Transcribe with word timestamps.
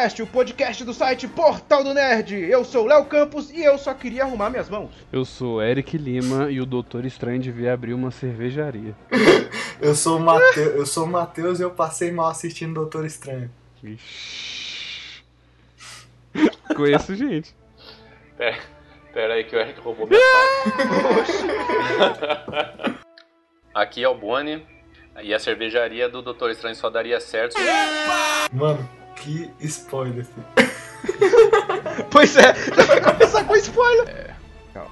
Nerdcast, 0.00 0.22
o 0.22 0.26
podcast 0.26 0.82
do 0.82 0.94
site 0.94 1.28
Portal 1.28 1.84
do 1.84 1.92
Nerd. 1.92 2.34
Eu 2.34 2.64
sou 2.64 2.86
Léo 2.86 3.04
Campos 3.04 3.50
e 3.50 3.62
eu 3.62 3.76
só 3.76 3.92
queria 3.92 4.22
arrumar 4.22 4.48
minhas 4.48 4.70
mãos. 4.70 4.90
Eu 5.12 5.26
sou 5.26 5.62
Eric 5.62 5.98
Lima 5.98 6.50
e 6.50 6.58
o 6.58 6.64
Doutor 6.64 7.04
Estranho 7.04 7.38
devia 7.38 7.74
abrir 7.74 7.92
uma 7.92 8.10
cervejaria. 8.10 8.94
eu 9.78 9.94
sou 9.94 10.16
o 10.16 10.20
Mateus, 10.20 10.74
eu 10.74 10.86
sou 10.86 11.06
Matheus 11.06 11.60
e 11.60 11.64
eu 11.64 11.70
passei 11.70 12.10
mal 12.10 12.30
assistindo 12.30 12.72
Doutor 12.72 13.04
Estranho. 13.04 13.50
Ixi. 13.84 15.22
Conheço 16.74 17.14
gente. 17.14 17.54
Pera, 18.38 18.58
pera 19.12 19.34
aí 19.34 19.44
que 19.44 19.54
o 19.54 19.60
Eric 19.60 19.80
roubou 19.80 20.06
minha 20.06 20.18
fala. 21.98 22.96
Aqui 23.74 24.02
é 24.02 24.08
o 24.08 24.14
Boni 24.14 24.66
e 25.22 25.34
a 25.34 25.38
cervejaria 25.38 26.08
do 26.08 26.22
Doutor 26.22 26.50
Estranho 26.50 26.74
só 26.74 26.88
daria 26.88 27.20
certo. 27.20 27.54
Mano, 28.50 28.88
que 29.20 29.50
spoiler, 29.60 30.24
filho. 30.24 30.46
pois 32.10 32.34
é, 32.36 32.54
já 32.74 32.84
vai 32.84 33.00
começar 33.00 33.44
com 33.44 33.54
spoiler. 33.56 34.08
É, 34.08 34.34
calma. 34.72 34.90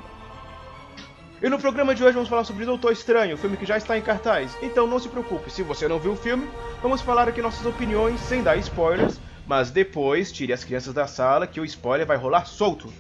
E 1.43 1.49
no 1.49 1.59
programa 1.59 1.95
de 1.95 2.05
hoje 2.05 2.13
vamos 2.13 2.29
falar 2.29 2.45
sobre 2.45 2.65
Doutor 2.65 2.93
Estranho, 2.93 3.35
o 3.35 3.39
filme 3.39 3.57
que 3.57 3.65
já 3.67 3.79
está 3.79 3.97
em 3.97 4.03
cartaz. 4.03 4.57
Então 4.63 4.87
não 4.87 4.99
se 4.99 5.09
preocupe, 5.09 5.51
se 5.51 5.63
você 5.63 5.89
não 5.89 5.99
viu 5.99 6.13
o 6.13 6.17
filme, 6.17 6.49
vamos 6.83 7.01
falar 7.01 7.27
aqui 7.27 7.41
nossas 7.41 7.65
opiniões 7.65 8.21
sem 8.21 8.43
dar 8.43 8.57
spoilers. 8.59 9.19
Mas 9.47 9.71
depois 9.71 10.31
tire 10.31 10.53
as 10.53 10.63
crianças 10.63 10.93
da 10.93 11.07
sala 11.07 11.47
que 11.47 11.59
o 11.59 11.65
spoiler 11.65 12.07
vai 12.07 12.19
rolar 12.19 12.45
solto. 12.45 12.93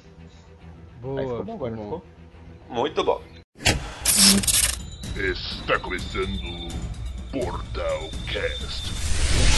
Boa, 1.01 1.21
Aí 1.21 1.27
ficou 1.27 1.45
bom 1.45 1.55
agora, 1.55 1.77
ficou? 1.77 2.05
Muito 2.71 3.05
bom. 3.05 3.23
Está 5.15 5.79
começando 5.79 6.73
Portal 7.31 8.09
Cast. 8.27 9.58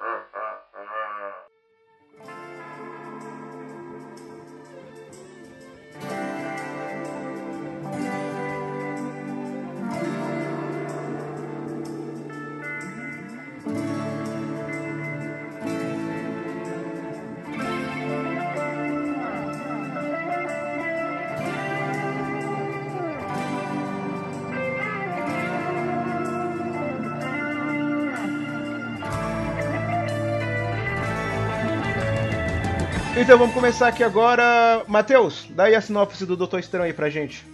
Então 33.21 33.37
vamos 33.37 33.53
começar 33.53 33.87
aqui 33.87 34.03
agora. 34.03 34.83
Matheus, 34.87 35.45
dá 35.51 35.65
aí 35.65 35.75
a 35.75 35.79
sinopse 35.79 36.25
do 36.25 36.35
Doutor 36.35 36.59
Estranho 36.59 36.85
aí 36.85 36.91
pra 36.91 37.07
gente. 37.07 37.45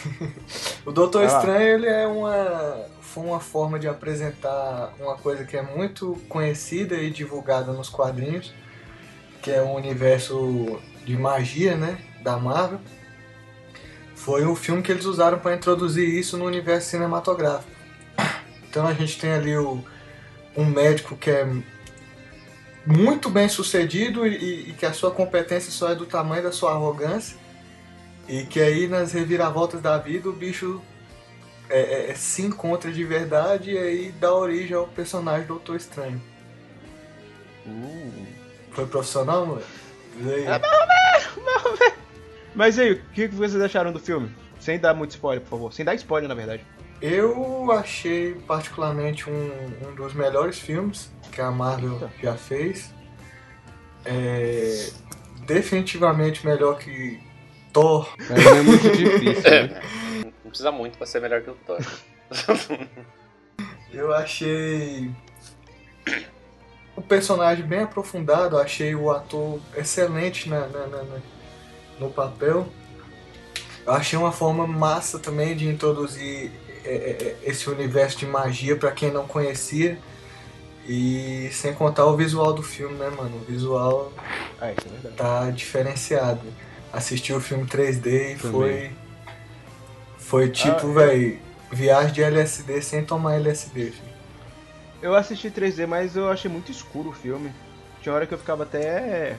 o 0.82 0.90
Doutor 0.90 1.26
Estranho 1.26 1.60
ele 1.60 1.86
é 1.86 2.06
uma 2.06 2.86
foi 3.02 3.22
uma 3.22 3.38
forma 3.38 3.78
de 3.78 3.86
apresentar 3.86 4.94
uma 4.98 5.14
coisa 5.18 5.44
que 5.44 5.58
é 5.58 5.62
muito 5.62 6.18
conhecida 6.26 6.94
e 6.94 7.10
divulgada 7.10 7.70
nos 7.70 7.90
quadrinhos, 7.90 8.54
que 9.42 9.50
é 9.50 9.60
o 9.60 9.74
universo 9.74 10.80
de 11.04 11.18
magia, 11.18 11.76
né, 11.76 11.98
da 12.22 12.38
Marvel. 12.38 12.80
Foi 14.14 14.46
o 14.46 14.56
filme 14.56 14.80
que 14.80 14.90
eles 14.90 15.04
usaram 15.04 15.38
para 15.38 15.54
introduzir 15.54 16.08
isso 16.08 16.38
no 16.38 16.46
universo 16.46 16.88
cinematográfico. 16.88 17.70
Então 18.70 18.86
a 18.86 18.94
gente 18.94 19.20
tem 19.20 19.32
ali 19.32 19.54
o, 19.54 19.84
um 20.56 20.64
médico 20.64 21.14
que 21.14 21.30
é 21.30 21.46
muito 22.88 23.28
bem 23.28 23.48
sucedido 23.48 24.26
e, 24.26 24.70
e, 24.70 24.72
que 24.72 24.86
a 24.86 24.92
sua 24.94 25.10
competência 25.10 25.70
só 25.70 25.90
é 25.90 25.94
do 25.94 26.06
tamanho 26.06 26.42
da 26.42 26.52
sua 26.52 26.72
arrogância 26.72 27.36
e 28.26 28.44
que 28.44 28.60
aí 28.60 28.88
nas 28.88 29.12
reviravoltas 29.12 29.82
da 29.82 29.98
vida 29.98 30.28
o 30.28 30.32
bicho 30.32 30.80
é, 31.68 31.80
é, 31.80 32.10
é 32.10 32.14
se 32.14 32.42
encontra 32.42 32.90
de 32.90 33.04
verdade 33.04 33.72
e 33.72 33.78
aí 33.78 34.12
dá 34.12 34.32
origem 34.32 34.74
ao 34.74 34.86
personagem 34.86 35.46
Doutor 35.46 35.76
Estranho. 35.76 36.20
Uh. 37.66 38.26
Foi 38.72 38.86
profissional, 38.86 39.44
mano? 39.44 39.62
É, 40.26 40.48
Mas 42.54 42.78
aí, 42.78 42.92
o 42.92 43.00
que 43.12 43.28
vocês 43.28 43.60
acharam 43.60 43.92
do 43.92 44.00
filme? 44.00 44.30
Sem 44.58 44.78
dar 44.78 44.94
muito 44.94 45.10
spoiler, 45.10 45.42
por 45.42 45.50
favor. 45.50 45.72
Sem 45.72 45.84
dar 45.84 45.94
spoiler, 45.94 46.28
na 46.28 46.34
verdade. 46.34 46.64
Eu 47.00 47.70
achei 47.72 48.34
particularmente 48.46 49.30
um, 49.30 49.88
um 49.88 49.94
dos 49.94 50.14
melhores 50.14 50.58
filmes 50.58 51.10
que 51.30 51.40
a 51.40 51.50
Marvel 51.50 51.92
Eita. 51.92 52.10
já 52.22 52.34
fez. 52.34 52.92
É 54.04 54.90
definitivamente 55.48 56.46
melhor 56.46 56.78
que 56.78 57.18
Thor. 57.72 58.08
Mas 58.28 58.46
é 58.46 58.62
muito 58.62 58.90
difícil. 58.96 59.50
Né? 59.50 59.80
É, 59.80 60.24
não 60.24 60.50
precisa 60.50 60.70
muito 60.70 60.98
para 60.98 61.06
ser 61.06 61.20
melhor 61.20 61.42
que 61.42 61.50
o 61.50 61.54
Thor. 61.54 61.78
Eu 63.92 64.12
achei 64.12 65.10
o 66.94 67.00
personagem 67.00 67.64
bem 67.64 67.80
aprofundado, 67.80 68.58
achei 68.58 68.94
o 68.94 69.10
ator 69.10 69.60
excelente 69.74 70.48
na, 70.48 70.66
na, 70.66 70.86
na, 70.86 71.04
no 71.98 72.10
papel. 72.10 72.68
Eu 73.86 73.92
achei 73.92 74.18
uma 74.18 74.30
forma 74.30 74.66
massa 74.66 75.18
também 75.18 75.56
de 75.56 75.66
introduzir 75.66 76.52
esse 77.42 77.68
universo 77.68 78.18
de 78.18 78.26
magia 78.26 78.76
para 78.76 78.90
quem 78.90 79.10
não 79.10 79.26
conhecia. 79.26 79.98
E 80.86 81.50
sem 81.52 81.74
contar 81.74 82.06
o 82.06 82.16
visual 82.16 82.54
do 82.54 82.62
filme, 82.62 82.96
né, 82.96 83.10
mano? 83.10 83.36
O 83.36 83.44
visual 83.44 84.10
ah, 84.58 84.68
é 84.68 84.74
tá 85.16 85.50
diferenciado. 85.50 86.40
Assisti 86.90 87.32
o 87.32 87.40
filme 87.40 87.66
3D 87.66 88.34
e 88.34 88.38
foi. 88.38 88.90
Foi 90.16 90.48
tipo, 90.48 90.88
ah, 90.90 90.94
velho, 90.94 91.38
viagem 91.70 92.12
de 92.12 92.22
LSD 92.22 92.80
sem 92.80 93.04
tomar 93.04 93.34
LSD, 93.34 93.90
filho. 93.90 94.18
Eu 95.00 95.14
assisti 95.14 95.50
3D, 95.50 95.86
mas 95.86 96.16
eu 96.16 96.30
achei 96.30 96.50
muito 96.50 96.72
escuro 96.72 97.10
o 97.10 97.12
filme. 97.12 97.52
Tinha 98.02 98.14
hora 98.14 98.26
que 98.26 98.34
eu 98.34 98.38
ficava 98.38 98.62
até. 98.62 99.36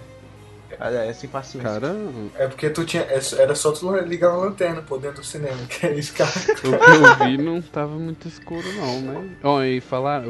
É, 0.80 1.14
sem 1.14 1.30
paciência. 1.30 1.70
Caramba. 1.70 2.30
É 2.36 2.48
porque 2.48 2.70
tu 2.70 2.86
tinha. 2.86 3.04
É 3.04 3.20
era 3.38 3.56
só 3.56 3.72
tu 3.72 3.92
ligar 3.98 4.32
uma 4.32 4.46
lanterna 4.46 4.82
pô, 4.82 4.98
dentro 4.98 5.22
do 5.22 5.26
cinema, 5.26 5.58
que 5.68 5.86
é 5.86 5.96
isso, 5.96 6.14
cara. 6.14 6.30
O 6.30 6.56
que 6.56 6.68
eu 6.68 7.28
vi 7.28 7.38
não 7.38 7.62
tava 7.62 7.96
muito 7.96 8.28
escuro 8.28 8.68
não, 8.74 9.02
né? 9.02 9.30
Ó, 9.44 9.58
oh, 9.58 9.64
e 9.64 9.82
falar, 9.82 10.24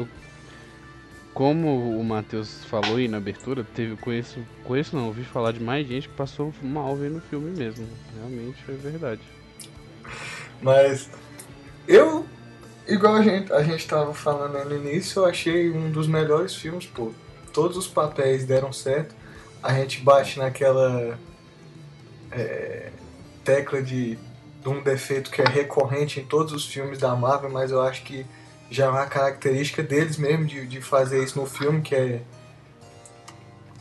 como 1.32 1.98
o 1.98 2.04
Matheus 2.04 2.64
falou 2.64 2.96
aí 2.96 3.08
na 3.08 3.18
abertura, 3.18 3.64
teve, 3.74 3.96
conheço, 3.96 4.40
conheço 4.64 4.96
não, 4.96 5.06
ouvi 5.06 5.24
falar 5.24 5.52
de 5.52 5.60
mais 5.60 5.86
gente 5.86 6.08
que 6.08 6.14
passou 6.14 6.52
mal 6.62 6.96
vendo 6.96 7.18
o 7.18 7.20
filme 7.20 7.50
mesmo. 7.56 7.86
Realmente 8.16 8.58
é 8.68 8.72
verdade. 8.72 9.22
Mas 10.60 11.08
eu, 11.86 12.26
igual 12.86 13.14
a 13.16 13.22
gente, 13.22 13.52
a 13.52 13.62
gente 13.62 13.86
tava 13.86 14.12
falando 14.12 14.62
no 14.68 14.76
início, 14.76 15.20
eu 15.20 15.26
achei 15.26 15.70
um 15.70 15.90
dos 15.90 16.06
melhores 16.06 16.54
filmes, 16.54 16.86
pô. 16.86 17.12
Todos 17.52 17.76
os 17.76 17.88
papéis 17.88 18.44
deram 18.44 18.72
certo. 18.72 19.14
A 19.62 19.74
gente 19.74 20.00
bate 20.00 20.38
naquela 20.38 21.18
é, 22.30 22.90
tecla 23.44 23.82
de, 23.82 24.16
de 24.62 24.68
um 24.68 24.82
defeito 24.82 25.30
que 25.30 25.42
é 25.42 25.48
recorrente 25.48 26.20
em 26.20 26.24
todos 26.24 26.52
os 26.52 26.66
filmes 26.66 26.98
da 26.98 27.14
Marvel, 27.14 27.50
mas 27.50 27.70
eu 27.70 27.80
acho 27.80 28.02
que 28.02 28.26
já 28.70 28.86
é 28.86 28.88
uma 28.88 29.06
característica 29.06 29.82
deles 29.82 30.16
mesmo 30.16 30.46
de, 30.46 30.66
de 30.66 30.80
fazer 30.80 31.22
isso 31.22 31.38
no 31.38 31.46
filme, 31.46 31.82
que 31.82 31.94
é 31.94 32.22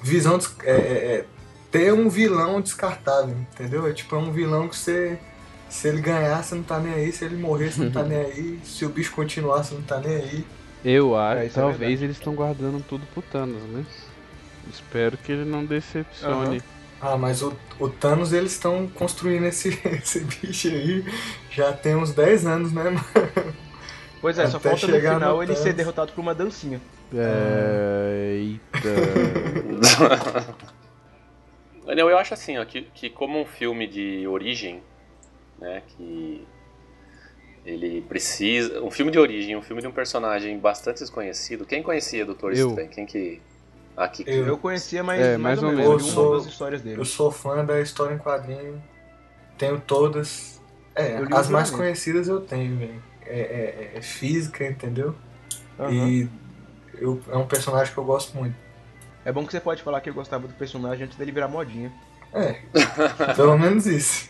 visão 0.02 0.40
é, 0.64 0.72
é, 0.72 0.76
é, 0.76 1.26
ter 1.72 1.94
um 1.94 2.10
vilão 2.10 2.60
descartável, 2.60 3.36
entendeu? 3.54 3.88
É 3.88 3.94
tipo 3.94 4.16
é 4.16 4.20
um 4.20 4.32
vilão 4.32 4.68
que 4.68 4.75
você 4.75 5.20
se 5.70 5.88
ele 5.88 6.02
ganhar, 6.02 6.44
você 6.44 6.56
não 6.56 6.64
tá 6.64 6.80
nem 6.80 6.94
aí, 6.94 7.12
se 7.12 7.24
ele 7.24 7.38
morrer, 7.38 7.72
você 7.72 7.84
não 7.84 7.92
tá 7.92 8.02
nem 8.04 8.18
aí, 8.18 8.60
se 8.64 8.84
o 8.86 8.90
bicho 8.90 9.12
continuar, 9.14 9.64
você 9.64 9.75
não 9.75 9.84
tá 9.84 10.00
nem 10.00 10.16
aí. 10.16 10.46
Eu 10.84 11.16
acho, 11.16 11.42
é, 11.44 11.50
talvez 11.50 12.02
é 12.02 12.06
eles 12.06 12.18
estão 12.18 12.34
guardando 12.34 12.84
tudo 12.84 13.06
pro 13.14 13.22
Thanos, 13.22 13.62
né? 13.64 13.86
Espero 14.69 15.18
que 15.18 15.31
ele 15.31 15.45
não 15.45 15.66
decepcione. 15.66 16.57
Uhum. 16.57 16.63
Ah, 17.01 17.18
mas 17.18 17.42
o, 17.42 17.56
o 17.80 17.89
Thanos 17.89 18.33
eles 18.33 18.51
estão 18.51 18.88
construindo 18.88 19.45
esse, 19.45 19.69
esse 19.88 20.19
bicho 20.21 20.68
aí 20.68 21.06
já 21.50 21.71
tem 21.71 21.95
uns 21.95 22.13
10 22.13 22.45
anos, 22.45 22.74
né, 22.74 22.83
mano? 22.83 23.06
Pois 24.21 24.38
é, 24.38 24.44
Até 24.44 24.51
só 24.51 24.60
falta 24.60 24.88
no 24.88 25.00
final 25.00 25.38
no 25.38 25.44
ele 25.44 25.56
ser 25.56 25.74
derrotado 25.74 26.12
por 26.12 26.19
uma 26.19 26.36
dancinha. 26.36 26.81
É, 27.13 28.36
eita. 28.36 28.80
Daniel, 31.86 32.10
eu 32.10 32.18
acho 32.18 32.33
assim, 32.33 32.57
ó, 32.57 32.65
que, 32.65 32.81
que 32.94 33.10
como 33.10 33.39
um 33.39 33.45
filme 33.45 33.88
de 33.88 34.27
origem, 34.27 34.83
né, 35.57 35.81
que 35.88 36.45
ele 37.65 38.01
precisa, 38.01 38.81
um 38.83 38.92
filme 38.92 39.12
de 39.12 39.18
origem, 39.18 39.56
um 39.56 39.62
filme 39.62 39.81
de 39.81 39.88
um 39.88 39.92
personagem 39.92 40.60
bastante 40.60 41.00
desconhecido. 41.00 41.65
Quem 41.65 41.81
conhecia 41.81 42.25
Doutor 42.25 42.51
Estranho? 42.51 42.89
Quem 42.89 43.06
que 43.06 43.42
aqui 44.00 44.24
eu, 44.25 44.48
eu 44.48 44.57
conhecia 44.57 45.04
mais, 45.04 45.22
é, 45.22 45.38
mais, 45.38 45.62
mais 45.62 45.63
ou, 45.63 45.72
menos, 45.72 45.86
eu 45.86 46.00
sou, 46.00 46.38
das 46.38 46.48
histórias 46.48 46.81
dele. 46.81 47.00
Eu 47.00 47.06
sou 47.06 47.31
fã 47.31 47.63
da 47.66 47.80
história 47.81 48.16
em 48.16 48.18
quadrinho. 48.18 48.81
Tenho 49.57 49.80
todas. 49.80 50.62
É, 50.96 51.18
as 51.31 51.50
mais 51.50 51.69
conhecidas 51.69 52.28
eu 52.28 52.42
tenho, 52.42 52.78
velho. 52.78 53.04
É, 53.25 53.40
é, 53.40 53.92
é, 53.96 54.01
física, 54.01 54.66
entendeu? 54.66 55.13
Uhum. 55.78 56.07
E 56.07 56.30
eu, 56.96 57.22
é 57.30 57.38
um 57.38 57.46
personagem 57.46 57.94
que 57.94 58.00
eu 58.00 58.04
gosto 58.04 58.36
muito. 58.36 58.56
É 59.24 59.31
bom 59.31 59.46
que 59.46 59.51
você 59.51 59.60
pode 59.60 59.84
falar 59.84 60.01
que 60.01 60.10
eu 60.10 60.13
gostava 60.13 60.48
do 60.48 60.54
personagem 60.54 61.06
antes 61.06 61.18
dele 61.18 61.31
virar 61.31 61.48
modinha. 61.48 61.92
É, 62.34 62.54
pelo 63.36 63.57
menos 63.60 63.86
isso. 63.86 64.30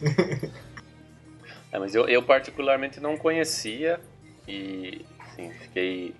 É, 1.72 1.78
mas 1.78 1.94
eu, 1.94 2.08
eu 2.08 2.24
particularmente 2.24 3.00
não 3.00 3.16
conhecia 3.18 4.00
e 4.48 5.06
assim, 5.20 5.52
fiquei. 5.62 6.16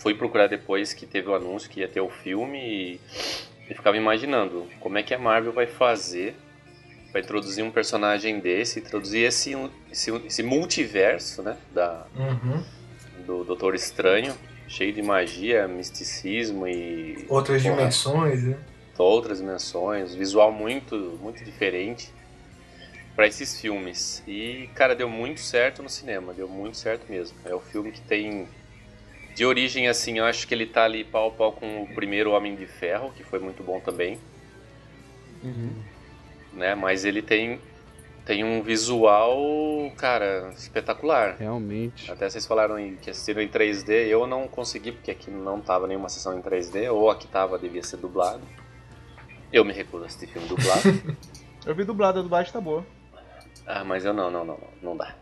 Fui 0.00 0.14
procurar 0.14 0.46
depois 0.48 0.92
que 0.94 1.06
teve 1.06 1.28
o 1.28 1.34
anúncio 1.34 1.68
que 1.70 1.80
ia 1.80 1.88
ter 1.88 2.00
o 2.00 2.08
filme 2.08 2.58
e, 2.58 3.00
e 3.70 3.74
ficava 3.74 3.96
imaginando 3.96 4.66
como 4.80 4.96
é 4.98 5.02
que 5.02 5.14
a 5.14 5.18
Marvel 5.18 5.52
vai 5.52 5.66
fazer 5.66 6.34
para 7.12 7.20
introduzir 7.20 7.62
um 7.62 7.70
personagem 7.70 8.40
desse, 8.40 8.80
introduzir 8.80 9.26
esse, 9.26 9.52
esse, 9.92 10.10
esse 10.26 10.42
multiverso, 10.42 11.42
né? 11.42 11.56
Da, 11.72 12.06
Uhum. 12.16 12.64
do 13.26 13.44
Doutor 13.44 13.74
Estranho, 13.74 14.34
cheio 14.66 14.92
de 14.92 15.02
magia, 15.02 15.68
misticismo 15.68 16.66
e. 16.66 17.26
Outras 17.28 17.62
Porra. 17.62 17.76
dimensões, 17.76 18.42
né? 18.44 18.58
outras 18.98 19.38
dimensões, 19.38 20.14
visual 20.14 20.52
muito, 20.52 21.18
muito 21.22 21.42
diferente 21.44 22.12
para 23.16 23.26
esses 23.26 23.60
filmes. 23.60 24.22
E, 24.26 24.68
cara, 24.74 24.94
deu 24.94 25.08
muito 25.08 25.40
certo 25.40 25.82
no 25.82 25.88
cinema, 25.88 26.32
deu 26.32 26.48
muito 26.48 26.76
certo 26.76 27.10
mesmo. 27.10 27.36
É 27.44 27.54
o 27.54 27.60
filme 27.60 27.92
que 27.92 28.00
tem 28.00 28.46
de 29.40 29.46
origem 29.46 29.88
assim, 29.88 30.18
eu 30.18 30.26
acho 30.26 30.46
que 30.46 30.52
ele 30.52 30.66
tá 30.66 30.84
ali 30.84 31.02
pau 31.02 31.28
a 31.28 31.30
pau 31.30 31.52
com 31.52 31.84
o 31.84 31.94
primeiro 31.94 32.32
Homem 32.32 32.54
de 32.54 32.66
Ferro, 32.66 33.10
que 33.16 33.24
foi 33.24 33.38
muito 33.38 33.62
bom 33.62 33.80
também, 33.80 34.18
né? 36.52 36.74
Mas 36.74 37.06
ele 37.06 37.22
tem 37.22 37.58
tem 38.26 38.44
um 38.44 38.60
visual, 38.62 39.90
cara, 39.96 40.52
espetacular. 40.54 41.36
Realmente. 41.38 42.12
Até 42.12 42.28
vocês 42.28 42.44
falaram 42.44 42.78
em, 42.78 42.96
que 42.96 43.08
assistiram 43.08 43.40
em 43.40 43.48
3D, 43.48 44.08
eu 44.08 44.26
não 44.26 44.46
consegui, 44.46 44.92
porque 44.92 45.10
aqui 45.10 45.30
não 45.30 45.58
tava 45.58 45.86
nenhuma 45.86 46.10
sessão 46.10 46.38
em 46.38 46.42
3D, 46.42 46.92
ou 46.92 47.10
aqui 47.10 47.26
tava, 47.26 47.58
devia 47.58 47.82
ser 47.82 47.96
dublado. 47.96 48.42
Eu 49.50 49.64
me 49.64 49.72
recuso 49.72 50.04
a 50.04 50.06
assistir 50.06 50.26
filme 50.26 50.48
dublado. 50.48 50.82
Eu 51.64 51.74
vi 51.74 51.84
dublada, 51.84 52.20
a 52.20 52.22
dublagem 52.22 52.52
tá 52.52 52.60
boa. 52.60 52.84
ah, 53.66 53.84
mas 53.84 54.04
eu 54.04 54.12
não, 54.12 54.30
não, 54.30 54.44
não, 54.44 54.58
não, 54.58 54.68
não 54.82 54.96
dá. 54.96 55.14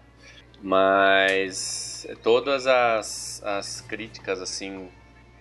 Mas 0.62 2.06
todas 2.22 2.66
as, 2.66 3.42
as 3.44 3.80
críticas, 3.80 4.40
assim, 4.40 4.88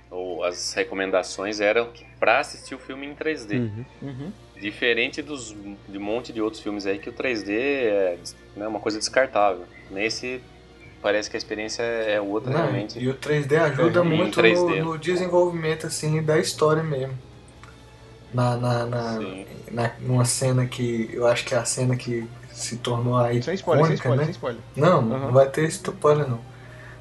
ou 0.09 0.43
as 0.43 0.73
recomendações 0.73 1.59
eram 1.59 1.91
que 1.91 2.05
pra 2.19 2.39
assistir 2.39 2.75
o 2.75 2.79
filme 2.79 3.05
em 3.07 3.15
3D. 3.15 3.59
Uhum. 3.59 3.85
Uhum. 4.01 4.31
Diferente 4.59 5.21
dos, 5.21 5.55
de 5.87 5.97
um 5.97 6.01
monte 6.01 6.33
de 6.33 6.41
outros 6.41 6.61
filmes 6.61 6.85
aí 6.87 6.97
que 6.97 7.09
o 7.09 7.13
3D 7.13 7.49
é 7.51 8.17
né, 8.55 8.67
uma 8.67 8.79
coisa 8.79 8.97
descartável. 8.97 9.65
Nesse, 9.91 10.41
parece 11.01 11.29
que 11.29 11.37
a 11.37 11.39
experiência 11.39 11.83
é 11.83 12.19
outra 12.19 12.51
Não, 12.51 12.61
realmente. 12.61 12.99
e 12.99 13.07
o 13.07 13.13
3D 13.13 13.55
ajuda 13.55 13.99
Em 13.99 14.03
muito 14.03 14.41
3D. 14.41 14.79
No, 14.79 14.93
no 14.93 14.97
desenvolvimento 14.97 15.85
assim 15.87 16.21
da 16.23 16.39
história 16.39 16.81
mesmo. 16.83 17.17
Na, 18.33 18.57
na, 18.57 18.85
na, 18.85 19.17
Sim. 19.17 19.45
na- 19.71 19.93
numa 19.99 20.25
cena 20.25 20.65
que 20.65 21.09
eu 21.13 21.25
acho 21.27 21.45
que 21.45 21.53
é 21.53 21.57
a 21.57 21.65
cena 21.65 21.95
que 21.95 22.27
se 22.57 22.77
tornou 22.77 23.15
a 23.15 23.27
Sem 23.41 23.53
spoiler, 23.53 23.85
sem 23.85 23.95
icônica, 23.95 23.95
spoiler, 23.95 24.17
né? 24.17 24.23
sem 24.25 24.31
spoiler. 24.31 24.61
Não, 24.75 24.97
Aham. 24.97 25.19
não 25.19 25.31
vai 25.31 25.47
ter 25.47 25.67
spoiler 25.67 26.27
não. 26.27 26.39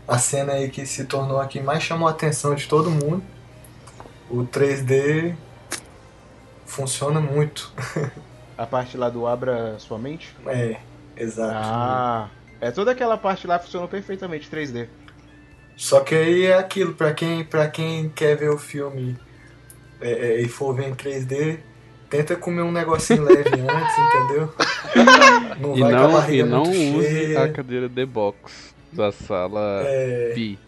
A 0.07 0.19
cena 0.19 0.53
aí 0.53 0.69
que 0.69 0.85
se 0.85 1.05
tornou 1.07 1.41
a 1.41 1.47
que 1.47 1.61
mais 1.61 1.83
chamou 1.83 2.07
a 2.07 2.11
atenção 2.11 2.55
de 2.55 2.69
todo 2.69 2.91
mundo. 2.91 3.23
O 4.29 4.45
3D 4.45 5.35
funciona 6.67 7.21
muito. 7.21 7.73
A 8.59 8.67
parte 8.67 8.97
lá 8.97 9.09
do 9.11 9.27
Abra 9.27 9.79
Sua 9.79 9.99
Mente. 9.99 10.35
É, 10.47 10.79
exato. 11.17 11.53
Ah, 11.55 12.29
é 12.59 12.71
toda 12.71 12.91
aquela 12.93 13.19
parte 13.19 13.47
lá 13.47 13.59
funcionou 13.59 13.87
perfeitamente 13.87 14.49
3D. 14.51 14.89
Só 15.77 16.01
que 16.01 16.15
aí 16.15 16.47
é 16.47 16.57
aquilo, 16.57 16.95
pra 16.95 17.13
quem, 17.13 17.45
pra 17.45 17.69
quem 17.69 18.09
quer 18.09 18.35
ver 18.35 18.49
o 18.49 18.57
filme 18.57 19.19
é, 20.01 20.11
é, 20.11 20.41
e 20.41 20.49
for 20.49 20.75
ver 20.75 20.89
em 20.89 20.95
3D, 20.95 21.61
tenta 22.09 22.37
comer 22.37 22.63
um 22.63 22.73
negocinho 22.73 23.23
leve 23.25 23.49
antes, 23.61 23.99
entendeu? 23.99 24.55
Não 25.61 25.77
E 25.77 25.81
vai 25.81 25.97
com 25.97 26.05
a 26.05 26.09
não, 26.09 26.11
e 26.11 26.13
barriga 26.13 26.47
não 26.47 26.65
muito 26.65 26.99
use 26.99 27.09
cheia. 27.09 27.43
a 27.45 27.49
cadeira 27.53 27.89
de 27.89 28.07
box 28.07 28.75
da 28.93 29.13
sala 29.13 29.83
É, 29.85 30.33
Pi. 30.35 30.59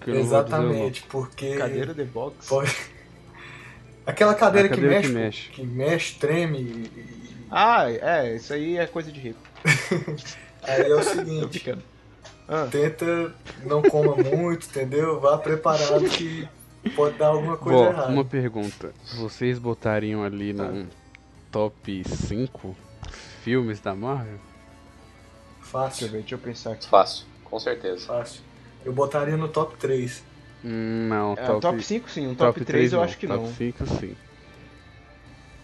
Que 0.00 0.10
não 0.10 0.20
exatamente, 0.20 1.02
porque 1.08 1.56
Cadeira 1.56 1.92
de 1.94 2.04
box. 2.04 2.46
pode... 2.48 2.74
Aquela 4.06 4.34
cadeira, 4.34 4.68
cadeira 4.68 4.68
que, 4.68 4.80
que 4.80 4.82
mexe, 4.86 5.12
mexe. 5.12 5.48
que 5.50 5.62
mexe, 5.62 6.14
treme. 6.18 6.58
e- 6.60 6.90
Ah, 7.50 7.90
é, 7.90 8.36
isso 8.36 8.52
aí 8.52 8.78
é 8.78 8.86
coisa 8.86 9.10
de 9.12 9.20
rico. 9.20 9.40
Aí 10.62 10.82
é 10.90 10.94
o 10.94 11.02
seguinte. 11.02 11.74
Ah, 12.48 12.66
tenta, 12.70 13.32
não 13.64 13.80
coma 13.82 14.16
muito, 14.16 14.66
entendeu? 14.66 15.20
Vá 15.20 15.38
preparado 15.38 16.04
que 16.08 16.48
pode 16.90 17.16
dar 17.18 17.28
alguma 17.28 17.56
coisa 17.56 17.84
Bom, 17.84 17.90
errada. 17.90 18.12
uma 18.12 18.24
pergunta. 18.24 18.94
Vocês 19.12 19.58
botariam 19.58 20.22
ali 20.24 20.52
num 20.52 20.88
top 21.50 22.04
5 22.04 22.76
filmes 23.42 23.80
da 23.80 23.94
Marvel? 23.94 24.40
deixa 25.82 26.04
eu 26.04 26.08
Fácil, 26.08 26.08
ver, 26.08 26.18
deixa 26.20 26.34
eu 26.34 26.38
pensar 26.38 26.72
aqui. 26.72 26.86
Fácil, 26.86 27.26
com 27.44 27.58
certeza. 27.58 28.06
fácil. 28.06 28.42
Eu 28.84 28.92
botaria 28.92 29.36
no 29.36 29.48
top 29.48 29.76
3. 29.76 30.24
Hum, 30.64 31.08
Não, 31.08 31.34
É, 31.36 31.46
top, 31.46 31.60
top 31.60 31.82
5 31.82 32.10
sim, 32.10 32.26
um 32.26 32.34
top, 32.34 32.64
3 32.64 32.92
eu 32.92 32.98
não. 32.98 33.04
acho 33.04 33.18
que 33.18 33.26
top 33.26 33.40
não. 33.44 33.52
5 33.54 33.86
sim. 33.86 34.16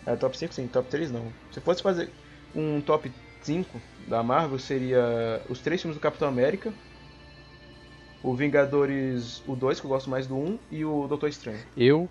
É, 0.07 0.17
top 0.17 0.37
5 0.37 0.55
sim, 0.55 0.67
top 0.69 0.89
3 0.91 1.11
não. 1.11 1.33
Se 1.51 1.61
fosse 1.61 1.83
fazer 1.83 2.11
um 2.55 2.81
top 2.81 3.11
5 3.43 3.81
da 4.07 4.23
Marvel, 4.23 4.59
seria 4.59 5.43
os 5.49 5.59
três 5.61 5.81
filmes 5.81 5.97
do 5.97 6.01
Capitão 6.01 6.29
América, 6.29 6.73
o 8.25 8.35
Vingadores, 8.35 9.43
o 9.47 9.55
2, 9.55 9.79
que 9.79 9.87
eu 9.87 9.91
gosto 9.91 10.09
mais 10.09 10.27
do 10.27 10.35
1, 10.35 10.59
e 10.71 10.85
o 10.85 11.07
Doutor 11.07 11.29
Estranho. 11.29 11.61
Eu, 11.77 12.09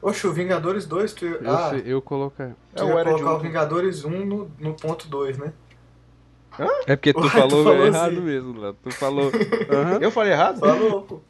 Oxe, 0.00 0.26
o 0.26 0.32
Vingadores 0.32 0.86
2, 0.86 1.12
tu, 1.12 1.26
eu, 1.26 1.48
ah, 1.48 1.70
sei- 1.70 1.82
eu 1.86 2.02
colocar. 2.02 2.56
tu 2.74 2.82
É 2.82 2.86
de 2.86 3.10
colocar 3.10 3.34
o. 3.34 3.38
Vingadores 3.38 4.04
1 4.04 4.24
no, 4.26 4.50
no 4.58 4.74
ponto 4.74 5.06
2, 5.06 5.38
né? 5.38 5.52
É 6.86 6.96
porque 6.96 7.12
tu 7.12 7.20
Ué, 7.20 7.26
tu 7.26 7.30
falou, 7.30 7.64
falou 7.64 7.86
errado 7.86 8.12
assim. 8.12 8.20
mesmo, 8.20 8.58
lá. 8.60 8.74
Tu 8.82 8.90
falou. 8.90 9.30
Aham. 9.70 9.98
Eu 10.00 10.10
falei 10.10 10.32
errado? 10.32 10.58
Falou, 10.58 11.02
pô. 11.02 11.20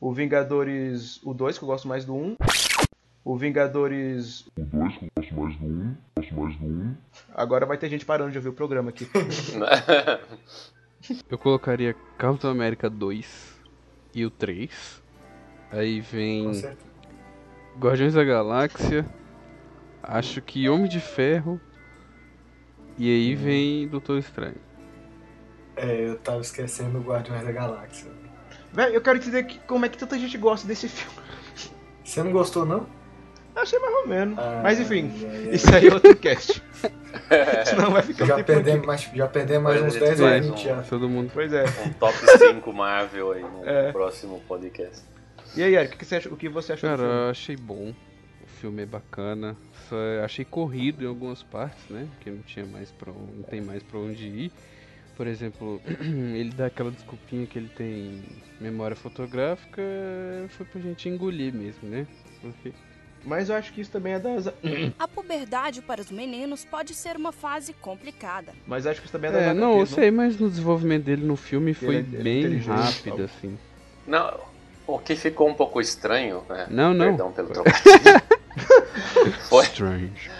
O 0.00 0.12
Vingadores, 0.12 1.20
o 1.22 1.34
2, 1.34 1.58
que 1.58 1.64
eu 1.64 1.68
gosto 1.68 1.86
mais 1.86 2.04
do 2.04 2.14
1. 2.14 2.36
O 3.24 3.36
Vingadores. 3.36 4.46
O 4.58 4.64
2, 4.64 4.96
que 4.96 5.04
eu 5.04 5.10
gosto 5.16 5.34
mais 5.34 5.56
do 5.58 5.64
1, 5.66 5.68
um, 5.68 5.96
gosto 6.16 6.34
mais 6.34 6.56
do 6.56 6.64
1. 6.64 6.68
Um. 6.68 6.94
Agora 7.34 7.66
vai 7.66 7.76
ter 7.76 7.88
gente 7.90 8.06
parando 8.06 8.30
de 8.30 8.38
ouvir 8.38 8.48
o 8.48 8.52
programa 8.54 8.88
aqui. 8.90 9.06
Eu 11.28 11.38
colocaria 11.38 11.94
Capitão 12.18 12.50
América 12.50 12.88
2 12.88 13.56
e 14.14 14.24
o 14.24 14.30
3. 14.30 15.02
Aí 15.70 16.00
vem 16.00 16.54
certeza. 16.54 16.86
Guardiões 17.78 18.14
da 18.14 18.24
Galáxia. 18.24 19.06
Acho 20.02 20.40
que 20.40 20.68
Homem 20.68 20.88
de 20.88 21.00
Ferro. 21.00 21.60
E 22.96 23.10
aí 23.10 23.34
vem 23.34 23.88
Doutor 23.88 24.18
Estranho. 24.18 24.56
É, 25.76 26.08
eu 26.08 26.18
tava 26.18 26.40
esquecendo 26.40 26.98
o 26.98 27.02
Guardiões 27.02 27.44
da 27.44 27.52
Galáxia. 27.52 28.10
Velho, 28.72 28.94
eu 28.94 29.00
quero 29.00 29.18
dizer 29.18 29.46
que 29.46 29.58
como 29.60 29.84
é 29.84 29.88
que 29.88 29.98
tanta 29.98 30.18
gente 30.18 30.38
gosta 30.38 30.66
desse 30.66 30.88
filme. 30.88 31.18
Você 32.02 32.22
não 32.22 32.32
gostou, 32.32 32.64
não? 32.64 32.86
Achei 33.56 33.78
mais 33.78 33.94
ou 33.94 34.06
menos. 34.08 34.38
Ah, 34.38 34.60
Mas 34.62 34.78
enfim, 34.78 35.10
ai, 35.24 35.36
ai. 35.48 35.54
isso 35.54 35.74
aí 35.74 35.88
é 35.88 35.92
outro 35.94 36.14
cast. 36.16 36.62
Senão 37.64 37.90
vai 37.90 38.02
ficar 38.02 38.26
Já 38.26 38.44
perdemos, 38.44 38.78
aqui. 38.78 38.86
mais, 38.86 39.00
já 39.14 39.26
perdemos 39.26 39.62
mais 39.64 39.80
Pois 39.80 39.94
uns 39.94 39.96
a 39.96 39.98
gente 39.98 40.08
10 40.08 40.20
ou 40.20 40.26
vai 40.28 40.40
20 40.40 40.50
num- 40.50 40.56
já. 40.58 40.82
Todo 40.82 41.08
mundo. 41.08 41.30
Pois 41.32 41.52
é. 41.52 41.64
um 41.86 41.92
top 41.94 42.14
5 42.38 42.72
Marvel 42.72 43.32
aí 43.32 43.42
no 43.42 43.66
É. 43.68 43.92
próximo 43.92 44.40
podcast. 44.46 45.02
E 45.56 45.62
aí, 45.62 45.74
Eric, 45.74 45.94
o 45.94 45.98
que 45.98 46.04
você, 46.04 46.16
acha- 46.16 46.28
o 46.28 46.36
que 46.36 46.48
você 46.48 46.74
achou 46.74 46.88
do 46.90 46.96
Cara, 46.96 47.08
filme? 47.08 47.24
eu 47.24 47.30
achei 47.30 47.56
bom. 47.56 47.94
O 48.42 48.46
filme 48.60 48.82
é 48.82 48.86
bacana. 48.86 49.56
Só 49.88 49.96
achei 50.24 50.44
corrido 50.44 51.02
em 51.04 51.06
algumas 51.08 51.42
partes, 51.42 51.82
né? 51.88 52.06
Porque 52.14 52.30
não 52.30 52.42
tinha 52.42 52.66
mais 52.66 52.90
pra, 52.92 53.10
não 53.12 53.42
tem 53.44 53.60
mais 53.62 53.82
pra 53.82 53.98
onde 53.98 54.26
ir. 54.26 54.52
Por 55.16 55.26
exemplo, 55.26 55.80
ele 56.36 56.50
dá 56.54 56.66
aquela 56.66 56.90
desculpinha 56.90 57.46
que 57.46 57.58
ele 57.58 57.70
tem 57.74 58.22
memória 58.60 58.94
fotográfica, 58.94 59.80
foi 60.50 60.66
pra 60.66 60.80
gente 60.80 61.08
engolir 61.08 61.54
mesmo, 61.54 61.88
né? 61.88 62.06
Porque 62.42 62.72
Mas 63.26 63.48
eu 63.48 63.56
acho 63.56 63.72
que 63.72 63.80
isso 63.80 63.90
também 63.90 64.12
é 64.12 64.18
das. 64.20 64.46
A 64.98 65.08
puberdade 65.08 65.82
para 65.82 66.00
os 66.00 66.10
meninos 66.10 66.64
pode 66.64 66.94
ser 66.94 67.16
uma 67.16 67.32
fase 67.32 67.72
complicada. 67.72 68.52
Mas 68.66 68.86
acho 68.86 69.00
que 69.00 69.06
isso 69.06 69.12
também 69.12 69.30
é 69.30 69.32
das 69.32 69.42
É, 69.42 69.52
não, 69.52 69.80
eu 69.80 69.86
sei, 69.86 70.12
mas 70.12 70.38
no 70.38 70.48
desenvolvimento 70.48 71.04
dele 71.04 71.26
no 71.26 71.36
filme 71.36 71.74
foi 71.74 71.96
ele 71.96 72.16
é 72.16 72.22
bem 72.22 72.38
inteligente, 72.38 72.68
rápido, 72.68 73.24
assim. 73.24 73.58
Não, 74.06 74.38
o 74.86 74.98
que 74.98 75.16
ficou 75.16 75.48
um 75.48 75.54
pouco 75.54 75.80
estranho, 75.80 76.44
né? 76.48 76.68
Não, 76.70 76.94
não. 76.94 77.06
Perdão 77.06 77.32
pelo 77.32 77.48
trocadilho. 77.48 78.22
foi 79.50 79.64
Strange. 79.64 80.30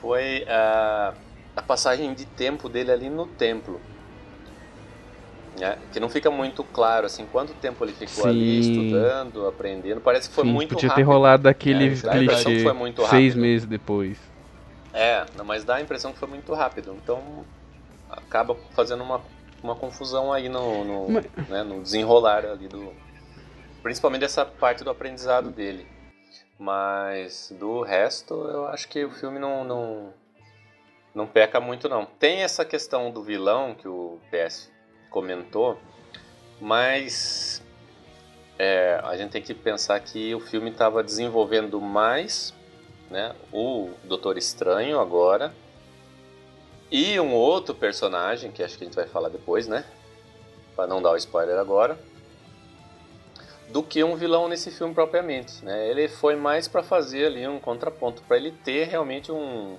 foi 0.00 0.44
a, 0.46 1.14
a 1.56 1.62
passagem 1.62 2.12
de 2.12 2.26
tempo 2.26 2.68
dele 2.68 2.92
ali 2.92 3.08
no 3.08 3.26
templo. 3.26 3.80
Né? 5.58 5.78
Que 5.92 6.00
não 6.00 6.08
fica 6.08 6.30
muito 6.30 6.64
claro 6.64 7.06
assim 7.06 7.26
quanto 7.26 7.54
tempo 7.54 7.84
ele 7.84 7.92
ficou 7.92 8.26
ali 8.26 8.62
Sim. 8.62 8.70
estudando, 8.72 9.46
aprendendo. 9.46 10.00
Parece 10.00 10.28
que 10.28 10.34
foi 10.34 10.44
Sim, 10.44 10.52
muito 10.52 10.74
podia 10.74 10.88
rápido. 10.88 11.04
ter 11.06 11.08
rolado 11.10 11.48
aquele 11.48 11.86
É, 11.86 11.96
clichê 12.26 12.62
foi 12.64 12.72
muito 12.72 13.06
seis 13.06 13.34
meses 13.36 13.66
depois. 13.66 14.18
É, 14.92 15.24
não, 15.36 15.44
mas 15.44 15.64
dá 15.64 15.76
a 15.76 15.80
impressão 15.80 16.12
que 16.12 16.18
foi 16.18 16.28
muito 16.28 16.52
rápido. 16.54 16.96
Então 17.02 17.44
acaba 18.10 18.56
fazendo 18.72 19.02
uma, 19.04 19.20
uma 19.62 19.76
confusão 19.76 20.32
aí 20.32 20.48
no, 20.48 20.84
no, 20.84 21.08
Mas- 21.10 21.26
né, 21.48 21.62
no 21.62 21.80
desenrolar 21.82 22.44
ali 22.44 22.66
do. 22.66 22.92
principalmente 23.82 24.24
essa 24.24 24.44
parte 24.44 24.82
do 24.82 24.90
aprendizado 24.90 25.50
dele. 25.50 25.86
Mas 26.58 27.54
do 27.58 27.82
resto, 27.82 28.34
eu 28.34 28.66
acho 28.68 28.88
que 28.88 29.04
o 29.04 29.10
filme 29.10 29.38
não, 29.38 29.64
não, 29.64 30.14
não 31.14 31.26
peca 31.26 31.60
muito 31.60 31.88
não. 31.88 32.06
Tem 32.06 32.42
essa 32.42 32.64
questão 32.64 33.10
do 33.10 33.22
vilão 33.22 33.74
que 33.74 33.86
o 33.88 34.18
PS 34.30 34.70
comentou, 35.14 35.78
mas 36.60 37.62
é, 38.58 39.00
a 39.04 39.16
gente 39.16 39.30
tem 39.30 39.40
que 39.40 39.54
pensar 39.54 40.00
que 40.00 40.34
o 40.34 40.40
filme 40.40 40.70
estava 40.70 41.04
desenvolvendo 41.04 41.80
mais 41.80 42.52
né, 43.08 43.32
o 43.52 43.90
Doutor 44.02 44.36
Estranho 44.36 44.98
agora 44.98 45.54
e 46.90 47.20
um 47.20 47.32
outro 47.32 47.76
personagem 47.76 48.50
que 48.50 48.60
acho 48.60 48.76
que 48.76 48.82
a 48.82 48.86
gente 48.88 48.96
vai 48.96 49.06
falar 49.06 49.28
depois, 49.28 49.68
né? 49.68 49.84
Para 50.74 50.88
não 50.88 51.00
dar 51.00 51.12
o 51.12 51.16
spoiler 51.16 51.58
agora 51.58 51.96
do 53.68 53.84
que 53.84 54.02
um 54.02 54.16
vilão 54.16 54.48
nesse 54.48 54.72
filme 54.72 54.92
propriamente. 54.94 55.64
Né? 55.64 55.88
Ele 55.88 56.08
foi 56.08 56.34
mais 56.34 56.66
para 56.66 56.82
fazer 56.82 57.26
ali 57.26 57.46
um 57.46 57.60
contraponto, 57.60 58.20
para 58.22 58.36
ele 58.36 58.50
ter 58.50 58.88
realmente 58.88 59.30
um, 59.30 59.76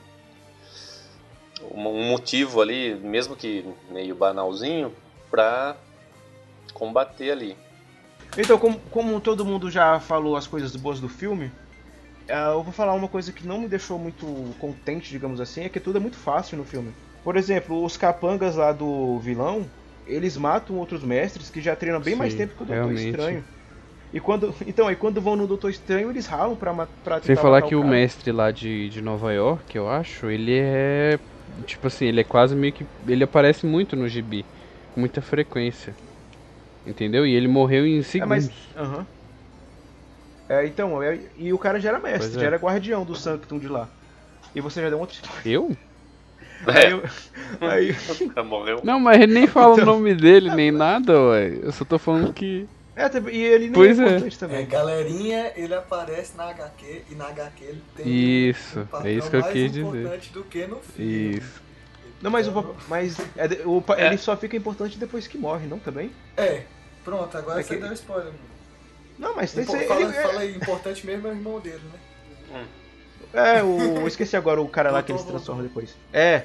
um 1.71 2.09
motivo 2.09 2.61
ali, 2.61 2.95
mesmo 2.95 3.35
que 3.35 3.65
meio 3.89 4.15
banalzinho, 4.15 4.95
para 5.35 5.75
combater 6.73 7.29
ali. 7.29 7.57
Então, 8.37 8.57
como, 8.57 8.79
como, 8.89 9.19
todo 9.19 9.43
mundo 9.43 9.69
já 9.69 9.99
falou 9.99 10.37
as 10.37 10.47
coisas 10.47 10.73
boas 10.77 11.01
do 11.01 11.09
filme, 11.09 11.51
eh, 12.27 12.47
eu 12.53 12.63
vou 12.63 12.71
falar 12.71 12.93
uma 12.93 13.09
coisa 13.09 13.33
que 13.33 13.45
não 13.45 13.59
me 13.59 13.67
deixou 13.67 13.99
muito 13.99 14.25
contente, 14.59 15.09
digamos 15.09 15.41
assim, 15.41 15.65
é 15.65 15.69
que 15.69 15.79
tudo 15.79 15.97
é 15.97 16.01
muito 16.01 16.15
fácil 16.17 16.57
no 16.57 16.63
filme. 16.63 16.93
Por 17.21 17.35
exemplo, 17.35 17.83
os 17.83 17.97
capangas 17.97 18.55
lá 18.55 18.71
do 18.71 19.19
vilão, 19.19 19.65
eles 20.07 20.37
matam 20.37 20.77
outros 20.77 21.03
mestres 21.03 21.49
que 21.49 21.61
já 21.61 21.75
treinam 21.75 21.99
bem 21.99 22.13
Sim, 22.13 22.19
mais 22.19 22.33
tempo 22.33 22.55
que 22.55 22.63
o 22.63 22.65
Doutor 22.65 22.83
realmente. 22.83 23.09
Estranho. 23.09 23.43
E 24.13 24.19
quando. 24.21 24.55
Então, 24.65 24.87
aí 24.87 24.95
quando 24.95 25.19
vão 25.19 25.35
no 25.35 25.47
Doutor 25.47 25.69
Estranho, 25.69 26.09
eles 26.09 26.27
ralam 26.27 26.55
pra, 26.55 26.87
pra 27.03 27.21
Sem 27.21 27.35
falar 27.35 27.61
que 27.61 27.75
o, 27.75 27.81
o 27.81 27.87
mestre 27.87 28.31
lá 28.31 28.51
de, 28.51 28.89
de 28.89 29.01
Nova 29.01 29.33
York, 29.33 29.75
eu 29.75 29.89
acho, 29.89 30.29
ele 30.29 30.57
é. 30.57 31.19
Tipo 31.65 31.87
assim, 31.87 32.05
ele 32.05 32.21
é 32.21 32.23
quase 32.23 32.55
meio 32.55 32.71
que. 32.71 32.85
Ele 33.07 33.23
aparece 33.23 33.65
muito 33.65 33.95
no 33.95 34.07
gibi. 34.07 34.45
Com 34.95 35.01
muita 35.01 35.21
frequência. 35.21 35.93
Entendeu? 36.87 37.25
E 37.25 37.35
ele 37.35 37.47
morreu 37.47 37.85
em 37.85 38.01
segundos. 38.01 38.47
É, 38.75 38.81
mas. 38.81 39.05
É, 40.47 40.65
então, 40.65 41.01
é, 41.03 41.19
e 41.37 41.51
o 41.51 41.57
cara 41.57 41.79
já 41.79 41.89
era 41.89 41.99
mestre, 41.99 42.37
é. 42.37 42.39
já 42.39 42.47
era 42.47 42.57
guardião 42.57 43.03
do 43.03 43.15
Sanctum 43.15 43.59
de 43.59 43.67
lá. 43.67 43.89
E 44.53 44.61
você 44.61 44.81
já 44.81 44.89
deu 44.89 44.99
outra 44.99 45.15
história. 45.15 45.41
Eu? 45.45 45.75
É. 46.67 46.87
Aí, 47.67 47.89
eu, 47.89 48.31
aí... 48.39 48.43
morreu. 48.45 48.79
Não, 48.83 48.99
mas 48.99 49.21
ele 49.21 49.33
nem 49.33 49.45
fala 49.45 49.73
então... 49.73 49.83
o 49.83 49.97
nome 49.97 50.15
dele, 50.15 50.49
nem 50.55 50.71
nada, 50.71 51.19
ué. 51.19 51.59
Eu 51.61 51.71
só 51.71 51.83
tô 51.83 51.99
falando 51.99 52.31
que. 52.33 52.67
É, 52.95 53.11
e 53.29 53.43
ele 53.43 53.65
nem 53.65 53.73
pois 53.73 53.99
é 53.99 54.03
importante 54.03 54.35
é. 54.35 54.39
também. 54.39 54.57
É, 54.59 54.65
galerinha, 54.65 55.51
ele 55.57 55.75
aparece 55.75 56.37
na 56.37 56.45
HQ 56.45 57.01
e 57.11 57.15
na 57.15 57.27
HQ 57.27 57.63
ele 57.63 57.81
tem 57.97 58.07
Isso, 58.07 58.87
um 58.93 59.05
é 59.05 59.11
isso 59.11 59.29
que 59.29 59.35
eu 59.35 59.43
quis 59.43 59.71
dizer. 59.73 60.19
do 60.31 60.43
que 60.45 60.65
no 60.65 60.77
filme. 60.77 61.37
Isso. 61.37 61.64
Não, 62.21 62.31
mas, 62.31 62.47
o, 62.47 62.75
mas 62.87 63.19
é, 63.35 63.45
o, 63.65 63.83
é. 63.97 64.07
ele 64.07 64.17
só 64.17 64.35
fica 64.35 64.55
importante 64.55 64.97
depois 64.97 65.27
que 65.27 65.37
morre, 65.37 65.67
não 65.67 65.79
também? 65.79 66.11
É, 66.37 66.63
pronto, 67.03 67.37
agora 67.37 67.59
é 67.59 67.63
você 67.63 67.75
que... 67.75 67.81
deu 67.81 67.93
spoiler. 67.93 68.27
Mano. 68.27 68.39
Não, 69.17 69.35
mas 69.35 69.53
tem 69.53 69.63
Impo 69.63 69.77
fala, 69.87 70.01
ele... 70.01 70.13
fala 70.13 70.39
aí, 70.41 70.55
importante 70.55 71.05
mesmo 71.05 71.27
é 71.27 71.31
o 71.31 71.33
irmão 71.33 71.59
dele, 71.59 71.81
né? 71.93 72.59
Hum. 72.59 72.65
É, 73.33 73.63
o. 73.63 74.07
Esqueci 74.07 74.37
agora 74.37 74.61
o 74.61 74.67
cara 74.67 74.91
lá 74.91 75.03
que 75.03 75.11
ele 75.11 75.19
se 75.19 75.27
transforma 75.27 75.61
depois. 75.61 75.93
É, 76.13 76.43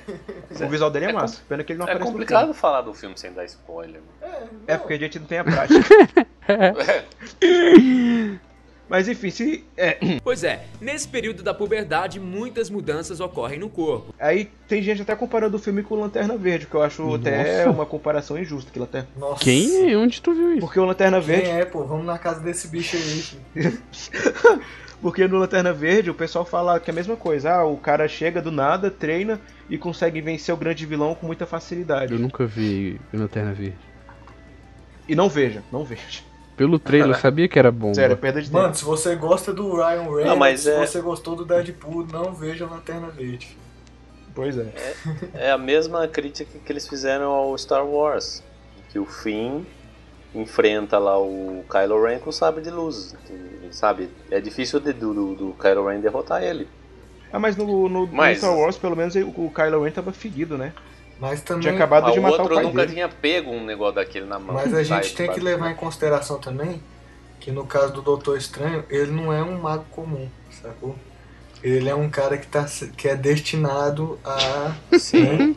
o 0.50 0.68
visual 0.68 0.90
dele 0.90 1.06
é, 1.06 1.10
é 1.10 1.12
massa. 1.12 1.40
Pena 1.48 1.62
que 1.62 1.72
ele 1.72 1.78
não 1.78 1.86
é 1.86 1.90
aparece 1.90 2.08
É 2.08 2.12
complicado 2.12 2.52
falar 2.52 2.82
do 2.82 2.92
filme 2.92 3.16
sem 3.16 3.32
dar 3.32 3.44
spoiler. 3.44 4.00
É, 4.20 4.74
é, 4.74 4.76
porque 4.76 4.94
a 4.94 4.98
gente 4.98 5.20
não 5.20 5.26
tem 5.26 5.38
a 5.38 5.44
prática. 5.44 5.80
Mas 8.90 9.06
enfim, 9.06 9.30
se. 9.30 9.64
É... 9.76 9.98
Pois 10.22 10.42
é, 10.42 10.64
nesse 10.80 11.06
período 11.06 11.44
da 11.44 11.54
puberdade, 11.54 12.18
muitas 12.18 12.68
mudanças 12.68 13.20
ocorrem 13.20 13.60
no 13.60 13.68
corpo. 13.68 14.12
Aí 14.18 14.50
tem 14.66 14.82
gente 14.82 15.00
até 15.02 15.14
comparando 15.14 15.56
o 15.56 15.60
filme 15.60 15.82
com 15.82 15.94
Lanterna 15.94 16.36
Verde, 16.36 16.66
que 16.66 16.74
eu 16.74 16.82
acho 16.82 17.02
Nossa. 17.02 17.16
até 17.16 17.68
uma 17.68 17.86
comparação 17.86 18.36
injusta. 18.36 18.70
Que 18.72 18.80
Lanterna... 18.80 19.08
Nossa. 19.16 19.44
Quem? 19.44 19.96
Onde 19.96 20.20
tu 20.20 20.34
viu 20.34 20.52
isso? 20.52 20.60
Porque 20.60 20.80
o 20.80 20.84
Lanterna 20.84 21.20
Verde. 21.20 21.44
Quem 21.44 21.60
é, 21.60 21.64
pô? 21.64 21.84
Vamos 21.84 22.04
na 22.04 22.18
casa 22.18 22.40
desse 22.40 22.66
bicho 22.66 22.96
aí. 22.96 23.72
Porque 25.00 25.26
no 25.26 25.38
Lanterna 25.38 25.72
Verde 25.72 26.10
o 26.10 26.14
pessoal 26.14 26.44
fala 26.44 26.78
que 26.78 26.90
é 26.90 26.92
a 26.92 26.94
mesma 26.94 27.16
coisa. 27.16 27.52
Ah, 27.52 27.64
o 27.64 27.76
cara 27.76 28.06
chega 28.06 28.42
do 28.42 28.50
nada, 28.50 28.90
treina 28.90 29.40
e 29.70 29.78
consegue 29.78 30.20
vencer 30.20 30.54
o 30.54 30.58
grande 30.58 30.84
vilão 30.84 31.14
com 31.14 31.26
muita 31.26 31.46
facilidade. 31.46 32.12
Eu 32.12 32.18
nunca 32.18 32.44
vi 32.44 33.00
Lanterna 33.12 33.54
Verde. 33.54 33.78
E 35.08 35.14
não 35.14 35.28
veja, 35.28 35.62
não 35.72 35.84
veja. 35.84 36.29
Pelo 36.60 36.78
trailer, 36.78 37.16
eu 37.16 37.16
sabia 37.18 37.48
que 37.48 37.58
era 37.58 37.72
bom. 37.72 37.94
Sério, 37.94 38.18
perda 38.18 38.42
de 38.42 38.50
tempo. 38.50 38.60
Mano, 38.60 38.74
se 38.74 38.84
você 38.84 39.16
gosta 39.16 39.50
do 39.50 39.76
Ryan 39.76 40.02
Reynolds, 40.02 40.26
não, 40.26 40.36
mas 40.36 40.60
se 40.60 40.70
é... 40.70 40.78
você 40.78 41.00
gostou 41.00 41.34
do 41.34 41.46
Deadpool, 41.46 42.06
não 42.12 42.34
veja 42.34 42.66
Lanterna 42.66 43.08
Verde. 43.08 43.56
Pois 44.34 44.58
é. 44.58 44.70
é. 44.76 45.46
É 45.46 45.50
a 45.52 45.56
mesma 45.56 46.06
crítica 46.06 46.58
que 46.58 46.70
eles 46.70 46.86
fizeram 46.86 47.30
ao 47.30 47.56
Star 47.56 47.86
Wars. 47.86 48.44
Que 48.90 48.98
o 48.98 49.06
Finn 49.06 49.62
enfrenta 50.34 50.98
lá 50.98 51.18
o 51.18 51.64
Kylo 51.66 52.04
Ren 52.04 52.18
com 52.18 52.28
o 52.28 52.32
sabre 52.32 52.62
de 52.62 52.70
luz. 52.70 53.16
Sabe? 53.70 54.10
É 54.30 54.38
difícil 54.38 54.80
de, 54.80 54.92
do, 54.92 55.34
do 55.34 55.56
Kylo 55.58 55.88
Ren 55.88 55.98
derrotar 55.98 56.42
ele. 56.42 56.68
Ah, 57.32 57.38
mas 57.38 57.56
no, 57.56 57.88
no, 57.88 58.06
mas... 58.06 58.42
no 58.42 58.48
Star 58.48 58.58
Wars, 58.58 58.76
pelo 58.76 58.94
menos, 58.94 59.14
o, 59.14 59.46
o 59.46 59.50
Kylo 59.50 59.82
Ren 59.82 59.92
tava 59.92 60.12
ferido, 60.12 60.58
né? 60.58 60.74
Mas 61.20 61.42
também... 61.42 61.62
Tinha 61.62 61.74
acabado 61.74 62.08
ah, 62.08 62.10
de 62.12 62.20
matar 62.20 62.38
o 62.38 62.40
outro 62.42 62.54
pai 62.54 62.64
nunca 62.64 62.80
dele. 62.80 62.92
tinha 62.94 63.08
pego 63.08 63.50
um 63.50 63.64
negócio 63.64 63.96
daquele 63.96 64.24
na 64.24 64.38
mão. 64.38 64.54
Mas 64.54 64.72
a 64.72 64.82
gente 64.82 65.14
tem 65.14 65.30
que 65.30 65.40
levar 65.40 65.70
em 65.70 65.74
consideração 65.74 66.38
também 66.38 66.82
que 67.38 67.50
no 67.50 67.66
caso 67.66 67.92
do 67.92 68.02
Doutor 68.02 68.36
Estranho, 68.36 68.84
ele 68.90 69.10
não 69.10 69.32
é 69.32 69.42
um 69.42 69.58
mago 69.60 69.84
comum, 69.90 70.28
sacou? 70.62 70.94
Ele 71.62 71.88
é 71.88 71.94
um 71.94 72.08
cara 72.08 72.36
que, 72.36 72.46
tá, 72.46 72.66
que 72.96 73.08
é 73.08 73.16
destinado 73.16 74.18
a. 74.24 74.74
Sim. 74.98 75.56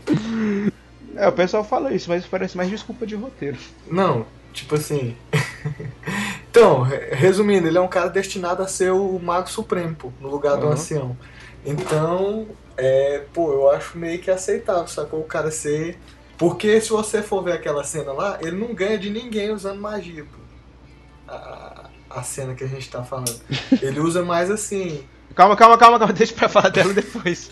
é, 1.16 1.28
o 1.28 1.32
pessoal 1.34 1.64
fala 1.64 1.94
isso, 1.94 2.10
mas 2.10 2.26
parece 2.26 2.56
mais 2.56 2.70
desculpa 2.70 3.06
de 3.06 3.16
roteiro. 3.16 3.58
Não, 3.86 4.26
Tipo 4.54 4.76
assim. 4.76 5.18
então, 6.50 6.84
resumindo, 7.12 7.68
ele 7.68 7.78
é 7.78 7.82
um 7.82 7.88
cara 7.88 8.08
destinado 8.08 8.62
a 8.62 8.68
ser 8.68 8.92
o 8.92 9.20
Mago 9.20 9.50
Supremo, 9.50 9.96
pô, 9.96 10.12
no 10.22 10.30
lugar 10.30 10.54
uhum. 10.54 10.60
do 10.60 10.68
ancião. 10.68 11.18
Então, 11.66 12.48
é, 12.78 13.26
pô, 13.34 13.54
eu 13.54 13.70
acho 13.70 13.98
meio 13.98 14.20
que 14.20 14.32
aceitável, 14.32 14.88
sacou? 14.88 15.20
O 15.20 15.26
cara 15.26 15.52
ser. 15.52 15.98
Porque 16.38 16.82
se 16.82 16.90
você 16.90 17.22
for 17.22 17.44
ver 17.44 17.54
aquela 17.54 17.84
cena 17.84 18.12
lá, 18.12 18.40
ele 18.42 18.58
não 18.58 18.74
ganha 18.74 18.98
de 18.98 19.10
ninguém 19.10 19.52
usando 19.52 19.80
magia, 19.80 20.26
pô. 20.26 21.32
A, 21.32 21.90
a 22.10 22.24
cena 22.24 22.54
que 22.54 22.64
a 22.64 22.68
gente 22.68 22.90
tá 22.90 23.04
falando. 23.04 23.40
Ele 23.82 24.00
usa 24.00 24.24
mais 24.24 24.52
assim. 24.52 25.04
Calma, 25.36 25.56
calma, 25.56 25.78
calma, 25.78 25.98
calma, 25.98 26.14
deixa 26.14 26.34
pra 26.34 26.50
falar 26.50 26.70
dela 26.70 26.94
depois. 26.94 27.52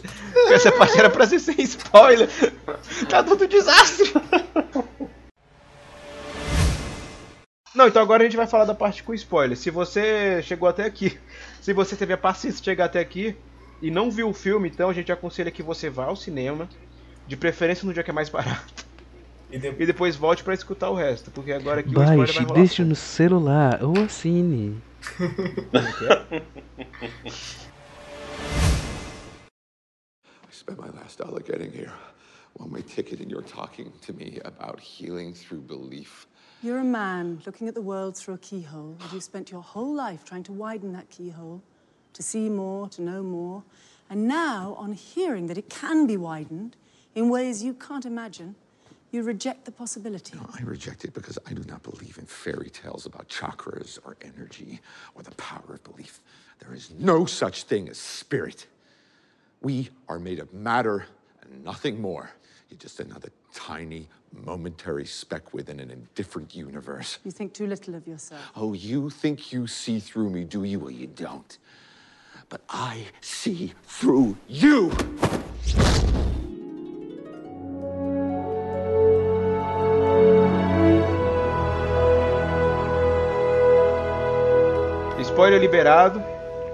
Essa 0.51 0.71
parte 0.71 0.99
era 0.99 1.09
pra 1.09 1.25
ser 1.25 1.39
sem 1.39 1.59
spoiler. 1.61 2.29
Tá 3.09 3.23
tudo 3.23 3.47
desastre. 3.47 4.13
Não, 7.73 7.87
então 7.87 8.01
agora 8.01 8.21
a 8.21 8.25
gente 8.25 8.37
vai 8.37 8.45
falar 8.45 8.65
da 8.65 8.75
parte 8.75 9.01
com 9.01 9.13
spoiler. 9.13 9.57
Se 9.57 9.71
você 9.71 10.43
chegou 10.43 10.67
até 10.67 10.83
aqui, 10.83 11.17
se 11.61 11.73
você 11.73 11.95
teve 11.95 12.13
a 12.13 12.17
paciência 12.17 12.59
de 12.59 12.65
chegar 12.65 12.85
até 12.85 12.99
aqui 12.99 13.35
e 13.81 13.89
não 13.89 14.11
viu 14.11 14.29
o 14.29 14.33
filme, 14.33 14.69
então 14.69 14.89
a 14.89 14.93
gente 14.93 15.11
aconselha 15.11 15.50
que 15.51 15.63
você 15.63 15.89
vá 15.89 16.05
ao 16.05 16.15
cinema, 16.15 16.69
de 17.27 17.35
preferência 17.35 17.85
no 17.85 17.93
dia 17.93 18.03
que 18.03 18.11
é 18.11 18.13
mais 18.13 18.29
barato. 18.29 18.85
E, 19.51 19.57
de... 19.57 19.67
e 19.67 19.85
depois 19.85 20.15
volte 20.15 20.43
para 20.43 20.53
escutar 20.53 20.89
o 20.89 20.95
resto, 20.95 21.31
porque 21.31 21.51
agora 21.51 21.81
aqui 21.81 21.91
Baixe, 21.93 22.11
o 22.11 22.23
spoiler 22.23 22.33
vai 22.33 22.43
rolar. 22.45 22.59
deixa 22.59 22.85
no 22.85 22.95
celular 22.95 23.83
ou 23.83 23.93
assine. 24.03 24.81
I 30.50 30.51
spent 30.51 30.79
my 30.79 30.89
last 30.89 31.17
dollar 31.17 31.41
getting 31.41 31.71
here. 31.71 31.91
One 32.53 32.71
way 32.71 32.81
ticket 32.81 33.19
and 33.21 33.29
you're 33.31 33.41
talking 33.47 33.91
to 34.05 34.13
me 34.13 34.39
about 34.43 34.79
healing 34.79 35.33
through 35.33 35.61
belief. 35.61 36.27
You're 36.61 36.79
a 36.79 36.83
man 36.83 37.41
looking 37.45 37.67
at 37.67 37.73
the 37.73 37.81
world 37.81 38.15
through 38.15 38.35
a 38.35 38.38
keyhole, 38.38 38.95
and 39.01 39.11
you've 39.13 39.23
spent 39.23 39.50
your 39.51 39.61
whole 39.63 39.93
life 39.95 40.23
trying 40.23 40.43
to 40.43 40.51
widen 40.53 40.91
that 40.93 41.09
keyhole, 41.09 41.63
to 42.13 42.23
see 42.23 42.49
more, 42.49 42.89
to 42.89 43.01
know 43.01 43.23
more. 43.23 43.63
And 44.09 44.27
now, 44.27 44.75
on 44.77 44.93
hearing 44.93 45.47
that 45.47 45.57
it 45.57 45.69
can 45.69 46.05
be 46.05 46.17
widened 46.17 46.75
in 47.15 47.29
ways 47.29 47.63
you 47.63 47.73
can't 47.73 48.05
imagine, 48.05 48.55
you 49.11 49.23
reject 49.23 49.65
the 49.65 49.71
possibility. 49.71 50.37
No, 50.37 50.49
I 50.57 50.63
reject 50.63 51.03
it 51.03 51.13
because 51.13 51.37
I 51.45 51.53
do 51.53 51.63
not 51.67 51.83
believe 51.83 52.17
in 52.17 52.25
fairy 52.25 52.69
tales 52.69 53.05
about 53.05 53.27
chakras 53.27 53.99
or 54.05 54.15
energy 54.21 54.79
or 55.15 55.23
the 55.23 55.31
power 55.31 55.75
of 55.75 55.83
belief. 55.83 56.21
There 56.59 56.73
is 56.73 56.91
no 56.97 57.25
such 57.25 57.63
thing 57.63 57.89
as 57.89 57.97
spirit. 57.97 58.67
We 59.61 59.89
are 60.07 60.19
made 60.19 60.39
of 60.39 60.53
matter 60.53 61.05
and 61.41 61.63
nothing 61.63 62.01
more. 62.01 62.31
You're 62.69 62.79
just 62.79 63.01
another 63.01 63.29
tiny 63.53 64.07
momentary 64.45 65.05
speck 65.05 65.53
within 65.53 65.81
an 65.81 65.91
indifferent 65.91 66.55
universe. 66.55 67.19
You 67.25 67.31
think 67.31 67.53
too 67.53 67.67
little 67.67 67.95
of 67.95 68.07
yourself. 68.07 68.41
Oh, 68.55 68.71
you 68.73 69.09
think 69.09 69.51
you 69.51 69.67
see 69.67 69.99
through 69.99 70.29
me, 70.29 70.45
do 70.45 70.63
you? 70.63 70.79
Well, 70.79 70.91
you 70.91 71.07
don't. 71.07 71.57
But 72.51 72.62
I 72.70 73.08
see 73.22 73.74
through 73.84 74.36
you! 74.46 74.91
spoiler 85.22 85.62
liberado. 85.62 86.22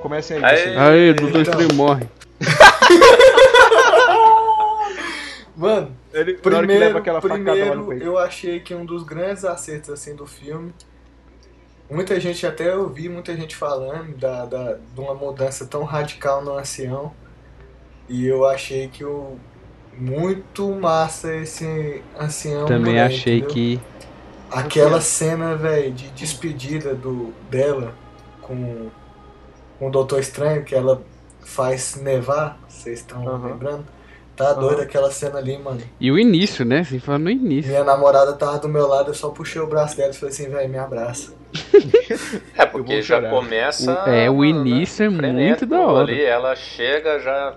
Comecem 0.02 0.38
aí. 0.38 0.44
Aê. 0.44 0.58
vocês. 0.58 0.78
Aí, 0.80 1.14
Doutor 1.14 1.42
Então. 1.42 1.68
Morre. 1.76 2.10
Mano, 5.56 5.96
Ele, 6.12 6.34
primeiro, 6.34 6.68
leva 6.68 6.98
aquela 6.98 7.22
facada 7.22 7.54
lá 7.54 7.76
no 7.76 7.86
primeiro 7.86 8.12
eu 8.12 8.18
achei 8.18 8.60
que 8.60 8.74
um 8.74 8.84
dos 8.84 9.04
grandes 9.04 9.46
acertos 9.46 9.92
assim 9.92 10.16
do 10.16 10.26
filme. 10.26 10.74
Muita 11.90 12.20
gente 12.20 12.46
até 12.46 12.70
eu 12.70 12.90
vi 12.90 13.08
muita 13.08 13.36
gente 13.36 13.56
falando 13.56 14.18
da, 14.18 14.46
da, 14.46 14.74
de 14.74 15.00
uma 15.00 15.14
mudança 15.14 15.66
tão 15.66 15.84
radical 15.84 16.44
no 16.44 16.58
ancião. 16.58 17.14
E 18.10 18.26
eu 18.26 18.46
achei 18.46 18.88
que 18.88 19.04
o 19.04 19.38
muito 19.98 20.70
massa 20.76 21.36
esse 21.36 22.02
ancião. 22.18 22.66
Também 22.66 22.94
mulher, 22.94 23.08
achei 23.08 23.38
entendeu? 23.38 23.54
que. 23.54 23.82
Aquela 24.50 25.02
cena, 25.02 25.56
velho, 25.56 25.92
de 25.92 26.10
despedida 26.12 26.96
do, 26.96 27.34
dela 27.50 27.94
com, 28.42 28.90
com 29.78 29.88
o 29.88 29.92
Doutor 29.92 30.20
Estranho, 30.20 30.64
que 30.64 30.74
ela 30.74 31.02
faz 31.42 31.96
nevar, 31.96 32.58
vocês 32.68 33.00
estão 33.00 33.28
Aham. 33.28 33.48
lembrando? 33.48 33.86
Tá 34.38 34.54
doido 34.54 34.82
aquela 34.82 35.12
cena 35.12 35.40
ali, 35.40 35.58
mano. 35.58 35.82
E 36.00 36.12
o 36.12 36.18
início, 36.18 36.64
né? 36.64 36.80
Assim, 36.80 37.00
falando 37.00 37.24
no 37.24 37.32
início. 37.32 37.72
Minha 37.72 37.84
namorada 37.84 38.34
tava 38.34 38.60
do 38.60 38.70
meu 38.70 38.88
lado, 38.88 39.10
eu 39.10 39.16
só 39.16 39.30
puxei 39.30 39.60
o 39.60 39.68
braço 39.68 39.98
dela 39.98 40.12
e 40.12 40.14
falei 40.14 40.34
assim, 40.34 40.48
velho, 40.48 40.70
me 40.70 40.78
abraça. 40.78 41.34
É, 42.58 42.66
porque 42.66 43.02
já 43.02 43.30
começa. 43.30 44.04
O- 44.06 44.10
é, 44.10 44.30
o 44.30 44.42
né, 44.42 44.48
início 44.48 45.06
é 45.06 45.10
muito 45.10 45.66
da 45.66 45.80
hora. 45.80 46.12
Ali, 46.12 46.24
ela 46.24 46.56
chega, 46.56 47.20
já 47.20 47.56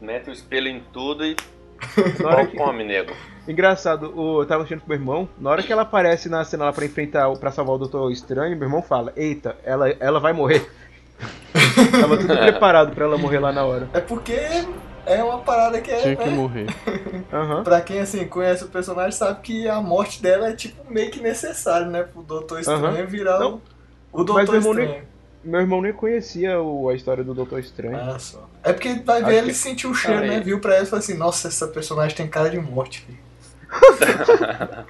mete 0.00 0.30
o 0.30 0.32
espelho 0.32 0.68
em 0.68 0.82
tudo 0.92 1.24
e. 1.24 1.36
Na 2.22 2.28
hora 2.28 2.46
que- 2.46 2.56
come, 2.56 2.84
nego. 2.84 3.12
Engraçado, 3.46 4.12
o, 4.14 4.42
eu 4.42 4.46
tava 4.46 4.62
assistindo 4.62 4.82
com 4.82 4.88
meu 4.88 4.98
irmão, 4.98 5.28
na 5.38 5.50
hora 5.50 5.62
que 5.62 5.72
ela 5.72 5.82
aparece 5.82 6.28
na 6.28 6.44
cena 6.44 6.66
lá 6.66 6.72
pra 6.72 6.84
enfrentar, 6.84 7.30
pra 7.36 7.50
salvar 7.50 7.76
o 7.76 7.78
Doutor 7.78 8.12
Estranho, 8.12 8.54
meu 8.56 8.66
irmão 8.68 8.82
fala, 8.82 9.10
eita, 9.16 9.56
ela, 9.64 9.88
ela 9.98 10.20
vai 10.20 10.34
morrer. 10.34 10.70
tava 11.98 12.18
tudo 12.18 12.36
preparado 12.36 12.94
pra 12.94 13.06
ela 13.06 13.16
morrer 13.16 13.38
lá 13.38 13.50
na 13.50 13.64
hora. 13.64 13.88
É 13.94 14.00
porque 14.00 14.36
é 15.08 15.22
uma 15.24 15.38
parada 15.38 15.80
que 15.80 15.90
é, 15.90 16.02
Tinha 16.02 16.16
que 16.16 16.28
né? 16.28 16.36
morrer. 16.36 16.66
Aham. 17.32 17.64
Pra 17.64 17.80
quem 17.80 17.98
assim 18.00 18.24
conhece 18.26 18.64
o 18.64 18.68
personagem 18.68 19.12
sabe 19.12 19.40
que 19.42 19.68
a 19.68 19.80
morte 19.80 20.22
dela 20.22 20.50
é 20.50 20.52
tipo 20.54 20.90
meio 20.92 21.10
que 21.10 21.20
necessário, 21.20 21.86
né? 21.88 22.02
Pro 22.04 22.22
Doutor 22.22 22.60
Estranho 22.60 22.84
Aham. 22.86 23.06
virar 23.06 23.38
Não, 23.38 23.60
o, 24.12 24.22
o 24.22 24.26
mas 24.26 24.26
Doutor 24.26 24.74
nem- 24.74 24.84
Estranho. 24.84 25.08
Meu 25.44 25.60
irmão 25.60 25.80
nem 25.80 25.92
conhecia 25.92 26.60
o- 26.60 26.88
a 26.88 26.94
história 26.94 27.22
do 27.22 27.32
Doutor 27.32 27.60
Estranho. 27.60 27.96
Ah, 27.96 28.18
só. 28.18 28.48
É 28.62 28.72
porque 28.72 28.94
vai 29.04 29.20
ver, 29.22 29.30
Acho 29.30 29.38
ele 29.38 29.46
que- 29.48 29.54
sentiu 29.54 29.90
o 29.90 29.94
cheiro, 29.94 30.18
Ah, 30.18 30.26
né? 30.26 30.34
é. 30.36 30.40
Viu 30.40 30.60
pra 30.60 30.74
ela 30.74 30.82
e 30.82 30.86
falou 30.86 30.98
assim, 30.98 31.14
nossa, 31.14 31.48
essa 31.48 31.68
personagem 31.68 32.16
tem 32.16 32.26
cara 32.28 32.50
de 32.50 32.58
morte, 32.58 33.00
filho. 33.02 33.18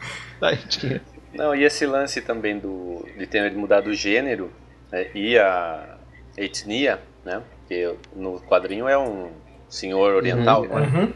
Não, 1.35 1.55
e 1.55 1.65
esse 1.65 1.87
lance 1.87 2.21
também 2.21 2.59
do, 2.59 3.07
de 3.17 3.27
ter 3.27 3.53
mudado 3.53 3.89
o 3.89 3.95
gênero 3.95 4.51
né, 4.91 5.09
e 5.15 5.39
a 5.39 5.97
etnia, 6.37 7.01
né? 7.25 7.43
Porque 7.61 7.95
no 8.17 8.41
quadrinho 8.41 8.89
é 8.89 8.97
um 8.99 9.31
senhor 9.69 10.15
oriental, 10.15 10.63
né? 10.63 10.91
Uhum. 10.95 11.13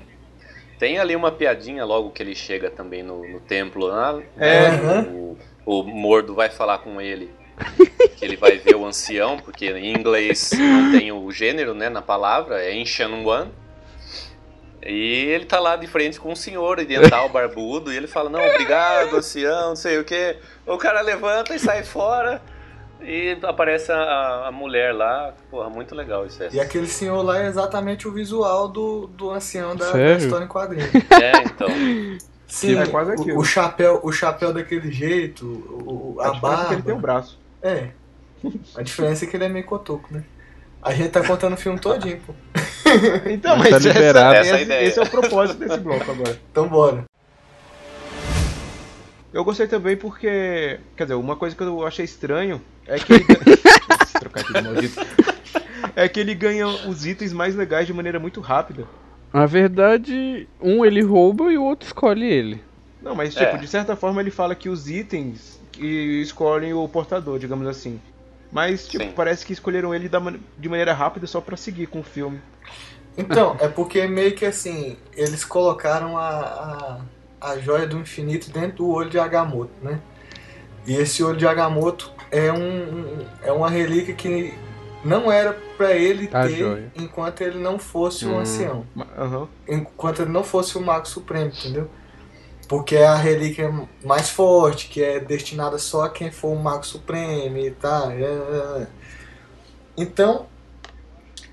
Tem 0.79 0.99
ali 0.99 1.15
uma 1.15 1.31
piadinha 1.31 1.85
logo 1.85 2.11
que 2.11 2.23
ele 2.23 2.35
chega 2.35 2.71
também 2.71 3.03
no, 3.03 3.27
no 3.27 3.41
templo 3.41 3.87
lá. 3.87 4.21
É. 4.37 4.71
né, 4.71 5.03
O, 5.13 5.37
o 5.65 5.83
Mordo 5.85 6.35
vai 6.35 6.51
falar 6.51 6.79
com 6.79 7.01
ele. 7.01 7.31
Que 8.17 8.27
ele 8.27 8.37
vai 8.37 8.57
ver 8.57 8.77
o 8.77 8.87
ancião, 8.87 9.37
porque 9.37 9.69
em 9.73 9.97
inglês 9.97 10.53
não 10.57 10.93
tem 10.93 11.11
o 11.11 11.29
gênero 11.33 11.75
né, 11.75 11.89
na 11.89 12.01
palavra, 12.01 12.63
é 12.63 12.73
One. 12.73 13.51
E 14.85 15.25
ele 15.27 15.45
tá 15.45 15.59
lá 15.59 15.75
de 15.75 15.89
frente 15.89 16.21
com 16.21 16.31
um 16.31 16.37
senhor 16.37 16.79
oriental 16.79 17.29
barbudo 17.31 17.93
e 17.93 17.97
ele 17.97 18.07
fala, 18.07 18.31
não, 18.31 18.45
obrigado, 18.45 19.17
ancião, 19.17 19.71
não 19.71 19.77
sei 19.77 19.99
o 19.99 20.05
que. 20.05 20.37
O 20.65 20.79
cara 20.79 21.01
levanta 21.01 21.53
e 21.55 21.59
sai 21.59 21.83
fora 21.83 22.41
e 23.05 23.37
aparece 23.43 23.91
a, 23.93 24.47
a 24.49 24.53
mulher 24.53 24.93
lá. 24.95 25.35
Porra, 25.51 25.69
muito 25.71 25.95
legal 25.95 26.25
isso. 26.27 26.41
E 26.53 26.61
aquele 26.61 26.87
senhor 26.87 27.23
lá 27.23 27.43
é 27.43 27.47
exatamente 27.49 28.07
o 28.09 28.13
visual 28.13 28.69
do, 28.69 29.07
do 29.09 29.31
ancião 29.31 29.75
da, 29.77 29.91
da 29.91 30.13
história 30.15 30.45
em 30.45 30.49
quadrinho. 30.49 30.87
É, 31.21 31.43
então. 31.45 31.69
Sim, 32.47 32.79
É 32.79 32.87
quase 32.87 33.11
o, 33.11 33.15
aquilo. 33.15 33.39
o 33.41 33.45
chapéu, 33.45 34.01
o 34.03 34.13
chapéu 34.13 34.53
daquele 34.53 34.91
jeito, 34.93 35.47
o, 35.47 36.15
o- 36.17 36.21
a, 36.21 36.29
A 36.29 36.31
diferença 36.33 36.39
é 36.47 36.51
barba. 36.51 36.67
que 36.69 36.75
ele 36.75 36.83
tem 36.83 36.95
um 36.95 37.01
braço. 37.01 37.39
É. 37.63 37.89
A 38.77 38.83
diferença 38.83 39.25
é 39.25 39.29
que 39.29 39.37
ele 39.37 39.45
é 39.45 39.49
meio 39.49 39.65
cotoco, 39.65 40.09
né? 40.13 40.23
A 40.83 40.93
gente 40.93 41.11
tá 41.11 41.25
contando 41.25 41.55
o 41.55 41.57
filme 41.57 41.79
todinho, 41.79 42.21
pô. 42.27 42.35
Então, 43.31 43.57
Mas 43.57 43.71
mas, 43.71 43.83
tá 43.85 43.89
essa, 43.89 43.99
liberado. 43.99 44.35
Essa 44.35 44.49
é 44.49 44.53
a 44.53 44.55
esse, 44.57 44.65
ideia. 44.65 44.87
esse 44.87 44.99
é 44.99 45.03
o 45.03 45.09
propósito 45.09 45.59
desse 45.61 45.79
bloco 45.79 46.11
agora. 46.11 46.39
Então 46.51 46.69
bora. 46.69 47.05
Eu 49.33 49.45
gostei 49.45 49.67
também 49.67 49.97
porque. 49.97 50.79
Quer 50.97 51.05
dizer, 51.05 51.15
uma 51.15 51.37
coisa 51.37 51.57
que 51.57 51.63
eu 51.63 51.87
achei 51.87 52.05
estranho 52.05 52.61
é 52.87 52.99
que 52.99 53.13
ele. 53.13 53.25
Maldito. 54.63 55.01
É 55.95 56.09
que 56.09 56.21
ele 56.21 56.35
ganha 56.35 56.67
os 56.67 57.05
itens 57.07 57.33
mais 57.33 57.55
legais 57.55 57.87
de 57.87 57.93
maneira 57.93 58.19
muito 58.19 58.41
rápida. 58.41 58.87
Na 59.33 59.47
verdade, 59.47 60.49
um 60.61 60.85
ele 60.85 61.03
rouba 61.03 61.53
e 61.53 61.59
o 61.59 61.63
outro 61.63 61.87
escolhe 61.87 62.25
ele. 62.27 62.63
Não, 63.01 63.15
mas 63.15 63.35
tipo, 63.35 63.57
É. 63.57 63.57
de 63.57 63.67
certa 63.67 63.97
forma 63.97 64.21
ele 64.21 64.31
fala 64.31 64.55
que 64.55 64.69
os 64.69 64.89
itens 64.89 65.61
que 65.73 66.21
escolhem 66.23 66.73
o 66.73 66.87
portador, 66.89 67.39
digamos 67.39 67.67
assim. 67.67 68.01
Mas, 68.51 68.87
tipo, 68.87 69.05
Sim. 69.05 69.13
parece 69.17 69.47
que 69.47 69.53
escolheram 69.55 69.95
ele 69.95 70.11
de 70.59 70.69
maneira 70.69 70.93
rápida 70.93 71.27
só 71.27 71.41
pra 71.41 71.57
seguir 71.57 71.87
com 71.87 72.01
o 72.01 72.05
filme. 72.05 72.39
Então, 73.17 73.57
é 73.59 73.69
porque 73.69 74.07
meio 74.07 74.33
que 74.35 74.45
assim, 74.45 74.97
eles 75.15 75.45
colocaram 75.45 76.19
a, 76.19 77.01
a, 77.41 77.51
a 77.53 77.59
joia 77.59 77.87
do 77.87 77.99
infinito 77.99 78.51
dentro 78.51 78.79
do 78.79 78.91
olho 78.91 79.09
de 79.11 79.19
Agamotto, 79.19 79.73
né? 79.83 79.99
E 80.87 80.95
esse 80.95 81.23
olho 81.23 81.37
de 81.37 81.47
Agamotto 81.47 82.13
é, 82.33 82.53
um, 82.53 82.59
um- 83.21 83.27
é 83.45 83.53
uma 83.53 83.71
relíquia 83.71 84.15
que 84.15 84.55
não 85.05 85.31
era 85.31 85.53
pra 85.77 85.93
ele 85.93 86.29
A 86.33 86.43
ter 86.45 86.57
joia. 86.57 86.93
enquanto 86.97 87.41
ele 87.43 87.59
não 87.59 87.79
fosse 87.79 88.25
o 88.25 88.33
Hum. 88.35 88.39
ancião. 88.41 88.87
Aham. 89.19 89.49
enquanto 89.69 90.23
ele 90.23 90.31
não 90.33 90.43
fosse 90.45 90.77
o 90.77 90.81
Mago 90.81 91.07
Supremo, 91.07 91.47
entendeu? 91.57 91.89
Porque 92.69 92.97
é 92.97 93.07
a 93.07 93.17
relíquia 93.17 93.71
mais 94.05 94.31
forte, 94.31 94.89
que 94.89 95.03
é 95.03 95.21
destinada 95.21 95.77
só 95.79 96.05
a 96.05 96.11
quem 96.11 96.31
for 96.31 96.49
o 96.49 96.57
Mago 96.59 96.87
Supremo 96.87 97.59
e 97.59 97.71
tal. 97.73 98.11
é. 98.11 98.87
Então, 99.97 100.47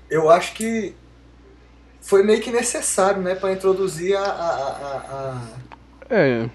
eu 0.08 0.30
acho 0.30 0.54
que 0.54 0.94
foi 2.00 2.22
meio 2.22 2.40
que 2.40 2.50
necessário, 2.50 3.20
né, 3.20 3.34
para 3.34 3.52
introduzir 3.52 4.16
a, 4.16 4.22
a, 4.22 5.36
a, 6.08 6.14
É. 6.14 6.48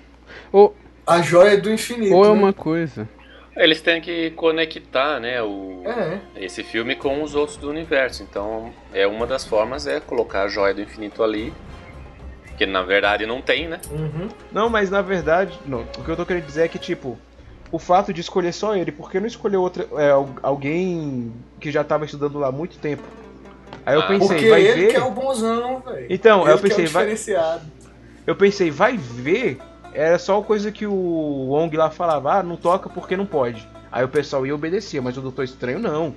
Ou, 0.51 0.75
a, 1.05 1.15
a 1.15 1.21
joia 1.21 1.57
do 1.57 1.71
infinito. 1.71 2.15
ou 2.15 2.25
é 2.25 2.29
né? 2.29 2.33
uma 2.33 2.53
coisa. 2.53 3.07
Eles 3.55 3.79
têm 3.81 4.01
que 4.01 4.31
conectar, 4.31 5.19
né, 5.19 5.41
o, 5.41 5.81
É, 5.85 6.19
esse 6.35 6.61
filme 6.63 6.95
com 6.95 7.23
os 7.23 7.35
outros 7.35 7.57
do 7.57 7.69
universo. 7.69 8.21
Então, 8.23 8.73
é 8.93 9.07
uma 9.07 9.25
das 9.25 9.45
formas 9.45 9.87
é 9.87 9.99
colocar 9.99 10.43
a 10.43 10.47
joia 10.47 10.73
do 10.73 10.81
infinito 10.81 11.23
ali, 11.23 11.53
que 12.57 12.65
na 12.65 12.81
verdade 12.83 13.25
não 13.25 13.41
tem, 13.41 13.67
né? 13.67 13.79
uhum. 13.89 14.27
Não, 14.51 14.69
mas 14.69 14.89
na 14.89 15.01
verdade, 15.01 15.57
não, 15.65 15.81
o 15.97 16.03
que 16.03 16.09
eu 16.09 16.15
tô 16.17 16.25
querendo 16.25 16.45
dizer 16.45 16.63
é 16.63 16.67
que, 16.67 16.77
tipo, 16.79 17.17
o 17.71 17.79
fato 17.79 18.13
de 18.13 18.19
escolher 18.21 18.51
só 18.53 18.75
ele, 18.75 18.91
por 18.91 19.09
que 19.09 19.19
não 19.19 19.27
escolher 19.27 19.57
outra, 19.57 19.87
é, 19.97 20.11
al- 20.11 20.29
alguém 20.43 21.33
que 21.59 21.71
já 21.71 21.83
tava 21.83 22.03
estudando 22.05 22.37
lá 22.39 22.47
há 22.47 22.51
muito 22.51 22.77
tempo? 22.77 23.03
Aí 23.85 23.95
eu 23.95 24.01
Ah. 24.01 24.07
pensei, 24.07 24.27
Porque 24.27 24.49
vai 24.49 24.61
ele 24.61 24.81
ver. 24.85 24.89
que 24.91 24.95
é 24.97 25.03
o 25.03 25.11
bonzão, 25.11 25.79
velho. 25.79 26.07
Então, 26.09 26.41
ele 26.43 26.51
eu 26.51 26.57
que 26.57 26.63
é 26.63 26.67
o 26.67 26.69
pensei, 26.69 26.85
vai. 26.87 27.03
diferenciado. 27.05 27.65
Eu 28.27 28.35
pensei, 28.35 28.71
vai 28.71 28.97
ver. 28.97 29.59
Era 29.95 30.19
só 30.19 30.41
coisa 30.41 30.71
que 30.71 30.85
o 30.85 30.93
Wong 30.93 31.75
lá 31.77 31.89
falava, 31.89 32.33
ah, 32.39 32.43
não 32.43 32.57
toca 32.57 32.89
porque 32.89 33.15
não 33.15 33.25
pode. 33.25 33.67
Aí 33.91 34.03
o 34.03 34.09
pessoal 34.09 34.45
ia 34.45 34.53
obedecer, 34.53 35.01
mas 35.01 35.17
o 35.17 35.21
Doutor 35.21 35.43
Estranho 35.45 35.79
não. 35.79 36.13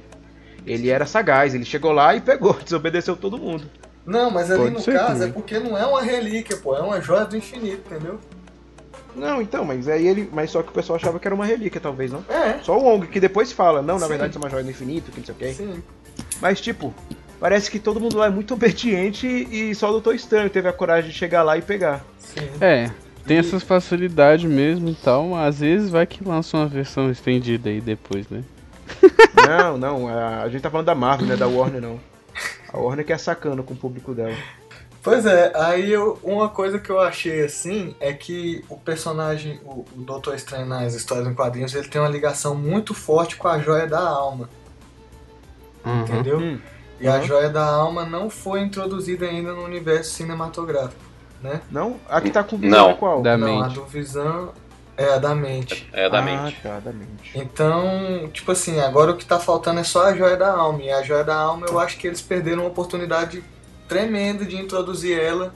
Ele 0.66 0.90
era 0.90 1.06
sagaz, 1.06 1.54
ele 1.54 1.64
chegou 1.64 1.92
lá 1.92 2.14
e 2.16 2.20
pegou, 2.20 2.54
desobedeceu 2.62 3.16
todo 3.16 3.38
mundo. 3.38 3.64
Não, 4.04 4.30
mas 4.30 4.50
ali 4.50 4.72
Pode 4.72 4.74
no 4.88 4.92
caso 4.92 5.12
também. 5.12 5.28
é 5.28 5.32
porque 5.32 5.58
não 5.60 5.78
é 5.78 5.86
uma 5.86 6.02
relíquia, 6.02 6.56
pô, 6.56 6.74
é 6.74 6.80
uma 6.80 7.00
joia 7.00 7.24
do 7.24 7.36
infinito, 7.36 7.82
entendeu? 7.86 8.18
Não, 9.14 9.40
então, 9.40 9.64
mas 9.64 9.86
aí 9.88 10.06
ele. 10.06 10.28
Mas 10.32 10.50
só 10.50 10.62
que 10.62 10.70
o 10.70 10.72
pessoal 10.72 10.96
achava 10.96 11.18
que 11.20 11.28
era 11.28 11.34
uma 11.34 11.44
relíquia, 11.44 11.80
talvez, 11.80 12.10
não? 12.10 12.24
É, 12.28 12.58
Só 12.62 12.76
o 12.78 12.82
Wong 12.82 13.06
que 13.06 13.20
depois 13.20 13.52
fala, 13.52 13.80
não, 13.82 13.94
na 13.96 14.02
Sim. 14.02 14.08
verdade 14.08 14.30
isso 14.30 14.38
é 14.38 14.42
uma 14.42 14.50
joia 14.50 14.64
do 14.64 14.70
infinito, 14.70 15.10
que 15.12 15.18
não 15.18 15.26
sei 15.26 15.34
o 15.34 15.38
quê. 15.38 15.52
sim. 15.52 15.82
Mas 16.40 16.60
tipo, 16.60 16.92
parece 17.38 17.70
que 17.70 17.78
todo 17.78 18.00
mundo 18.00 18.16
lá 18.16 18.26
é 18.26 18.30
muito 18.30 18.54
obediente 18.54 19.26
e 19.26 19.74
só 19.74 19.88
o 19.88 19.92
Doutor 19.92 20.14
Estranho 20.14 20.48
teve 20.50 20.68
a 20.68 20.72
coragem 20.72 21.10
de 21.10 21.16
chegar 21.16 21.42
lá 21.42 21.56
e 21.56 21.62
pegar. 21.62 22.04
sim. 22.18 22.48
É. 22.60 22.90
Tem 23.28 23.38
essas 23.38 23.62
facilidades 23.62 24.50
mesmo 24.50 24.88
e 24.88 24.94
tal, 24.94 25.28
mas 25.28 25.48
às 25.54 25.60
vezes 25.60 25.90
vai 25.90 26.06
que 26.06 26.24
lança 26.24 26.56
uma 26.56 26.66
versão 26.66 27.10
estendida 27.10 27.68
aí 27.68 27.80
depois, 27.80 28.28
né? 28.28 28.42
Não, 29.46 29.76
não, 29.78 30.08
a, 30.08 30.42
a 30.42 30.48
gente 30.48 30.62
tá 30.62 30.70
falando 30.70 30.86
da 30.86 30.94
Marvel, 30.94 31.26
não 31.26 31.34
é 31.34 31.36
da 31.36 31.46
Warner 31.46 31.80
não. 31.80 32.00
A 32.72 32.78
Warner 32.78 33.04
que 33.04 33.12
é 33.12 33.18
sacana 33.18 33.62
com 33.62 33.74
o 33.74 33.76
público 33.76 34.12
dela. 34.14 34.34
Pois 35.02 35.24
é, 35.26 35.52
aí 35.54 35.90
eu- 35.92 36.18
uma 36.22 36.48
coisa 36.48 36.78
que 36.78 36.90
eu 36.90 36.98
achei 37.00 37.44
assim 37.44 37.94
é 38.00 38.12
que 38.12 38.64
o 38.68 38.76
personagem, 38.76 39.60
o, 39.64 39.84
o 39.96 40.00
Doutor 40.02 40.34
Estranho 40.34 40.66
nas 40.66 40.94
histórias 40.94 41.26
em 41.26 41.34
quadrinhos, 41.34 41.74
ele 41.74 41.86
tem 41.88 42.00
uma 42.00 42.08
ligação 42.10 42.54
muito 42.54 42.92
forte 42.94 43.36
com 43.36 43.46
a 43.48 43.58
joia 43.58 43.86
da 43.86 44.00
alma, 44.00 44.48
Uhum. 45.84 46.00
entendeu? 46.02 46.38
Hum. 46.40 46.58
E 47.00 47.06
a 47.06 47.16
Uhum. 47.16 47.22
joia 47.24 47.48
da 47.48 47.64
alma 47.64 48.04
não 48.04 48.28
foi 48.28 48.60
introduzida 48.60 49.26
ainda 49.26 49.52
no 49.52 49.62
universo 49.64 50.10
cinematográfico, 50.14 51.00
né? 51.42 51.60
Não? 51.70 51.96
A 52.08 52.20
que 52.20 52.30
tá 52.30 52.42
com 52.42 52.56
visão 52.56 52.78
Não. 52.78 52.90
é 52.90 52.94
qual? 52.94 53.22
Da 53.22 53.36
não, 53.36 53.60
a 53.60 53.64
mente. 53.64 53.74
do 53.74 53.84
Visão. 53.84 54.52
É, 54.96 55.14
a 55.14 55.18
da 55.18 55.32
mente. 55.32 55.88
É 55.92 56.06
a 56.06 56.08
da 56.08 56.18
ah, 56.18 56.22
mente. 56.22 56.60
tá, 56.60 56.80
da 56.80 56.92
mente. 56.92 57.30
Então, 57.32 58.28
tipo 58.32 58.50
assim, 58.50 58.80
agora 58.80 59.12
o 59.12 59.16
que 59.16 59.24
tá 59.24 59.38
faltando 59.38 59.78
é 59.78 59.84
só 59.84 60.06
a 60.06 60.14
joia 60.16 60.36
da 60.36 60.52
alma. 60.52 60.82
E 60.82 60.90
a 60.90 61.02
joia 61.02 61.22
da 61.22 61.36
alma 61.36 61.66
eu 61.68 61.78
acho 61.78 61.96
que 61.98 62.06
eles 62.08 62.20
perderam 62.20 62.62
uma 62.62 62.68
oportunidade 62.68 63.44
tremenda 63.86 64.44
de 64.44 64.56
introduzir 64.56 65.16
ela 65.18 65.54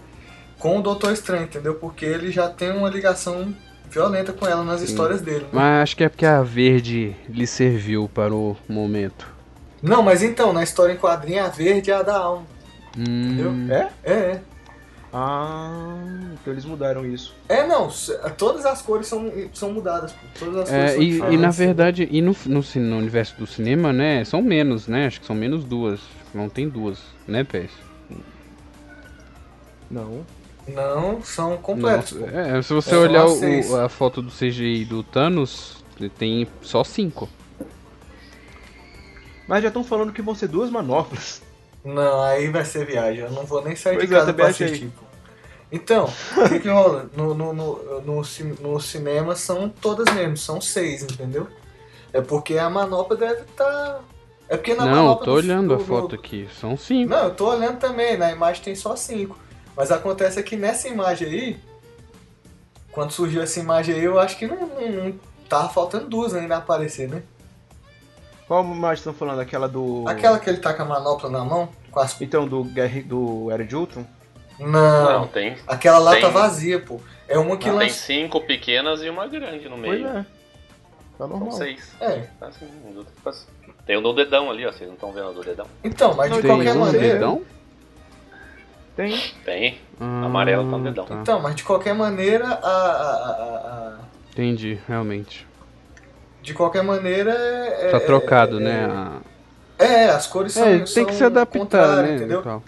com 0.60 0.78
o 0.78 0.82
Doutor 0.82 1.12
Estranho, 1.12 1.42
entendeu? 1.42 1.74
Porque 1.74 2.04
ele 2.04 2.30
já 2.30 2.48
tem 2.48 2.70
uma 2.70 2.88
ligação 2.88 3.52
violenta 3.90 4.32
com 4.32 4.46
ela 4.46 4.62
nas 4.62 4.80
histórias 4.80 5.20
dele. 5.20 5.40
né? 5.40 5.48
Mas 5.52 5.82
acho 5.82 5.96
que 5.96 6.04
é 6.04 6.08
porque 6.08 6.24
a 6.24 6.40
verde 6.42 7.16
lhe 7.28 7.46
serviu 7.46 8.08
para 8.08 8.32
o 8.32 8.56
momento. 8.68 9.26
Não, 9.82 10.02
mas 10.04 10.22
então, 10.22 10.52
na 10.52 10.62
história 10.62 10.92
em 10.92 10.96
quadrinho, 10.96 11.44
a 11.44 11.48
verde 11.48 11.90
é 11.90 11.94
a 11.94 12.02
da 12.02 12.16
alma. 12.16 12.46
Hum, 12.96 13.68
É? 13.70 13.88
É, 14.04 14.12
é. 14.12 14.40
Ah, 15.12 15.98
então 16.32 16.52
eles 16.52 16.64
mudaram 16.64 17.04
isso. 17.04 17.34
É, 17.48 17.66
não, 17.66 17.88
todas 18.38 18.64
as 18.64 18.80
cores 18.80 19.06
são, 19.06 19.30
são 19.52 19.70
mudadas. 19.72 20.14
Todas 20.38 20.56
as 20.56 20.68
cores 20.70 20.72
É, 20.90 20.94
são 20.94 21.02
e, 21.02 21.34
e 21.34 21.36
na 21.36 21.50
verdade, 21.50 22.08
e 22.10 22.22
no, 22.22 22.34
no, 22.46 22.60
no 22.76 22.96
universo 22.96 23.36
do 23.36 23.46
cinema, 23.46 23.92
né, 23.92 24.24
são 24.24 24.40
menos, 24.40 24.88
né? 24.88 25.06
Acho 25.06 25.20
que 25.20 25.26
são 25.26 25.36
menos 25.36 25.64
duas. 25.64 26.00
Não 26.32 26.48
tem 26.48 26.66
duas, 26.68 26.98
né, 27.28 27.44
PS? 27.44 27.70
Não. 29.90 30.24
Não, 30.66 31.20
são 31.22 31.58
completos. 31.58 32.12
Pô. 32.16 32.24
é, 32.26 32.62
se 32.62 32.72
você 32.72 32.94
É 32.94 32.98
olhar 32.98 33.26
o- 33.26 33.76
a 33.84 33.88
foto 33.90 34.22
do 34.22 34.30
CGI 34.30 34.84
do 34.86 35.02
Thanos, 35.02 35.84
tem 36.16 36.46
só 36.62 36.82
cinco. 36.84 37.28
Mas 39.46 39.60
já 39.62 39.68
estão 39.68 39.84
falando 39.84 40.12
que 40.12 40.22
vão 40.22 40.34
ser 40.34 40.48
duas 40.48 40.70
manoplas. 40.70 41.42
Não, 41.84 42.22
aí 42.22 42.48
vai 42.48 42.64
ser 42.64 42.86
viagem. 42.86 43.24
Eu 43.24 43.30
não 43.30 43.44
vou 43.44 43.62
nem 43.62 43.74
sair 43.74 43.96
Pois 43.96 44.08
de 44.08 44.14
é, 44.14 44.18
casa 44.18 44.32
pra 44.32 44.46
assistir. 44.48 44.86
pô. 44.88 45.04
Então, 45.70 46.04
o 46.36 46.48
que, 46.48 46.60
que 46.60 46.68
rola? 46.68 47.10
No, 47.16 47.34
no, 47.34 47.52
no, 47.52 48.00
no, 48.02 48.22
no 48.60 48.80
cinema 48.80 49.34
são 49.34 49.68
todas 49.68 50.12
mesmo, 50.14 50.36
são 50.36 50.60
seis, 50.60 51.02
entendeu? 51.02 51.46
É 52.12 52.20
porque 52.20 52.58
a 52.58 52.68
manopla 52.68 53.16
deve 53.16 53.40
estar. 53.42 54.00
É 54.48 54.56
porque 54.56 54.74
na 54.74 54.84
Não, 54.84 54.90
eu 54.92 54.96
manopla 55.02 55.24
tô 55.24 55.30
do- 55.32 55.36
olhando 55.38 55.72
a 55.74 55.76
do- 55.78 55.84
foto 55.84 56.14
aqui. 56.14 56.46
São 56.60 56.76
cinco. 56.76 57.10
Não, 57.10 57.24
eu 57.24 57.34
tô 57.34 57.48
olhando 57.50 57.78
também, 57.78 58.18
na 58.18 58.30
imagem 58.30 58.62
tem 58.62 58.74
só 58.74 58.94
cinco. 58.94 59.38
Mas 59.74 59.90
acontece 59.90 60.38
é 60.38 60.42
que 60.42 60.56
nessa 60.56 60.88
imagem 60.88 61.26
aí, 61.28 61.60
quando 62.90 63.10
surgiu 63.10 63.40
essa 63.42 63.58
imagem 63.58 63.94
aí, 63.94 64.04
eu 64.04 64.18
acho 64.20 64.36
que 64.38 64.46
não, 64.46 64.56
não, 64.66 64.88
não 65.04 65.14
tava 65.48 65.70
faltando 65.70 66.06
duas 66.06 66.34
ainda 66.34 66.58
aparecer, 66.58 67.08
né? 67.08 67.22
Qual 68.52 68.62
imagem 68.66 68.96
estão 69.00 69.14
falando? 69.14 69.40
Aquela 69.40 69.66
do. 69.66 70.04
Aquela 70.06 70.38
que 70.38 70.50
ele 70.50 70.58
tá 70.58 70.74
com 70.74 70.82
a 70.82 70.84
manopla 70.84 71.30
na 71.30 71.42
mão, 71.42 71.70
com 71.90 71.98
as. 72.00 72.20
Então, 72.20 72.46
do, 72.46 72.64
do 73.06 73.50
Era 73.50 73.64
de 73.64 73.74
Ultron? 73.74 74.04
Não, 74.60 75.20
Não, 75.20 75.26
tem. 75.26 75.56
aquela 75.66 75.96
lá 75.98 76.10
tem- 76.12 76.20
tá 76.20 76.28
vazia, 76.28 76.78
pô. 76.78 77.00
É 77.26 77.38
uma 77.38 77.56
que 77.56 77.64
Tem 77.64 77.72
lança. 77.72 77.94
cinco 77.94 78.42
pequenas 78.42 79.00
e 79.02 79.08
uma 79.08 79.26
grande 79.26 79.70
no 79.70 79.78
Pois 79.78 79.98
meio. 80.02 80.06
é. 80.06 80.12
Tá 80.22 80.26
São 81.16 81.28
normal. 81.28 81.52
seis. 81.52 81.94
É. 81.98 82.26
Tá 82.38 82.48
assim. 82.48 82.68
Tem 83.86 83.96
o 83.96 84.02
do 84.02 84.12
dedão 84.12 84.50
ali, 84.50 84.66
ó. 84.66 84.70
Vocês 84.70 84.86
não 84.86 84.96
estão 84.96 85.12
vendo 85.12 85.30
o 85.30 85.32
do 85.32 85.42
dedão? 85.42 85.66
Então, 85.82 86.12
mas 86.14 86.28
de 86.30 86.34
Não, 86.36 86.42
tem 86.42 86.50
qualquer 86.50 86.74
um 86.74 86.80
maneira. 86.80 87.08
dedão? 87.14 87.42
Tem. 88.94 89.18
Tem. 89.46 89.78
Ah, 89.98 90.26
Amarelo 90.26 90.70
tá 90.70 90.76
no 90.76 90.84
dedão. 90.84 91.06
tá. 91.06 91.14
Então, 91.14 91.40
mas 91.40 91.54
de 91.54 91.64
qualquer 91.64 91.94
maneira, 91.94 92.46
a, 92.48 92.68
a- 92.68 93.30
a- 93.30 93.96
a- 93.96 93.98
Entendi, 94.30 94.78
realmente. 94.86 95.46
De 96.42 96.52
qualquer 96.52 96.82
maneira 96.82 97.32
é. 97.32 97.90
Tá 97.90 97.96
é- 97.98 98.00
trocado, 98.00 98.58
é- 98.58 98.62
né? 98.64 98.84
a- 98.86 99.20
É, 99.78 100.06
as 100.10 100.26
cores 100.26 100.52
são. 100.52 100.64
É, 100.66 100.78
tem 100.78 100.86
são 100.86 101.04
que 101.06 101.14
se 101.14 101.24
adaptar, 101.24 102.02
né? 102.02 102.16
Entendeu? 102.16 102.62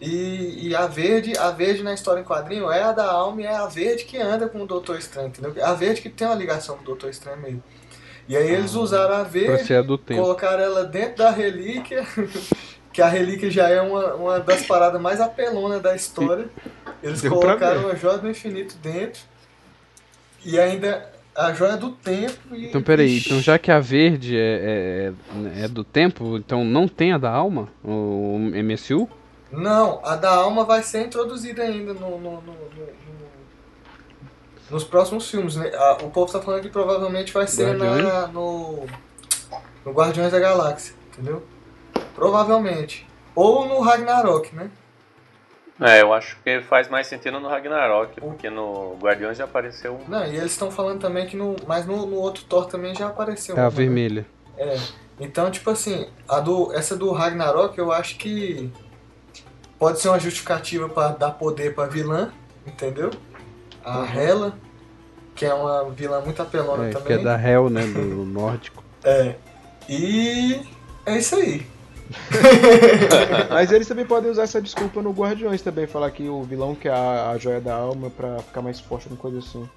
E, 0.00 0.68
e 0.68 0.76
a 0.76 0.86
verde, 0.86 1.36
a 1.36 1.50
verde 1.50 1.82
na 1.82 1.92
história 1.92 2.20
em 2.20 2.24
quadrinho 2.24 2.70
é 2.70 2.82
a 2.84 2.92
da 2.92 3.10
alma 3.10 3.42
e 3.42 3.44
é 3.44 3.54
a 3.54 3.66
verde 3.66 4.04
que 4.04 4.16
anda 4.16 4.48
com 4.48 4.62
o 4.62 4.66
Doutor 4.66 4.96
Estranho, 4.96 5.28
entendeu? 5.28 5.52
É 5.56 5.62
a 5.62 5.74
verde 5.74 6.00
que 6.00 6.08
tem 6.08 6.26
uma 6.26 6.36
ligação 6.36 6.76
com 6.76 6.82
o 6.82 6.86
Doutor 6.86 7.10
Estranho 7.10 7.38
mesmo. 7.38 7.62
E 8.28 8.36
aí 8.36 8.48
eles 8.48 8.74
usaram 8.74 9.16
a 9.16 9.22
verde, 9.24 9.66
tempo. 9.66 10.20
colocaram 10.20 10.62
ela 10.62 10.84
dentro 10.84 11.16
da 11.16 11.30
relíquia, 11.30 12.06
que 12.92 13.02
a 13.02 13.08
relíquia 13.08 13.50
já 13.50 13.68
é 13.68 13.80
uma, 13.80 14.14
uma 14.14 14.38
das 14.40 14.64
paradas 14.66 15.00
mais 15.00 15.20
apelonas 15.20 15.80
da 15.82 15.96
história. 15.96 16.48
Eles 17.02 17.22
Deu 17.22 17.30
colocaram 17.32 17.88
a 17.88 17.94
joia 17.94 18.18
do 18.18 18.28
infinito 18.28 18.76
dentro 18.78 19.22
e 20.44 20.58
ainda 20.58 21.10
a 21.38 21.52
joia 21.52 21.76
do 21.76 21.90
tempo 21.92 22.54
e. 22.54 22.66
Então, 22.66 22.82
peraí, 22.82 23.18
então 23.18 23.40
já 23.40 23.58
que 23.58 23.70
a 23.70 23.78
verde 23.80 24.36
é, 24.36 25.12
é, 25.56 25.64
é 25.64 25.68
do 25.68 25.84
tempo, 25.84 26.36
então 26.36 26.64
não 26.64 26.88
tem 26.88 27.12
a 27.12 27.18
da 27.18 27.30
alma? 27.30 27.68
O 27.84 28.38
MSU? 28.62 29.08
Não, 29.52 30.00
a 30.04 30.16
da 30.16 30.30
alma 30.34 30.64
vai 30.64 30.82
ser 30.82 31.06
introduzida 31.06 31.62
ainda 31.62 31.94
no, 31.94 32.10
no- 32.18 32.18
no- 32.18 32.40
no- 32.40 32.52
no- 32.52 33.28
nos 34.70 34.84
próximos 34.84 35.30
filmes. 35.30 35.56
Né? 35.56 35.70
A- 35.74 35.98
o 36.02 36.10
povo 36.10 36.30
tá 36.32 36.40
falando 36.40 36.62
que 36.62 36.68
provavelmente 36.68 37.32
vai 37.32 37.46
ser 37.46 37.74
na, 37.76 38.26
no, 38.26 38.84
no 39.86 39.92
Guardiões 39.92 40.30
da 40.32 40.38
Galáxia, 40.38 40.94
entendeu? 41.12 41.42
Provavelmente. 42.14 43.06
Ou 43.34 43.66
no 43.66 43.80
Ragnarok, 43.80 44.54
né? 44.54 44.70
É, 45.80 46.02
eu 46.02 46.12
acho 46.12 46.36
que 46.42 46.60
faz 46.62 46.88
mais 46.88 47.06
sentido 47.06 47.38
no 47.38 47.48
Ragnarok, 47.48 48.20
porque 48.20 48.50
no 48.50 48.96
Guardiões 49.00 49.38
já 49.38 49.44
apareceu 49.44 49.94
um. 49.94 50.08
Não, 50.08 50.24
e 50.26 50.36
eles 50.36 50.52
estão 50.52 50.70
falando 50.70 51.00
também 51.00 51.26
que 51.26 51.36
no. 51.36 51.54
Mas 51.66 51.86
no, 51.86 52.04
no 52.04 52.16
outro 52.16 52.44
Thor 52.44 52.66
também 52.66 52.94
já 52.94 53.06
apareceu. 53.06 53.56
É 53.56 53.60
a 53.60 53.64
né? 53.64 53.70
vermelha. 53.70 54.26
É. 54.56 54.76
Então, 55.20 55.50
tipo 55.50 55.70
assim, 55.70 56.08
a 56.28 56.40
do, 56.40 56.72
essa 56.74 56.96
do 56.96 57.12
Ragnarok 57.12 57.78
eu 57.78 57.92
acho 57.92 58.16
que 58.18 58.72
pode 59.78 60.00
ser 60.00 60.08
uma 60.08 60.18
justificativa 60.18 60.88
pra 60.88 61.08
dar 61.08 61.32
poder 61.32 61.74
pra 61.74 61.86
vilã, 61.86 62.32
entendeu? 62.66 63.10
A 63.84 64.04
Hela, 64.04 64.58
que 65.34 65.46
é 65.46 65.54
uma 65.54 65.88
vilã 65.90 66.20
muito 66.20 66.42
apelona 66.42 66.86
É, 66.86 66.88
que 66.88 66.98
também. 66.98 67.20
é 67.20 67.22
da 67.22 67.40
Hell, 67.40 67.70
né? 67.70 67.82
Do 67.82 68.24
nórdico. 68.24 68.82
É. 69.04 69.36
E 69.88 70.60
é 71.06 71.16
isso 71.16 71.36
aí. 71.36 71.66
Mas 73.50 73.70
eles 73.72 73.86
também 73.86 74.04
podem 74.06 74.30
usar 74.30 74.42
essa 74.44 74.60
desculpa 74.60 75.02
no 75.02 75.10
Guardiões 75.12 75.62
também, 75.62 75.86
falar 75.86 76.10
que 76.10 76.28
o 76.28 76.42
vilão 76.42 76.74
quer 76.74 76.92
a, 76.92 77.30
a 77.30 77.38
joia 77.38 77.60
da 77.60 77.74
alma 77.74 78.10
pra 78.10 78.38
ficar 78.40 78.62
mais 78.62 78.80
forte, 78.80 79.04
alguma 79.04 79.20
coisa 79.20 79.38
assim. 79.38 79.68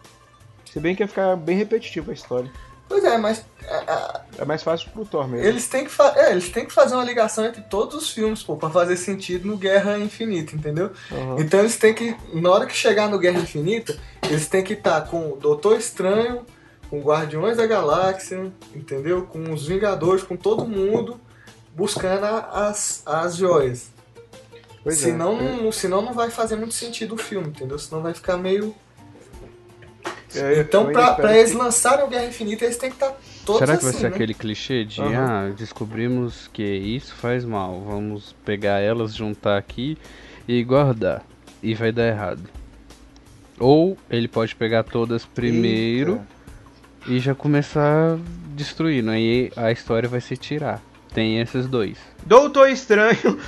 Se 0.72 0.80
bem 0.80 0.96
que 0.96 1.04
ia 1.04 1.08
ficar 1.08 1.36
bem 1.36 1.58
repetitiva 1.58 2.12
a 2.12 2.14
história. 2.14 2.50
Pois 2.88 3.04
é, 3.06 3.18
mas 3.18 3.46
a- 3.70 3.94
a- 3.94 4.22
É 4.40 4.46
mais 4.46 4.64
fácil 4.64 4.90
pro 4.92 5.06
Thor 5.06 5.26
mesmo. 5.28 5.46
eles 5.46 5.66
têm, 5.68 5.86
que 5.86 5.92
é, 6.18 6.32
eles 6.32 6.50
têm 6.50 6.66
que 6.66 6.74
fazer 6.74 6.94
uma 6.96 7.06
ligação 7.06 7.46
entre 7.46 7.62
todos 7.62 7.96
os 7.96 8.10
filmes, 8.10 8.44
pô, 8.44 8.58
pra 8.58 8.70
fazer 8.70 8.98
sentido 8.98 9.48
no 9.48 9.56
Guerra 9.56 9.98
Infinita, 9.98 10.56
entendeu? 10.56 10.92
Aham. 11.12 11.38
Então 11.40 11.60
eles 11.62 11.78
têm 11.78 11.94
que, 11.94 12.16
na 12.34 12.50
hora 12.52 12.66
que 12.66 12.76
chegar 12.76 13.08
no 13.10 13.18
Guerra 13.18 13.40
Infinita, 13.40 13.98
eles 14.30 14.48
têm 14.48 14.62
que 14.64 14.74
estar 14.74 15.02
com 15.08 15.32
o 15.32 15.38
Doutor 15.38 15.78
Estranho, 15.78 16.46
com 16.90 17.00
Guardiões 17.00 17.56
da 17.56 17.66
Galáxia, 17.66 18.52
entendeu? 18.76 19.22
Com 19.24 19.54
os 19.54 19.66
Vingadores, 19.66 20.24
com 20.24 20.36
todo 20.36 20.66
mundo, 20.68 21.18
buscando 21.76 22.26
a- 22.26 22.68
as, 22.70 23.04
as 23.06 23.36
joias. 23.36 23.90
Pois 24.84 25.02
é. 25.04 25.12
senão, 25.12 25.36
não, 25.42 25.72
senão 25.72 26.02
não 26.02 26.14
vai 26.14 26.30
fazer 26.32 26.56
muito 26.56 26.74
sentido 26.74 27.16
o 27.16 27.18
filme, 27.18 27.50
entendeu? 27.50 27.78
Senão 27.78 28.02
vai 28.02 28.14
ficar 28.14 28.36
meio. 28.38 28.74
É, 30.34 30.62
Então, 30.62 30.92
pra, 30.92 31.14
pra 31.14 31.38
eles 31.38 31.52
que- 31.52 31.58
lançarem 31.58 32.06
o 32.06 32.08
Guerra 32.08 32.26
Infinita, 32.26 32.64
eles 32.66 32.78
têm 32.78 32.90
que 32.90 32.96
estar 32.96 33.14
todos 33.46 33.60
Será 33.60 33.76
que 33.78 33.84
vai 33.84 33.92
assim, 33.92 34.00
ser 34.02 34.10
né? 34.10 34.16
aquele 34.16 34.34
clichê 34.34 34.86
de 34.86 35.02
Aham. 35.02 35.50
ah, 35.50 35.54
descobrimos 35.56 36.50
que 36.54 36.64
isso 36.64 37.14
faz 37.16 37.44
mal, 37.44 37.82
vamos 37.82 38.34
pegar 38.46 38.80
elas, 38.80 39.14
juntar 39.14 39.58
aqui 39.58 39.98
e 40.48 40.64
guardar. 40.64 41.24
E 41.62 41.76
vai 41.76 41.92
dar 41.92 42.08
errado. 42.08 42.42
Ou 43.60 43.96
ele 44.10 44.28
pode 44.28 44.56
pegar 44.56 44.84
todas 44.84 45.26
primeiro 45.26 46.20
e 47.06 47.20
já 47.20 47.36
começar 47.36 48.18
destruindo. 48.56 49.12
Aí 49.12 49.52
a 49.56 49.72
história 49.72 50.10
vai 50.10 50.22
se 50.22 50.36
tirar. 50.38 50.82
Tem 51.14 51.40
esses 51.40 51.68
dois. 51.68 51.98
Doutor 52.26 52.70
Estranho. 52.70 53.40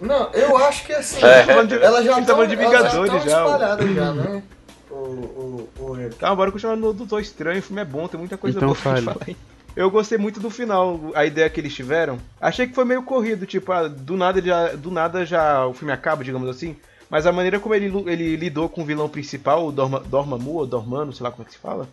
Não, 0.00 0.30
eu 0.32 0.56
acho 0.56 0.86
que 0.86 0.92
assim, 0.92 1.24
É. 1.24 1.44
elas 1.82 2.04
já 2.04 2.22
tá 2.22 2.44
de 2.44 2.56
Vingadores 2.56 3.24
já, 3.24 3.76
já, 3.94 4.12
né? 4.12 4.42
O, 4.90 4.94
o, 4.94 5.68
o. 5.80 6.10
Calma, 6.18 6.36
bora 6.36 6.50
continuar 6.50 6.74
no 6.74 6.92
Doutor 6.94 7.20
Estranho. 7.20 7.58
O 7.58 7.62
filme 7.62 7.82
é 7.82 7.84
bom, 7.84 8.08
tem 8.08 8.18
muita 8.18 8.38
coisa 8.38 8.58
Então 8.58 8.68
boa 8.68 8.80
pra 8.80 8.96
falar 8.96 9.16
aí. 9.26 9.36
Eu 9.76 9.90
gostei 9.90 10.18
muito 10.18 10.40
do 10.40 10.50
final, 10.50 10.98
a 11.14 11.24
ideia 11.24 11.48
que 11.48 11.60
eles 11.60 11.74
tiveram. 11.74 12.18
Achei 12.40 12.66
que 12.66 12.74
foi 12.74 12.84
meio 12.84 13.02
corrido, 13.02 13.46
tipo, 13.46 13.70
ah, 13.70 13.86
do 13.86 14.16
nada 14.16 14.40
já, 14.42 14.72
do 14.72 14.90
nada 14.90 15.24
já 15.24 15.64
o 15.66 15.74
filme 15.74 15.92
acaba, 15.92 16.24
digamos 16.24 16.48
assim. 16.48 16.74
Mas 17.08 17.26
a 17.26 17.32
maneira 17.32 17.60
como 17.60 17.74
ele, 17.74 17.86
ele 18.10 18.36
lidou 18.36 18.68
com 18.68 18.82
o 18.82 18.84
vilão 18.84 19.08
principal, 19.08 19.66
o 19.66 19.72
Dorma, 19.72 20.00
Dormammu 20.00 20.54
ou 20.54 20.66
Dormano, 20.66 21.12
sei 21.12 21.22
lá 21.22 21.30
como 21.30 21.42
é 21.42 21.46
que 21.46 21.52
se 21.52 21.58
fala, 21.58 21.88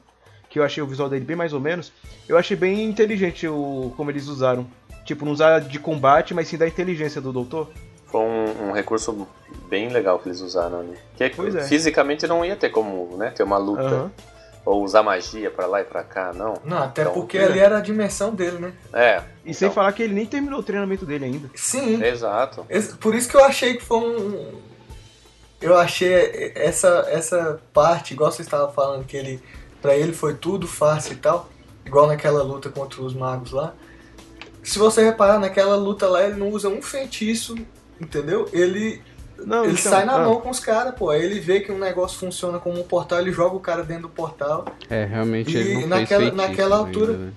que 0.50 0.58
eu 0.58 0.64
achei 0.64 0.82
o 0.82 0.88
visual 0.88 1.10
dele 1.10 1.24
bem 1.26 1.36
mais 1.36 1.54
ou 1.54 1.60
menos, 1.60 1.92
eu 2.28 2.38
achei 2.38 2.58
bem 2.58 2.84
inteligente 2.86 3.48
o 3.48 3.94
como 3.96 4.10
eles 4.10 4.28
usaram. 4.28 4.66
Tipo, 5.06 5.24
não 5.24 5.32
usar 5.32 5.60
de 5.62 5.80
combate, 5.80 6.34
mas 6.34 6.48
sim 6.48 6.58
da 6.58 6.68
inteligência 6.68 7.22
do 7.22 7.32
doutor. 7.32 7.70
Foi 8.08 8.22
um, 8.22 8.70
um 8.70 8.72
recurso 8.72 9.28
bem 9.70 9.90
legal 9.90 10.20
que 10.20 10.28
eles 10.28 10.42
usaram 10.42 10.80
ali. 10.80 10.98
Que 11.16 11.30
Pois 11.30 11.56
é. 11.56 11.64
fisicamente 11.64 12.26
não 12.28 12.44
ia 12.44 12.56
ter 12.56 12.70
como, 12.70 13.16
né, 13.18 13.30
ter 13.30 13.44
uma 13.44 13.58
luta. 13.58 13.84
Aham. 13.84 14.12
Ou 14.66 14.84
usar 14.84 15.04
magia 15.04 15.52
pra 15.52 15.68
lá 15.68 15.82
e 15.82 15.84
pra 15.84 16.04
cá, 16.04 16.34
não. 16.34 16.56
Não, 16.66 16.80
até 16.80 17.04
Então, 17.04 17.14
porque 17.14 17.38
é. 17.38 17.44
ali 17.44 17.60
era 17.60 17.78
a 17.78 17.82
dimensão 17.82 18.34
dele, 18.34 18.58
né? 18.58 18.74
É. 18.92 19.22
E 19.46 19.54
sem 19.54 19.68
então, 19.68 19.76
falar 19.76 19.92
que 19.94 20.02
ele 20.02 20.16
nem 20.16 20.26
terminou 20.26 20.60
o 20.60 20.64
treinamento 20.64 21.06
dele 21.06 21.26
ainda. 21.26 21.52
Sim. 21.54 22.04
Exato. 22.04 22.66
Por 23.00 23.14
isso 23.14 23.30
que 23.30 23.38
eu 23.38 23.46
achei 23.46 23.76
que 23.76 23.84
foi 23.84 24.00
um. 24.00 24.60
eu 25.62 25.78
achei 25.78 26.52
essa, 26.56 27.06
essa 27.12 27.60
parte, 27.72 28.16
igual 28.16 28.32
você 28.32 28.42
estava 28.42 28.72
falando, 28.72 29.06
que 29.06 29.16
ele, 29.16 29.40
pra 29.84 29.96
ele 29.96 30.14
foi 30.14 30.34
tudo 30.34 30.68
fácil 30.68 31.14
e 31.14 31.18
tal, 31.18 31.48
igual 31.86 32.08
naquela 32.08 32.42
luta 32.42 32.68
contra 32.70 33.04
os 33.04 33.14
magos 33.14 33.52
lá. 33.52 33.72
Se 34.66 34.80
você 34.80 35.04
reparar, 35.04 35.40
naquela 35.40 35.76
luta 35.76 36.08
lá, 36.08 36.24
ele 36.24 36.36
não 36.38 36.50
usa 36.50 36.68
um 36.70 36.82
feitiço, 36.82 37.56
entendeu? 38.02 38.50
Ele, 38.52 39.02
Não, 39.38 39.64
ele 39.64 39.74
então, 39.74 39.92
sai 39.92 40.06
na 40.06 40.16
ah, 40.16 40.20
mão 40.26 40.42
com 40.42 40.50
os 40.50 40.60
caras, 40.60 40.96
pô. 40.96 41.10
Aí 41.12 41.24
ele 41.24 41.40
vê 41.40 41.60
que 41.60 41.72
um 41.72 41.78
negócio 41.78 42.18
funciona 42.18 42.58
como 42.60 42.80
um 42.80 42.84
portal, 42.84 43.20
ele 43.20 43.32
joga 43.32 43.56
o 43.56 43.60
cara 43.60 43.84
dentro 43.84 44.04
do 44.04 44.10
portal. 44.10 44.66
É, 44.90 45.06
realmente 45.06 45.56
E 45.56 45.58
ele 45.58 45.82
não 45.82 45.88
naquela- 45.90 46.22
fez 46.24 46.34
naquela 46.36 46.76
ainda, 46.78 46.88
altura- 46.88 47.14
né? 47.14 47.32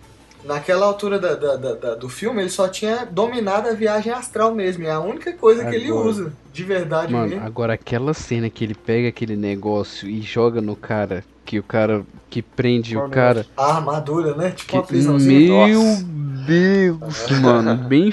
Naquela 0.44 0.86
altura 0.86 1.18
da, 1.18 1.34
da- 1.34 1.56
da- 1.74 1.94
do 1.96 2.08
filme, 2.08 2.40
ele 2.40 2.48
só 2.48 2.68
tinha 2.68 3.04
dominado 3.04 3.68
a 3.68 3.72
viagem 3.72 4.12
astral 4.12 4.54
mesmo. 4.54 4.84
É 4.86 4.90
a 4.90 5.00
única 5.00 5.32
coisa 5.32 5.64
que 5.68 5.74
ele 5.74 5.88
Agora- 5.90 6.08
usa, 6.08 6.32
de 6.52 6.62
verdade 6.64 7.12
Mano, 7.12 7.28
mesmo. 7.28 7.44
agora 7.44 7.72
aquela 7.74 8.14
cena 8.14 8.48
que 8.48 8.64
ele 8.64 8.74
pega 8.74 9.08
aquele 9.08 9.36
negócio 9.36 10.08
e 10.08 10.22
joga 10.22 10.60
no 10.60 10.76
cara, 10.76 11.24
que 11.48 11.58
o 11.58 11.62
cara 11.62 12.04
que 12.28 12.42
prende 12.42 12.94
Qual 12.94 13.06
o 13.06 13.10
cara. 13.10 13.46
A 13.56 13.76
armadura, 13.76 14.34
né? 14.34 14.50
Tipo 14.50 14.76
uma 14.76 14.82
Que, 14.82 14.92
meu 15.18 15.82
Nossa. 15.82 16.04
Deus, 16.46 17.30
mano, 17.40 17.74
bem. 17.74 18.12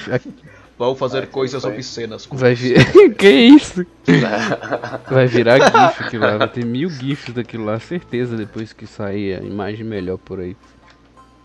Vão 0.79 0.95
fazer 0.95 1.27
coisas 1.27 1.61
foi. 1.61 1.73
obscenas. 1.73 2.25
com 2.25 2.37
Vai 2.37 2.55
vir. 2.55 2.77
que 3.15 3.29
isso? 3.29 3.85
Vai 5.11 5.27
virar 5.27 5.57
GIF 5.59 6.03
aquilo 6.03 6.23
lá, 6.23 6.37
vai 6.37 6.47
ter 6.47 6.65
mil 6.65 6.89
GIFs 6.89 7.33
daquilo 7.33 7.65
lá, 7.65 7.77
certeza, 7.77 8.37
depois 8.37 8.71
que 8.71 8.87
sair 8.87 9.37
a 9.41 9.43
imagem 9.43 9.85
melhor 9.85 10.17
por 10.17 10.39
aí. 10.39 10.55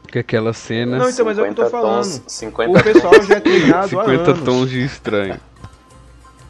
Que 0.06 0.20
aquela 0.20 0.52
cena. 0.52 0.96
Não, 0.96 1.08
então, 1.10 1.24
mas 1.24 1.38
é 1.38 1.42
o 1.42 1.44
que 1.44 1.50
eu 1.50 1.54
tô 1.56 1.64
50 1.64 1.70
falando. 1.70 2.02
tons- 2.04 2.22
50 2.26 2.70
O 2.70 2.82
pessoal 2.84 3.22
já 3.24 3.34
é 3.34 3.40
treinado 3.40 3.88
50 3.88 4.10
há 4.10 4.34
anos. 4.34 4.44
tons 4.44 4.70
de 4.70 4.84
estranho. 4.84 5.40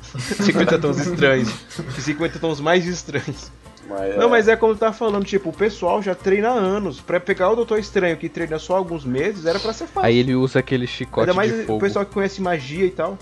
50 0.02 0.78
tons 0.78 0.98
estranhos. 0.98 1.54
E 1.96 2.00
50 2.02 2.38
tons 2.38 2.60
mais 2.60 2.86
estranhos. 2.86 3.50
Mas, 3.90 4.16
Não, 4.16 4.28
mas 4.30 4.46
é 4.46 4.54
como 4.56 4.72
eu 4.72 4.76
tava 4.78 4.92
falando, 4.92 5.24
tipo, 5.24 5.50
o 5.50 5.52
pessoal 5.52 6.00
já 6.00 6.14
treina 6.14 6.48
há 6.50 6.52
anos. 6.54 7.00
Pra 7.00 7.18
pegar 7.18 7.50
o 7.50 7.56
Doutor 7.56 7.78
Estranho, 7.78 8.16
que 8.16 8.28
treina 8.28 8.56
só 8.58 8.76
alguns 8.76 9.04
meses, 9.04 9.44
era 9.46 9.58
pra 9.58 9.72
ser 9.72 9.86
fácil. 9.88 10.06
Aí 10.08 10.16
ele 10.18 10.34
usa 10.34 10.60
aquele 10.60 10.86
chicote 10.86 11.22
Ainda 11.28 11.34
mais 11.34 11.52
de 11.52 11.62
o 11.62 11.66
fogo. 11.66 11.80
pessoal 11.80 12.04
que 12.06 12.12
conhece 12.12 12.40
magia 12.40 12.86
e 12.86 12.90
tal. 12.90 13.18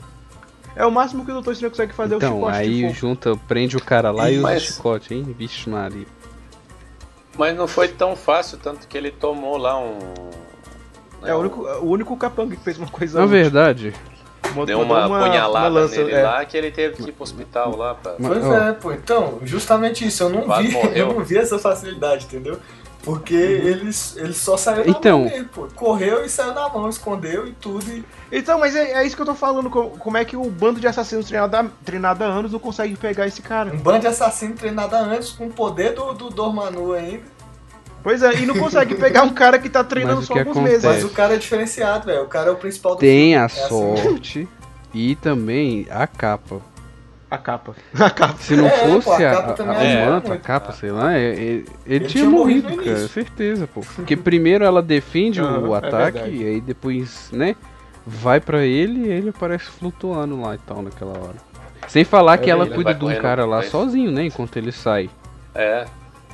É 0.76 0.84
o 0.84 0.90
máximo 0.92 1.24
que 1.24 1.30
o 1.30 1.34
Doutor 1.34 1.52
Estranho 1.52 1.70
consegue 1.70 1.92
fazer 1.94 2.14
é 2.14 2.16
o 2.16 2.18
Então, 2.18 2.34
chicote 2.34 2.52
de 2.52 2.58
aí 2.58 2.82
fogo. 2.82 2.94
junta, 2.94 3.36
prende 3.48 3.76
o 3.76 3.82
cara 3.82 4.10
lá 4.10 4.30
e 4.30 4.34
usa 4.34 4.40
o 4.40 4.42
Mas- 4.42 4.62
chicote, 4.62 5.14
hein? 5.14 5.34
Vixe 5.38 5.68
Maria. 5.70 6.06
mas 7.36 7.56
não 7.56 7.66
foi 7.66 7.88
tão 7.88 8.14
fácil, 8.14 8.58
tanto 8.58 8.86
que 8.86 8.96
ele 8.98 9.10
tomou 9.10 9.56
lá 9.56 9.78
um. 9.80 9.98
É 11.24 11.34
o 11.34 11.38
único, 11.38 11.62
o 11.62 11.86
único 11.90 12.16
capanga 12.16 12.54
que 12.56 12.62
fez 12.62 12.78
uma 12.78 12.88
coisa 12.88 13.18
Na 13.18 13.24
útil. 13.24 13.36
verdade, 13.40 13.94
Deu 14.66 14.80
uma, 14.80 15.06
punhalada 15.08 15.68
uma 15.70 15.80
lança, 15.80 15.96
nele 15.96 16.12
é. 16.12 16.22
lá 16.22 16.44
que 16.44 16.56
ele 16.56 16.70
teve 16.70 16.96
que 17.02 17.08
ir 17.08 17.12
pro 17.12 17.22
hospital 17.24 17.76
lá 17.76 17.94
pra. 17.94 18.14
Mas- 18.18 18.28
Pois 18.28 18.44
ó. 18.44 18.54
é, 18.56 18.72
pô. 18.72 18.92
Então, 18.92 19.38
justamente 19.42 20.06
isso. 20.06 20.22
Eu 20.22 20.28
não 20.30 20.42
Quase 20.42 20.68
vi, 20.68 20.72
morreu. 20.74 20.92
eu 21.08 21.14
não 21.14 21.24
vi 21.24 21.36
essa 21.38 21.58
facilidade, 21.58 22.26
entendeu? 22.26 22.58
Porque 23.00 23.32
ele, 23.34 23.88
ele 24.16 24.32
só 24.34 24.56
saiu 24.56 24.84
na 24.84 24.90
Então- 24.90 25.20
mão 25.20 25.28
mesmo, 25.30 25.48
pô. 25.48 25.68
Correu 25.74 26.24
e 26.24 26.28
saiu 26.28 26.52
na 26.52 26.68
mão, 26.68 26.88
escondeu 26.88 27.46
e 27.46 27.52
tudo. 27.52 27.88
E... 27.90 28.04
Então, 28.30 28.58
mas 28.58 28.74
é, 28.76 28.92
é 29.00 29.06
isso 29.06 29.14
que 29.16 29.22
eu 29.22 29.26
tô 29.26 29.34
falando. 29.34 29.70
co- 29.70 29.90
Como 29.98 30.16
é 30.16 30.24
que 30.24 30.36
o 30.36 30.44
bando 30.50 30.78
de 30.80 30.86
assassinos 30.86 31.26
treinado 31.26 31.56
há, 31.56 31.64
treinado 31.84 32.24
há 32.24 32.26
anos 32.26 32.52
não 32.52 32.58
consegue 32.58 32.96
pegar 32.96 33.26
esse 33.26 33.40
cara? 33.40 33.72
Um 33.72 33.78
bando 33.78 34.00
de 34.00 34.08
assassino 34.08 34.54
treinado 34.54 34.94
antes 34.96 35.30
com 35.30 35.46
o 35.46 35.50
poder 35.50 35.94
do, 35.94 36.12
do 36.12 36.28
Dormanu 36.28 36.92
ainda. 36.92 37.22
Pois 38.02 38.22
é, 38.22 38.34
e 38.36 38.46
não 38.46 38.56
consegue 38.56 38.94
pegar 38.94 39.22
um 39.24 39.30
cara 39.34 39.58
que 39.58 39.68
tá 39.68 39.82
treinando 39.84 40.22
só 40.22 40.34
alguns 40.38 40.56
acontece? 40.56 40.72
meses. 40.72 40.84
Mas 40.84 41.04
o 41.04 41.10
cara 41.10 41.34
é 41.34 41.36
diferenciado, 41.36 42.06
velho. 42.06 42.22
O 42.22 42.26
cara 42.28 42.48
é 42.48 42.52
o 42.52 42.56
principal 42.56 42.94
do 42.94 43.00
tem 43.00 43.32
filme. 43.32 43.34
a 43.36 43.40
É 43.40 43.44
assim 43.44 43.68
sorte 43.68 44.48
e 44.94 45.14
também 45.16 45.86
a 45.90 46.06
capa. 46.06 46.60
A 47.30 47.36
capa. 47.36 47.74
A 48.00 48.08
capa. 48.08 48.36
Se 48.38 48.56
não 48.56 48.66
É, 48.66 48.70
fosse 48.70 49.04
pô, 49.04 49.12
a 49.12 49.16
a, 49.16 49.18
capa 49.30 49.62
a, 49.62 49.66
a 49.66 49.78
ajuda 49.80 50.10
manta, 50.10 50.32
a 50.32 50.38
capa, 50.38 50.72
sei 50.72 50.90
lá, 50.90 51.12
é- 51.14 51.18
é- 51.18 51.34
ele, 51.34 51.66
Ele 51.84 51.98
tinha, 52.06 52.08
tinha 52.24 52.30
morrido 52.30 52.70
morrido, 52.70 52.84
cara, 52.84 53.06
certeza, 53.08 53.66
pô. 53.66 53.82
Porque 53.96 54.16
primeiro 54.16 54.64
ela 54.64 54.80
defende 54.80 55.42
o 55.42 55.74
é 55.74 55.78
ataque 55.78 56.12
verdade. 56.20 56.36
e 56.36 56.46
aí 56.46 56.60
depois, 56.62 57.28
né, 57.30 57.54
vai 58.06 58.40
pra 58.40 58.64
ele 58.64 59.08
e 59.08 59.10
ele 59.10 59.28
aparece 59.28 59.66
flutuando 59.66 60.40
lá 60.40 60.54
e 60.54 60.58
tal 60.58 60.80
naquela 60.80 61.18
hora. 61.18 61.34
Sem 61.86 62.02
falar 62.02 62.38
que 62.38 62.50
ela 62.50 62.66
cuida 62.66 62.94
de 62.94 63.04
um 63.04 63.14
cara 63.16 63.44
lá 63.44 63.62
sozinho, 63.62 64.10
né, 64.10 64.24
enquanto 64.24 64.56
ele 64.56 64.72
sai. 64.72 65.10
É. 65.54 65.84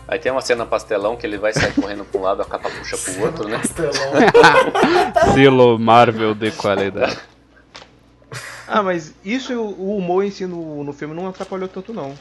Aí 0.07 0.19
tem 0.19 0.31
uma 0.31 0.43
cena 0.43 0.67
pastelão 0.67 1.17
que 1.17 1.27
ele 1.27 1.39
vai 1.39 1.53
sair 1.53 1.73
correndo 1.75 2.05
pra 2.05 2.21
um 2.21 2.25
lado, 2.25 2.43
a 2.43 2.45
capa 2.45 2.69
puxa 2.69 2.97
pro 2.99 3.23
outro, 3.25 3.49
né? 3.49 3.57
Pastelão. 3.59 4.13
Selo 5.35 5.79
Marvel 5.79 6.35
de 6.35 6.51
qualidade. 6.53 7.17
Ah, 8.69 8.83
mas 8.83 9.15
isso 9.25 9.55
o 9.59 9.97
humor 9.97 10.25
em 10.25 10.31
si 10.31 10.47
no, 10.47 10.85
no 10.85 10.93
filme 10.93 11.15
não 11.15 11.29
atrapalhou 11.29 11.69
tanto, 11.69 11.93
não. 11.93 12.15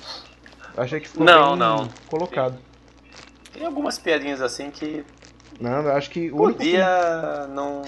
Achei 0.77 0.99
que 0.99 1.07
ficou 1.09 1.25
Não, 1.25 1.51
bem 1.51 1.59
não. 1.59 1.89
colocado. 2.07 2.55
Tem 3.53 3.65
algumas 3.65 3.99
piadinhas 3.99 4.41
assim 4.41 4.71
que 4.71 5.03
Não, 5.59 5.81
eu 5.83 5.91
acho 5.93 6.09
que 6.09 6.31
o 6.31 6.41
único 6.41 6.59
podia 6.59 7.47
não. 7.53 7.81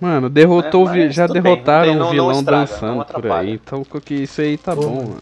Mano, 0.00 0.30
derrotou, 0.30 0.88
É, 0.90 1.10
já 1.10 1.26
tudo 1.26 1.40
bem, 1.42 1.54
derrotaram 1.54 1.94
não 1.94 1.98
não- 1.98 2.00
o 2.00 2.04
não 2.04 2.10
vilão 2.12 2.38
estraga, 2.38 2.66
dançando 2.72 2.96
não 2.96 3.04
por 3.04 3.32
aí, 3.32 3.52
então 3.52 3.84
que 3.84 4.14
isso 4.14 4.40
aí 4.40 4.56
tá 4.56 4.74
Pô, 4.74 4.82
bom, 4.82 4.94
mano. 4.96 5.20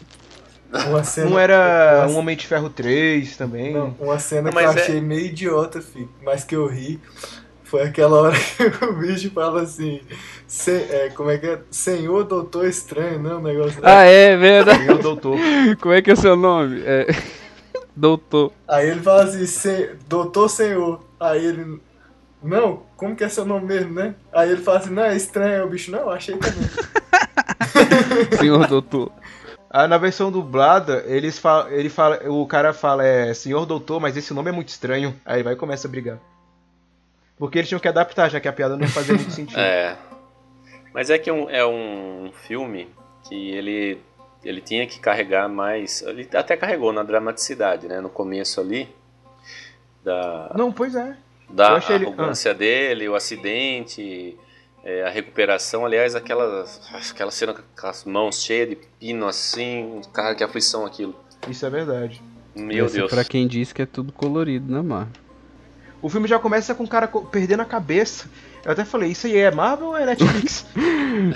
Uma 0.71 1.03
cena, 1.03 1.29
Não 1.29 1.39
era 1.39 2.03
uma- 2.05 2.13
um 2.13 2.17
Homem 2.19 2.37
de 2.37 2.45
Ferro 2.45 2.69
3 2.69 3.35
também. 3.35 3.73
Não, 3.73 3.95
uma 3.99 4.19
cena 4.19 4.51
Não, 4.51 4.57
que 4.57 4.63
eu 4.63 4.71
é- 4.71 4.75
achei 4.75 5.01
meio 5.01 5.25
idiota, 5.25 5.81
filho, 5.81 6.09
mas 6.23 6.43
que 6.43 6.55
eu 6.55 6.67
ri. 6.67 6.99
Foi 7.63 7.83
aquela 7.83 8.19
hora 8.21 8.35
que 8.79 8.85
o 8.85 8.93
bicho 8.93 9.29
fala 9.31 9.61
assim, 9.63 10.01
"Se- 10.47 10.71
é, 10.91 11.09
como 11.15 11.29
é 11.29 11.37
que 11.37 11.45
é? 11.47 11.59
Senhor 11.69 12.23
Doutor 12.23 12.65
Estranho, 12.67 13.19
não? 13.19 13.37
Um 13.39 13.43
negócio 13.43 13.79
Ah, 13.83 14.03
é 14.03 14.35
verdade. 14.37 14.85
E 14.85 14.91
o 14.91 14.97
doutor. 14.97 15.37
Como 15.81 15.93
é 15.93 16.01
que 16.01 16.11
é 16.11 16.15
seu 16.15 16.35
nome? 16.35 16.81
É... 16.85 17.05
Doutor. 17.95 18.51
Aí 18.67 18.89
ele 18.89 19.01
fala 19.01 19.23
assim, 19.23 19.45
"Se- 19.45 19.91
Doutor 20.07 20.49
Senhor. 20.49 21.03
Aí 21.19 21.45
ele, 21.45 21.79
não, 22.41 22.83
como 22.95 23.15
que 23.15 23.23
é 23.23 23.29
seu 23.29 23.43
nome 23.45 23.65
mesmo, 23.65 23.93
né? 23.93 24.15
Aí 24.33 24.51
ele 24.51 24.61
fala 24.61 24.77
assim, 24.79 24.89
não, 24.91 25.03
é 25.03 25.15
estranho, 25.17 25.65
o 25.65 25.69
bicho, 25.69 25.91
não, 25.91 26.09
achei 26.09 26.37
também. 26.37 26.69
Senhor 28.39 28.67
doutor. 28.67 29.11
Ah, 29.69 29.87
na 29.87 29.97
versão 29.97 30.31
dublada, 30.31 31.03
eles 31.05 31.37
falam, 31.37 31.69
ele 31.71 31.89
fala, 31.89 32.19
o 32.29 32.45
cara 32.47 32.73
fala, 32.73 33.05
é 33.05 33.33
Senhor 33.33 33.65
Doutor, 33.67 33.99
mas 33.99 34.17
esse 34.17 34.33
nome 34.33 34.49
é 34.49 34.51
muito 34.51 34.69
estranho. 34.69 35.13
Aí 35.23 35.43
vai 35.43 35.53
e 35.53 35.57
começa 35.57 35.87
a 35.87 35.91
brigar. 35.91 36.17
Porque 37.37 37.57
eles 37.59 37.67
tinham 37.69 37.79
que 37.79 37.87
adaptar, 37.87 38.29
já 38.29 38.39
que 38.39 38.47
a 38.47 38.53
piada 38.53 38.75
não 38.75 38.87
fazia 38.87 39.13
muito 39.15 39.29
sentido. 39.31 39.59
É. 39.59 39.95
Mas 40.93 41.09
é 41.11 41.17
que 41.19 41.31
um- 41.31 41.49
é 41.49 41.63
um 41.65 42.31
filme 42.47 42.89
que 43.27 43.51
ele, 43.51 44.01
ele 44.43 44.59
tinha 44.59 44.87
que 44.87 44.99
carregar 44.99 45.47
mais. 45.47 46.01
Ele 46.01 46.27
até 46.33 46.57
carregou 46.57 46.91
na 46.91 47.03
dramaticidade, 47.03 47.87
né? 47.87 48.01
No 48.01 48.09
começo 48.09 48.59
ali. 48.59 48.89
Da, 50.03 50.51
Não, 50.55 50.71
pois 50.71 50.95
é. 50.95 51.15
da 51.49 51.73
achei 51.75 51.95
ele- 51.97 52.05
arrogância 52.07 52.53
dele, 52.55 53.07
o 53.07 53.13
acidente, 53.15 54.35
é, 54.83 55.03
a 55.03 55.09
recuperação. 55.09 55.85
Aliás, 55.85 56.15
aquela, 56.15 56.65
aquela 57.11 57.31
cena 57.31 57.53
com 57.53 57.61
aquelas 57.75 58.05
mãos 58.05 58.41
cheias 58.41 58.69
de 58.69 58.77
pino 58.99 59.27
assim. 59.27 60.01
Cara, 60.13 60.35
que 60.35 60.43
aflição 60.43 60.85
aquilo. 60.85 61.15
Isso 61.47 61.65
é 61.65 61.69
verdade. 61.69 62.21
Meu 62.55 62.85
Esse 62.85 62.97
Deus. 62.97 63.09
Pra 63.09 63.23
quem 63.23 63.47
diz 63.47 63.71
que 63.71 63.81
é 63.81 63.85
tudo 63.85 64.11
colorido, 64.11 64.71
né, 64.71 64.81
Mar? 64.81 65.07
O 66.01 66.09
filme 66.09 66.27
já 66.27 66.39
começa 66.39 66.73
com 66.73 66.83
o 66.83 66.87
cara 66.87 67.07
perdendo 67.07 67.61
a 67.61 67.65
cabeça. 67.65 68.29
Eu 68.63 68.71
até 68.71 68.85
falei, 68.85 69.11
isso 69.11 69.27
aí 69.27 69.37
é 69.37 69.51
Marvel 69.51 69.87
ou 69.87 69.97
é 69.97 70.05
Netflix? 70.05 70.65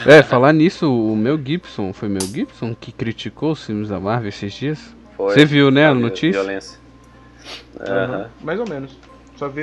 É, 0.06 0.22
falar 0.22 0.54
nisso, 0.54 0.94
o 0.94 1.16
Mel 1.16 1.38
Gibson, 1.44 1.92
foi 1.94 2.08
Mel 2.08 2.22
Gibson 2.22 2.76
que 2.80 2.92
criticou 2.92 3.54
os 3.54 3.66
filmes 3.66 3.90
da 3.90 4.00
Marvel 4.00 4.30
esses 4.30 4.54
dias? 4.54 4.80
Foi. 5.18 5.34
Você 5.34 5.46
viu, 5.46 5.72
né, 5.72 5.88
a 5.88 5.94
notícia? 5.96 6.32
Violência. 6.32 6.80
Aham. 7.80 8.30
Mais 8.42 8.60
ou 8.60 8.70
menos. 8.70 8.96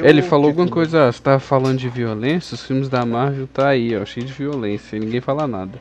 Ele 0.02 0.20
o 0.20 0.24
falou 0.24 0.48
alguma 0.48 0.68
coisa, 0.68 1.08
ah, 1.08 1.12
você 1.12 1.22
tava 1.22 1.38
falando 1.38 1.78
de 1.78 1.88
violência, 1.88 2.54
os 2.54 2.64
filmes 2.64 2.88
da 2.88 3.04
Marvel 3.06 3.46
tá 3.46 3.68
aí, 3.68 3.96
ó, 3.96 4.04
cheio 4.04 4.26
de 4.26 4.32
violência, 4.32 4.96
e 4.96 5.00
ninguém 5.00 5.20
fala 5.20 5.46
nada. 5.46 5.78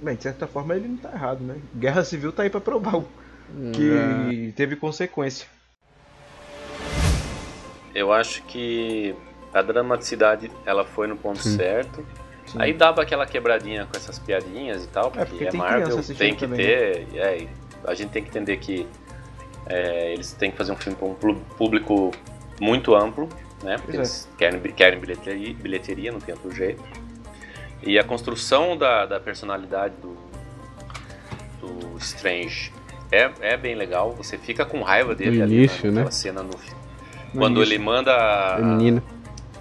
Bem, 0.00 0.16
de 0.16 0.22
certa 0.22 0.46
forma 0.46 0.74
ele 0.74 0.88
não 0.88 0.96
tá 0.96 1.10
errado, 1.12 1.40
né? 1.44 1.56
Guerra 1.76 2.02
Civil 2.04 2.32
tá 2.32 2.42
aí 2.42 2.50
pra 2.50 2.60
provar 2.60 2.96
o- 2.96 3.06
É. 3.68 3.70
que 3.72 4.52
teve 4.56 4.76
consequência. 4.76 5.46
Eu 7.94 8.12
acho 8.12 8.42
que 8.44 9.14
a 9.52 9.60
dramaticidade 9.60 10.50
ela 10.64 10.84
foi 10.84 11.06
no 11.06 11.16
ponto 11.16 11.38
Sim. 11.42 11.56
certo. 11.56 12.04
Aí 12.56 12.72
dava 12.72 13.02
aquela 13.02 13.26
quebradinha 13.26 13.86
com 13.86 13.96
essas 13.96 14.18
piadinhas 14.18 14.84
e 14.84 14.88
tal, 14.88 15.10
porque 15.10 15.22
é, 15.22 15.24
porque 15.26 15.46
tem 15.46 15.60
Marvel, 15.60 16.02
tem 16.18 16.34
que 16.34 16.40
também, 16.40 16.56
ter. 16.58 17.06
é, 17.14 17.38
e 17.42 17.48
a 17.86 17.94
gente 17.94 18.10
tem 18.10 18.22
que 18.22 18.28
entender 18.30 18.56
que 18.56 18.86
é, 19.66 20.12
eles 20.12 20.32
têm 20.32 20.50
que 20.50 20.56
fazer 20.56 20.72
um 20.72 20.76
filme 20.76 20.98
para 20.98 21.30
um 21.30 21.34
público 21.56 22.10
muito 22.62 22.94
amplo, 22.94 23.28
né? 23.62 23.76
Porque 23.76 23.92
é. 23.96 24.00
eles 24.00 24.28
querem, 24.38 24.60
querem 24.60 25.00
bilheteria, 25.00 25.54
bilheteria, 25.54 26.12
não 26.12 26.20
tem 26.20 26.34
outro 26.34 26.52
jeito. 26.52 26.82
E 27.82 27.98
a 27.98 28.04
construção 28.04 28.76
da, 28.76 29.04
da 29.04 29.18
personalidade 29.18 29.94
do, 30.00 30.16
do 31.60 31.98
Strange 31.98 32.72
é, 33.10 33.30
é 33.40 33.56
bem 33.56 33.74
legal. 33.74 34.12
Você 34.12 34.38
fica 34.38 34.64
com 34.64 34.80
raiva 34.82 35.14
dele 35.14 35.38
No 35.38 35.42
ali 35.44 35.56
início, 35.56 35.86
naquela 35.90 36.04
né? 36.04 36.10
cena 36.12 36.42
no, 36.42 36.50
No 37.34 37.40
quando 37.40 37.56
início. 37.56 37.74
ele 37.74 37.82
manda 37.82 38.12
a, 38.12 38.58
É 38.58 38.62
menina. 38.62 39.02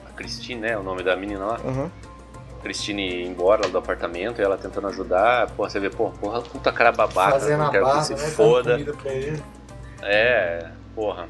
a 0.08 0.12
Christine, 0.14 0.62
né? 0.62 0.78
O 0.78 0.84
nome 0.84 1.02
da 1.02 1.16
menina 1.16 1.44
lá. 1.44 1.60
Aham. 1.66 1.92
Christine 2.62 3.02
ir 3.24 3.26
embora 3.28 3.62
lá 3.66 3.72
do 3.72 3.78
apartamento 3.80 4.40
e 4.40 4.44
ela 4.44 4.56
tentando 4.56 4.86
ajudar. 4.90 5.48
Porra, 5.52 5.68
você 5.72 5.80
vê, 5.80 5.90
pô, 5.90 6.12
porra, 6.12 6.42
puta 6.42 6.72
cara 6.72 6.92
babaca, 6.92 7.32
Fazendo 7.40 7.58
não 7.58 7.66
a 7.68 7.72
quero 7.72 7.86
que 7.86 7.90
barba, 7.92 8.04
se 8.06 8.14
né? 8.14 8.20
Foda. 8.20 8.72
comida 8.74 8.94
pra 8.94 9.12
ele. 9.12 9.44
É, 10.04 10.70
porra. 10.94 11.28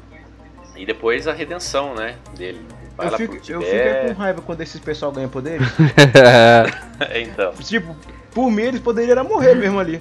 E 0.76 0.86
depois 0.86 1.26
a 1.28 1.32
redenção, 1.32 1.94
né, 1.94 2.16
dele. 2.36 2.60
Vai 2.96 3.06
Eu 3.06 3.10
lá 3.12 3.16
fico, 3.18 3.36
pro 3.36 3.52
eu 3.52 3.60
fico 3.62 4.06
com 4.14 4.20
raiva 4.20 4.42
quando 4.42 4.60
esses 4.60 4.80
pessoal 4.80 5.10
ganham 5.12 5.28
poderes. 5.30 5.66
então. 7.14 7.52
tipo, 7.54 7.96
por 8.32 8.50
mim 8.50 8.62
eles 8.62 8.80
poderiam 8.80 9.12
era 9.12 9.24
morrer 9.24 9.54
mesmo 9.54 9.78
ali. 9.78 10.00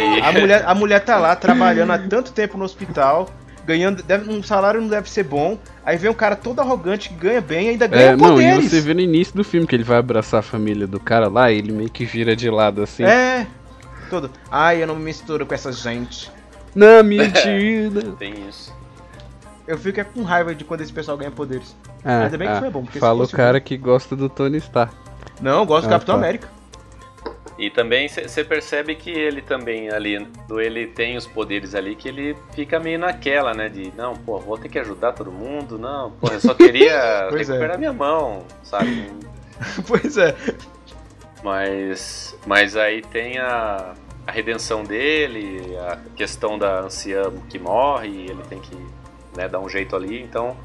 E- 0.00 0.20
A 0.22 0.32
mulher, 0.32 0.62
a 0.66 0.74
mulher 0.74 1.00
tá 1.00 1.18
lá 1.18 1.34
trabalhando 1.36 1.90
há 1.92 1.98
tanto 1.98 2.32
tempo 2.32 2.58
no 2.58 2.64
hospital, 2.64 3.28
ganhando. 3.64 4.02
deve- 4.02 4.30
um 4.30 4.42
salário 4.42 4.80
não 4.80 4.88
deve 4.88 5.08
ser 5.10 5.22
bom. 5.24 5.58
Aí 5.84 5.96
vem 5.96 6.10
um 6.10 6.14
cara 6.14 6.36
todo 6.36 6.60
arrogante 6.60 7.08
que 7.08 7.14
ganha 7.14 7.40
bem 7.40 7.66
e 7.66 7.70
ainda 7.70 7.86
ganha 7.86 8.10
É, 8.12 8.16
não, 8.16 8.40
e 8.40 8.44
poderes. 8.44 8.70
você 8.70 8.80
vê 8.80 8.92
no 8.94 9.00
início 9.00 9.34
do 9.34 9.42
filme 9.44 9.66
que 9.66 9.74
ele 9.74 9.84
vai 9.84 9.98
abraçar 9.98 10.40
a 10.40 10.42
família 10.42 10.86
do 10.86 10.98
cara 11.00 11.28
lá 11.28 11.50
e 11.50 11.58
ele 11.58 11.72
meio 11.72 11.90
que 11.90 12.04
vira 12.04 12.34
de 12.36 12.50
lado 12.50 12.82
assim. 12.82 13.04
É. 13.04 13.46
Todo. 14.10 14.30
Ai, 14.50 14.82
eu 14.82 14.86
não 14.86 14.96
me 14.96 15.04
misturo 15.04 15.46
com 15.46 15.54
essa 15.54 15.72
gente. 15.72 16.30
Não, 16.74 17.02
mentira. 17.02 18.02
Tem 18.18 18.34
isso. 18.48 18.75
Eu 19.66 19.76
fico 19.76 20.00
é 20.00 20.04
com 20.04 20.22
raiva 20.22 20.54
de 20.54 20.64
quando 20.64 20.82
esse 20.82 20.92
pessoal 20.92 21.16
ganha 21.16 21.30
poderes. 21.30 21.74
Ah, 22.04 22.24
Ainda 22.24 22.38
bem 22.38 22.48
que 22.48 22.54
ah, 22.54 22.60
foi 22.60 22.70
bom. 22.70 22.84
Porque 22.84 22.98
Fala 22.98 23.24
o 23.24 23.28
cara 23.28 23.60
que 23.60 23.76
gosta 23.76 24.14
do 24.14 24.28
Tony 24.28 24.58
Stark. 24.58 24.94
Não, 25.40 25.60
eu 25.60 25.66
gosto 25.66 25.84
do 25.84 25.88
Ah, 25.88 25.92
Capitão 25.94 26.14
tá. 26.14 26.20
América. 26.20 26.48
E 27.58 27.70
também 27.70 28.06
você 28.06 28.44
percebe 28.44 28.94
que 28.94 29.10
ele 29.10 29.40
também 29.40 29.90
ali, 29.90 30.28
ele 30.58 30.86
tem 30.88 31.16
os 31.16 31.26
poderes 31.26 31.74
ali 31.74 31.96
que 31.96 32.06
ele 32.06 32.36
fica 32.54 32.78
meio 32.78 32.98
naquela, 32.98 33.54
né? 33.54 33.68
De 33.70 33.90
não, 33.96 34.14
pô, 34.14 34.38
vou 34.38 34.58
ter 34.58 34.68
que 34.68 34.78
ajudar 34.78 35.12
todo 35.12 35.32
mundo, 35.32 35.78
não, 35.78 36.10
pô, 36.12 36.28
eu 36.28 36.38
só 36.38 36.52
queria 36.52 37.28
Pois 37.30 37.48
é. 37.48 37.52
recuperar 37.54 37.78
minha 37.78 37.94
mão, 37.94 38.44
sabe? 38.62 39.10
pois 39.88 40.18
é. 40.18 40.36
Mas, 41.42 42.36
mas 42.46 42.76
aí 42.76 43.00
tem 43.00 43.38
a, 43.38 43.94
a 44.26 44.30
redenção 44.30 44.84
dele, 44.84 45.78
a 45.78 45.98
questão 46.14 46.58
da 46.58 46.80
anciã 46.80 47.32
que 47.48 47.58
morre, 47.58 48.26
ele 48.28 48.42
tem 48.50 48.60
que 48.60 48.76
né, 49.36 49.48
dar 49.48 49.60
um 49.60 49.68
jeito 49.68 49.94
ali. 49.94 50.22
Então, 50.22 50.56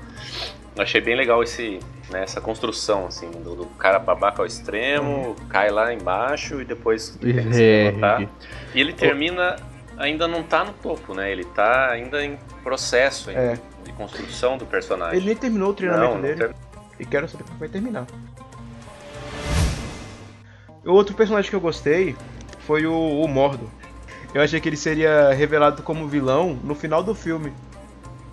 achei 0.77 1.01
bem 1.01 1.15
legal 1.15 1.43
esse, 1.43 1.79
né, 2.09 2.23
essa 2.23 2.39
construção, 2.41 3.05
assim, 3.07 3.29
do, 3.29 3.55
do 3.55 3.65
cara 3.77 3.99
babaca 3.99 4.41
ao 4.41 4.45
extremo, 4.45 5.35
cai 5.49 5.69
lá 5.69 5.93
embaixo 5.93 6.61
e 6.61 6.65
depois 6.65 7.09
tem 7.21 7.33
que 7.33 7.53
se 7.53 7.59
levantar. 7.61 8.21
E 8.73 8.79
ele 8.81 8.93
termina, 8.93 9.55
ainda 9.97 10.27
não 10.27 10.43
tá 10.43 10.63
no 10.63 10.73
topo, 10.73 11.13
né? 11.13 11.31
Ele 11.31 11.43
tá 11.45 11.89
ainda 11.89 12.23
em 12.23 12.37
processo 12.63 13.29
ainda, 13.29 13.41
É. 13.41 13.59
de 13.83 13.91
construção 13.93 14.57
do 14.57 14.65
personagem. 14.65 15.17
Ele 15.17 15.25
nem 15.27 15.35
terminou 15.35 15.69
o 15.71 15.73
treinamento 15.73 16.07
Não, 16.07 16.15
não 16.15 16.21
dele. 16.21 16.35
ter- 16.47 16.55
E 16.99 17.05
quero 17.05 17.27
saber 17.27 17.43
como 17.43 17.57
vai 17.59 17.67
terminar. 17.69 18.05
O 20.85 20.91
outro 20.93 21.15
personagem 21.15 21.49
que 21.49 21.55
eu 21.55 21.61
gostei 21.61 22.15
foi 22.65 22.85
o, 22.85 22.93
o 23.21 23.27
Mordo. 23.27 23.69
Eu 24.33 24.41
achei 24.41 24.59
que 24.59 24.69
ele 24.69 24.77
seria 24.77 25.31
revelado 25.33 25.83
como 25.83 26.07
vilão 26.07 26.57
no 26.63 26.73
final 26.73 27.03
do 27.03 27.13
filme. 27.13 27.51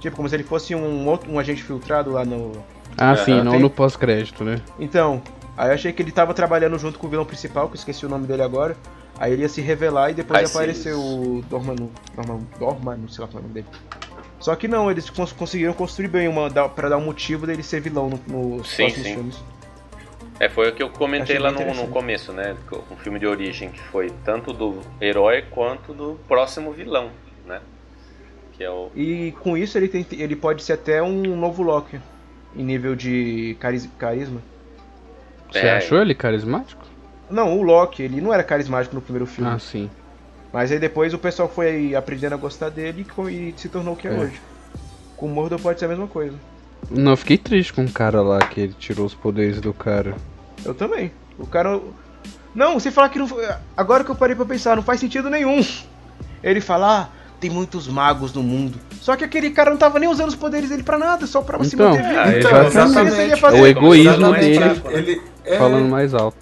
Tipo, 0.00 0.16
como 0.16 0.28
se 0.28 0.37
ele 0.37 0.44
fosse 0.44 0.74
um, 0.74 1.06
outro, 1.08 1.30
um 1.30 1.38
agente 1.38 1.62
filtrado 1.62 2.11
lá 2.12 2.24
no. 2.24 2.52
Ah, 2.96 3.16
sim, 3.16 3.42
não 3.42 3.52
Tem- 3.52 3.61
no 3.61 3.70
pós-crédito, 3.70 4.44
né? 4.44 4.61
Então, 4.78 5.22
aí 5.56 5.68
eu 5.70 5.74
achei 5.74 5.92
que 5.92 6.02
ele 6.02 6.12
tava 6.12 6.32
trabalhando 6.34 6.78
junto 6.78 6.98
com 6.98 7.06
o 7.06 7.11
vilão 7.11 7.24
principal, 7.24 7.66
que 7.68 7.72
eu 7.74 7.78
esqueci 7.78 8.06
o 8.06 8.08
nome 8.08 8.26
dele 8.26 8.42
agora. 8.42 8.76
Aí 9.18 9.32
ele 9.32 9.42
ia 9.42 9.48
se 9.48 9.61
revelar 9.61 10.11
e 10.11 10.14
depois 10.14 10.48
sim. 10.48 10.56
aparecer 10.56 10.94
o 10.94 11.42
Dormanu. 11.50 11.90
Dormanu, 12.14 12.48
Dormanu, 12.58 13.08
sei 13.08 13.22
lá 13.22 13.28
qual 13.28 13.38
é 13.38 13.40
o 13.40 13.48
nome 13.48 13.54
dele. 13.54 13.66
Só 14.38 14.54
que 14.54 14.68
não, 14.68 14.88
eles 14.88 15.11
cons- 15.11 15.32
conseguiram 15.32 15.72
construir 15.72 16.06
bem 16.06 16.28
uma, 16.28 16.48
pra 16.68 16.88
dar 16.88 16.96
um 16.96 17.04
motivo 17.04 17.44
dele 17.44 17.64
ser 17.64 17.80
vilão 17.80 18.08
no- 18.08 18.56
nos 18.56 18.68
Sim, 18.68 18.84
próximos 18.84 19.06
sim. 19.08 19.14
filmes. 19.14 19.37
É, 20.38 20.48
foi 20.48 20.68
o 20.68 20.72
que 20.72 20.80
eu 20.80 20.88
comentei 20.90 21.37
Achei 21.37 21.38
lá 21.40 21.50
no, 21.50 21.74
no 21.74 21.88
começo, 21.88 22.32
né? 22.32 22.54
Um 22.92 22.96
filme 22.96 23.18
de 23.18 23.26
origem 23.26 23.70
que 23.70 23.80
foi 23.80 24.11
tanto 24.24 24.52
do 24.52 24.78
herói 25.00 25.42
quanto 25.50 25.92
do 25.92 26.16
próximo 26.28 26.70
vilão? 26.70 27.11
Que 28.59 28.64
é 28.64 28.71
o. 28.71 28.90
E 28.94 29.33
com 29.40 29.57
isso 29.57 29.79
ele, 29.79 29.88
tem, 29.88 30.05
ele 30.12 30.37
pode 30.37 30.62
ser 30.62 30.75
até 30.75 31.03
um 31.03 31.35
novo 31.37 31.62
Loki. 31.62 31.99
Em 32.57 32.62
nível 32.64 32.94
de 32.97 33.57
caris- 33.61 33.88
carisma. 33.99 34.42
Você 35.51 35.61
É. 35.61 35.77
achou 35.77 35.99
ele 36.01 36.14
carismático? 36.14 36.83
Não, 37.31 37.59
o 37.59 37.62
Loki, 37.62 38.03
ele 38.03 38.21
não 38.21 38.35
era 38.35 38.42
carismático 38.42 38.94
no 38.94 39.01
primeiro 39.01 39.27
filme. 39.27 39.51
Ah, 39.51 39.59
sim. 39.59 39.88
Mas 40.53 40.73
aí 40.73 40.79
depois 40.79 41.12
o 41.14 41.18
pessoal 41.18 41.49
foi 41.49 41.94
aprendendo 41.94 42.33
a 42.35 42.37
gostar 42.37 42.71
dele 42.71 43.07
e 43.31 43.55
se 43.57 43.68
tornou 43.68 43.94
o 43.94 43.97
que 43.97 44.09
é, 44.09 44.14
É. 44.14 44.18
hoje. 44.18 44.40
Com 45.16 45.27
o 45.27 45.29
Mordo 45.29 45.59
pode 45.59 45.79
ser 45.79 45.85
a 45.87 45.88
mesma 45.88 46.07
coisa. 46.07 46.35
Não, 46.90 47.12
eu 47.12 47.16
fiquei 47.16 47.37
triste 47.37 47.73
com 47.73 47.85
o 47.85 47.90
cara 47.92 48.23
lá 48.23 48.38
que 48.38 48.61
ele 48.61 48.73
tirou 48.79 49.05
os 49.05 49.14
poderes 49.14 49.61
do 49.61 49.75
cara. 49.75 50.14
Eu 50.64 50.75
também. 50.75 51.12
O 51.38 51.47
cara. 51.47 51.79
Não, 52.55 52.75
você 52.81 52.90
falar 52.90 53.11
que 53.11 53.18
não. 53.18 53.29
foi- 53.29 53.47
Agora 53.77 54.03
que 54.05 54.11
eu 54.11 54.14
parei 54.16 54.35
pra 54.35 54.44
pensar, 54.47 54.75
não 54.75 54.83
faz 54.83 54.99
sentido 55.01 55.29
nenhum. 55.29 55.61
Ele 56.42 56.61
falar, 56.61 57.12
ah, 57.12 57.17
tem 57.40 57.48
muitos 57.51 57.87
magos 57.88 58.33
no 58.33 58.42
mundo. 58.42 58.79
Só 59.01 59.16
que 59.16 59.24
aquele 59.24 59.51
cara 59.51 59.70
não 59.70 59.77
tava 59.79 59.98
nem 59.98 60.09
usando 60.09 60.29
os 60.29 60.35
poderes 60.35 60.70
dele 60.70 60.83
pra 60.83 60.98
nada, 60.98 61.27
só 61.27 61.40
pra 61.40 61.62
se 61.64 61.74
Então, 61.74 61.90
manter 61.90 62.03
vivo. 62.03 62.18
é, 62.18 62.38
então, 62.38 62.66
exatamente. 62.66 63.33
É 63.33 63.37
fazer. 63.37 63.61
o 63.61 63.66
egoísmo 63.66 64.11
Exatamente. 64.11 64.59
dele 64.59 64.83
Ele 65.11 65.22
é, 65.44 65.57
falando 65.59 65.88
mais 65.88 66.14
alto. 66.14 66.37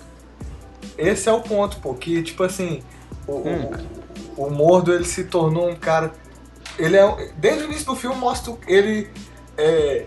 Esse 0.96 1.28
é 1.28 1.32
o 1.32 1.40
ponto, 1.40 1.76
pô, 1.78 1.94
que 1.94 2.22
tipo 2.22 2.42
assim, 2.42 2.80
o, 3.26 3.32
o- 3.32 3.48
Hum. 3.48 3.70
o, 4.36 4.50
Mordo 4.50 4.92
ele 4.94 5.04
se 5.04 5.24
tornou 5.24 5.68
um 5.68 5.76
cara. 5.76 6.12
Ele 6.78 6.96
é. 6.96 7.30
Desde 7.36 7.64
o 7.64 7.66
início 7.66 7.86
do 7.86 7.94
filme 7.96 8.16
mostra 8.16 8.54
ele 8.66 9.08
é, 9.58 10.04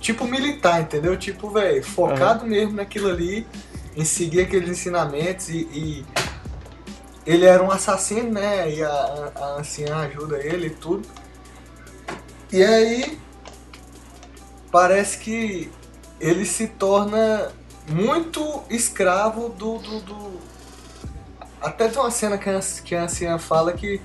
tipo 0.00 0.24
militar, 0.26 0.80
entendeu? 0.80 1.16
Tipo, 1.16 1.50
velho, 1.50 1.82
focado 1.84 2.44
mesmo 2.46 2.72
naquilo 2.74 3.08
ali, 3.08 3.46
em 3.96 4.04
seguir 4.04 4.40
aqueles 4.40 4.68
ensinamentos 4.68 5.48
e, 5.48 5.68
e 5.72 6.04
ele 7.26 7.44
era 7.46 7.62
um 7.62 7.70
assassino, 7.70 8.32
né? 8.32 8.70
E 8.70 8.82
a, 8.82 9.32
a 9.34 9.46
anciã 9.60 9.96
ajuda 9.98 10.38
ele 10.44 10.66
e 10.68 10.70
tudo. 10.70 11.06
E 12.52 12.62
aí 12.62 13.18
parece 14.70 15.18
que 15.18 15.70
ele 16.20 16.44
se 16.44 16.68
torna 16.68 17.50
muito 17.88 18.62
escravo 18.70 19.48
do. 19.48 19.78
do, 19.78 20.00
do- 20.00 20.40
Até 21.60 21.88
tem 21.88 22.00
uma 22.00 22.10
cena 22.10 22.36
que 22.38 22.48
a, 22.50 22.60
que 22.84 22.94
a 22.94 23.04
anciã 23.04 23.38
fala 23.38 23.72
que 23.72 24.00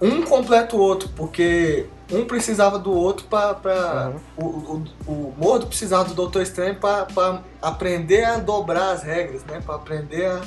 um 0.00 0.22
completa 0.22 0.76
o 0.76 0.78
outro, 0.78 1.08
porque 1.16 1.86
um 2.12 2.24
precisava 2.26 2.78
do 2.78 2.92
outro 2.92 3.26
para. 3.26 4.12
O, 4.36 4.44
o, 4.44 4.84
o 5.06 5.34
Mordo 5.36 5.66
precisava 5.66 6.04
do 6.04 6.14
Doutor 6.14 6.42
Estranho 6.42 6.76
para 6.76 7.42
aprender 7.60 8.24
a 8.24 8.38
dobrar 8.38 8.92
as 8.92 9.02
regras, 9.02 9.44
né? 9.44 9.60
Para 9.64 9.74
aprender 9.76 10.26
a, 10.26 10.42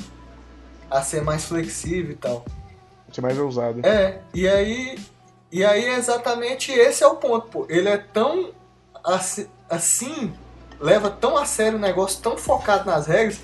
a 0.90 1.02
ser 1.02 1.22
mais 1.22 1.44
flexível 1.44 2.12
e 2.12 2.16
tal. 2.16 2.44
Ser 3.12 3.20
mais 3.20 3.38
ousado. 3.38 3.80
É, 3.86 4.20
e 4.34 4.48
aí. 4.48 4.98
E 5.52 5.64
aí 5.64 5.84
exatamente 5.84 6.70
esse 6.70 7.02
é 7.02 7.06
o 7.06 7.16
ponto, 7.16 7.48
pô. 7.48 7.66
Ele 7.68 7.88
é 7.88 7.96
tão 7.98 8.52
assim, 9.02 9.46
assim, 9.68 10.32
leva 10.78 11.10
tão 11.10 11.36
a 11.36 11.44
sério 11.44 11.76
o 11.76 11.80
negócio, 11.80 12.20
tão 12.22 12.36
focado 12.36 12.88
nas 12.88 13.06
regras, 13.06 13.40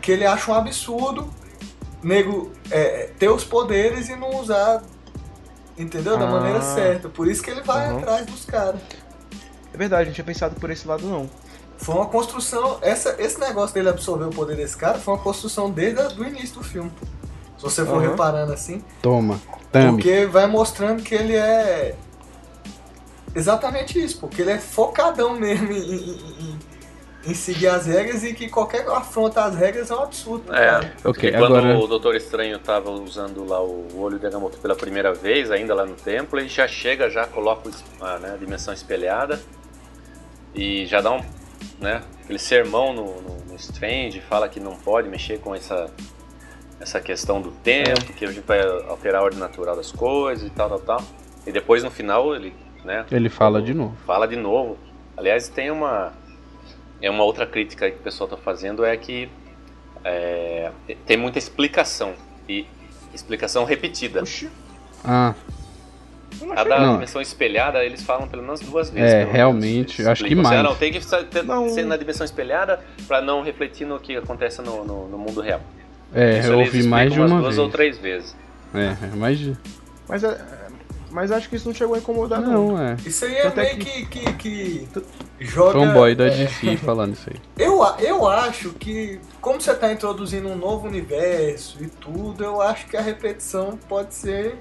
que 0.00 0.10
ele 0.12 0.24
acha 0.24 0.50
um 0.50 0.54
absurdo 0.54 1.28
nego 2.02 2.50
é, 2.70 3.10
ter 3.18 3.28
os 3.28 3.44
poderes 3.44 4.08
e 4.08 4.16
não 4.16 4.30
usar, 4.40 4.82
entendeu? 5.76 6.16
Da 6.18 6.26
Ah. 6.26 6.30
maneira 6.30 6.62
certa. 6.62 7.08
Por 7.10 7.28
isso 7.28 7.42
que 7.42 7.50
ele 7.50 7.60
vai 7.62 7.90
Uhum. 7.90 7.98
atrás 7.98 8.24
dos 8.26 8.44
caras. 8.46 8.80
É 9.74 9.76
verdade, 9.76 10.06
não 10.06 10.14
tinha 10.14 10.24
pensado 10.24 10.54
por 10.58 10.70
esse 10.70 10.86
lado 10.88 11.06
não. 11.06 11.28
Foi 11.78 11.94
uma 11.96 12.06
construção. 12.06 12.78
Essa, 12.80 13.16
esse 13.18 13.40
negócio 13.40 13.74
dele 13.74 13.88
absorver 13.88 14.26
o 14.26 14.30
poder 14.30 14.56
desse 14.56 14.76
cara 14.76 14.98
foi 14.98 15.14
uma 15.14 15.20
construção 15.22 15.70
desde 15.70 16.20
o 16.20 16.24
início 16.26 16.56
do 16.56 16.62
filme. 16.64 16.92
Se 17.56 17.62
você 17.64 17.84
for 17.84 18.02
Uhum. 18.02 18.10
reparando 18.10 18.52
assim. 18.52 18.82
Toma, 19.00 19.40
tame. 19.70 19.92
Porque 19.92 20.26
vai 20.26 20.46
mostrando 20.46 21.02
que 21.02 21.14
ele 21.14 21.34
é. 21.36 21.94
Exatamente 23.34 23.98
isso, 24.02 24.18
porque 24.20 24.42
ele 24.42 24.50
é 24.50 24.58
focadão 24.58 25.34
mesmo 25.38 25.72
em, 25.72 25.76
em- 25.78 26.10
em- 26.40 26.58
em 27.24 27.34
seguir 27.34 27.68
as 27.68 27.86
regras 27.86 28.22
e 28.24 28.34
que 28.34 28.48
qualquer 28.48 28.86
afronta 28.88 29.44
às 29.44 29.54
regras 29.54 29.90
é 29.90 29.94
um 29.94 30.02
absurdo. 30.02 30.52
É. 30.54 30.66
cara. 30.66 30.92
Ok, 31.04 31.28
e 31.30 31.32
quando 31.32 31.56
agora. 31.56 31.78
o 31.78 31.86
Doutor 31.86 32.14
Estranho 32.16 32.58
tava 32.58 32.90
usando 32.90 33.44
lá 33.46 33.62
o 33.62 33.86
olho 34.00 34.18
de 34.18 34.26
Agamotto 34.26 34.58
pela 34.58 34.74
primeira 34.74 35.14
vez, 35.14 35.50
ainda 35.50 35.72
lá 35.74 35.86
no 35.86 35.94
templo, 35.94 36.38
ele 36.38 36.48
já 36.48 36.66
chega, 36.68 37.08
já 37.08 37.24
coloca 37.26 37.68
o 37.68 37.70
es- 37.70 37.84
a 38.00 38.18
né, 38.18 38.32
a 38.34 38.36
dimensão 38.36 38.74
espelhada 38.74 39.40
e 40.54 40.84
já 40.86 41.00
dá 41.00 41.12
um, 41.12 41.20
né, 41.80 42.02
aquele 42.22 42.38
sermão 42.38 42.92
no, 42.92 43.20
no, 43.22 43.36
no 43.46 43.56
Strange, 43.56 44.20
fala 44.20 44.48
que 44.48 44.60
não 44.60 44.76
pode 44.76 45.08
mexer 45.08 45.38
com 45.40 45.54
essa, 45.54 45.90
essa 46.80 47.00
questão 47.00 47.40
do 47.40 47.50
tempo, 47.50 48.12
que 48.14 48.24
a 48.24 48.28
gente 48.28 48.46
vai 48.46 48.60
alterar 48.88 49.20
a 49.20 49.24
ordem 49.24 49.38
natural 49.40 49.76
das 49.76 49.90
coisas 49.92 50.46
e 50.46 50.50
tal, 50.50 50.68
tal, 50.68 50.80
tal. 50.80 51.02
E 51.46 51.52
depois 51.52 51.82
no 51.82 51.90
final 51.90 52.34
ele, 52.34 52.54
né, 52.84 53.04
Ele 53.10 53.28
fala 53.28 53.60
de 53.60 53.74
novo. 53.74 53.96
fala 54.06 54.26
de 54.26 54.36
novo. 54.36 54.76
Aliás, 55.16 55.48
tem 55.48 55.70
uma 55.70 56.12
é 57.00 57.10
uma 57.10 57.24
outra 57.24 57.44
crítica 57.44 57.90
que 57.90 57.96
o 57.96 58.00
pessoal 58.00 58.30
está 58.30 58.36
fazendo 58.40 58.84
é 58.84 58.96
que 58.96 59.28
é, 60.04 60.70
tem 61.04 61.16
muita 61.16 61.38
explicação 61.38 62.14
e 62.48 62.66
explicação 63.12 63.64
repetida. 63.64 64.20
Oxi. 64.20 64.48
Ah, 65.04 65.34
Cada 66.54 66.78
Não. 66.80 66.94
dimensão 66.94 67.20
espelhada, 67.20 67.84
eles 67.84 68.02
falam 68.02 68.26
pelo 68.28 68.42
menos 68.42 68.60
duas 68.60 68.90
vezes. 68.90 69.12
É, 69.12 69.18
menos. 69.20 69.32
realmente, 69.32 70.00
Eles 70.00 70.06
acho 70.06 70.24
que 70.24 70.34
mais. 70.34 70.58
"Ah, 70.60 70.62
não, 70.62 70.74
tem 70.74 70.92
que 70.92 71.00
ter- 71.30 71.42
Não. 71.44 71.68
ser 71.70 71.84
na 71.84 71.96
dimensão 71.96 72.24
espelhada 72.24 72.80
pra 73.06 73.20
não 73.20 73.42
refletir 73.42 73.86
no 73.86 73.98
que 74.00 74.16
acontece 74.16 74.60
no, 74.62 74.84
no, 74.84 75.08
no 75.08 75.18
mundo 75.18 75.40
real. 75.40 75.60
É, 76.14 76.38
Isso 76.40 76.52
eu 76.52 76.58
ouvi 76.58 76.82
mais 76.82 77.12
de 77.12 77.18
uma 77.18 77.28
duas 77.28 77.42
vez. 77.42 77.58
ou 77.58 77.68
três 77.70 77.98
vezes. 77.98 78.36
É, 78.74 78.96
é 79.12 79.16
mais 79.16 79.38
de. 79.38 79.56
Mas, 80.08 80.22
é- 80.24 80.38
mas 81.10 81.30
acho 81.30 81.48
que 81.48 81.56
isso 81.56 81.68
não 81.68 81.74
chegou 81.74 81.94
a 81.94 81.98
incomodar, 81.98 82.40
não. 82.40 82.68
Não, 82.72 82.82
é. 82.82 82.96
Isso 83.04 83.24
aí 83.24 83.34
é 83.34 83.42
Tanto 83.42 83.60
é 83.60 83.64
meio 83.64 83.76
que, 83.78 84.06
que, 84.06 84.32
que 84.34 84.88
joga. 85.40 85.78
Fanboy 85.78 86.14
da 86.14 86.26
é, 86.26 86.30
DC 86.30 86.76
falando 86.84 87.14
isso 87.14 87.30
aí. 87.30 87.36
Eu, 87.58 87.82
a- 87.82 87.96
eu 88.00 88.26
acho 88.28 88.70
que, 88.74 89.18
como 89.40 89.60
você 89.60 89.70
está 89.72 89.92
introduzindo 89.92 90.48
um 90.48 90.56
novo 90.56 90.86
universo 90.86 91.78
e 91.82 91.86
tudo, 91.88 92.42
eu 92.44 92.60
acho 92.60 92.86
que 92.86 92.96
a 92.96 93.00
repetição 93.02 93.78
pode 93.88 94.14
ser 94.14 94.56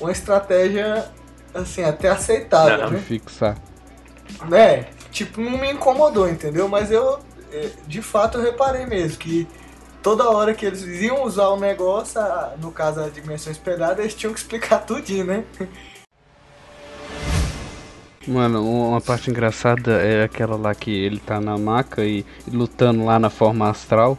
uma 0.00 0.12
estratégia, 0.12 1.06
assim, 1.54 1.82
até 1.82 2.08
aceitável, 2.08 2.78
Não. 2.78 2.90
Né? 2.90 2.98
fixar. 2.98 3.56
né? 4.48 4.86
Tipo, 5.10 5.40
não 5.40 5.58
me 5.58 5.72
incomodou, 5.72 6.28
entendeu? 6.28 6.68
Mas 6.68 6.90
eu, 6.90 7.18
eh, 7.52 7.70
de 7.86 8.02
fato, 8.02 8.38
eu 8.38 8.42
reparei 8.42 8.84
mesmo 8.84 9.18
que 9.18 9.46
toda 10.02 10.28
hora 10.30 10.54
que 10.54 10.64
eles 10.64 10.82
iam 11.00 11.24
usar 11.24 11.48
o 11.48 11.58
negócio, 11.58 12.20
no 12.60 12.70
caso 12.70 13.00
a 13.00 13.08
dimensão 13.08 13.50
espelhada, 13.50 14.02
eles 14.02 14.14
tinham 14.14 14.32
que 14.32 14.38
explicar 14.38 14.78
tudinho, 14.86 15.24
né? 15.24 15.44
Mano, 18.26 18.64
uma 18.88 19.00
parte 19.00 19.30
engraçada 19.30 19.92
é 20.02 20.24
aquela 20.24 20.56
lá 20.56 20.74
que 20.74 20.90
ele 20.90 21.18
tá 21.20 21.40
na 21.40 21.56
maca 21.56 22.04
e, 22.04 22.24
e 22.46 22.50
lutando 22.50 23.04
lá 23.04 23.18
na 23.18 23.30
forma 23.30 23.70
astral. 23.70 24.18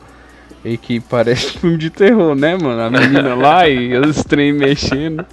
E 0.64 0.78
que 0.78 1.00
parece 1.00 1.52
filme 1.60 1.78
de 1.78 1.90
terror, 1.90 2.34
né, 2.34 2.56
mano? 2.58 2.82
A 2.82 2.90
menina 2.90 3.36
lá 3.36 3.68
e 3.68 3.96
os 3.98 4.24
trem 4.24 4.54
mexendo. 4.54 5.26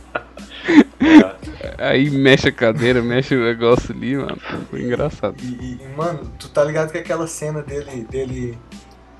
Aí 1.78 2.10
mexe 2.10 2.48
a 2.48 2.52
cadeira, 2.52 3.02
mexe 3.02 3.34
o 3.34 3.44
negócio 3.44 3.94
ali, 3.94 4.16
mano. 4.16 4.38
Foi 4.70 4.82
engraçado. 4.82 5.36
E, 5.42 5.78
e, 5.82 5.88
mano, 5.96 6.20
tu 6.38 6.48
tá 6.48 6.62
ligado 6.64 6.92
que 6.92 6.98
aquela 6.98 7.26
cena 7.26 7.62
dele, 7.62 8.06
dele 8.08 8.58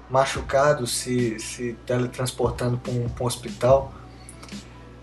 machucado, 0.09 0.87
se, 0.87 1.39
se 1.41 1.77
teletransportando 1.87 2.79
pra 2.79 2.93
um, 2.93 3.09
pra 3.09 3.25
um 3.25 3.27
hospital, 3.27 3.93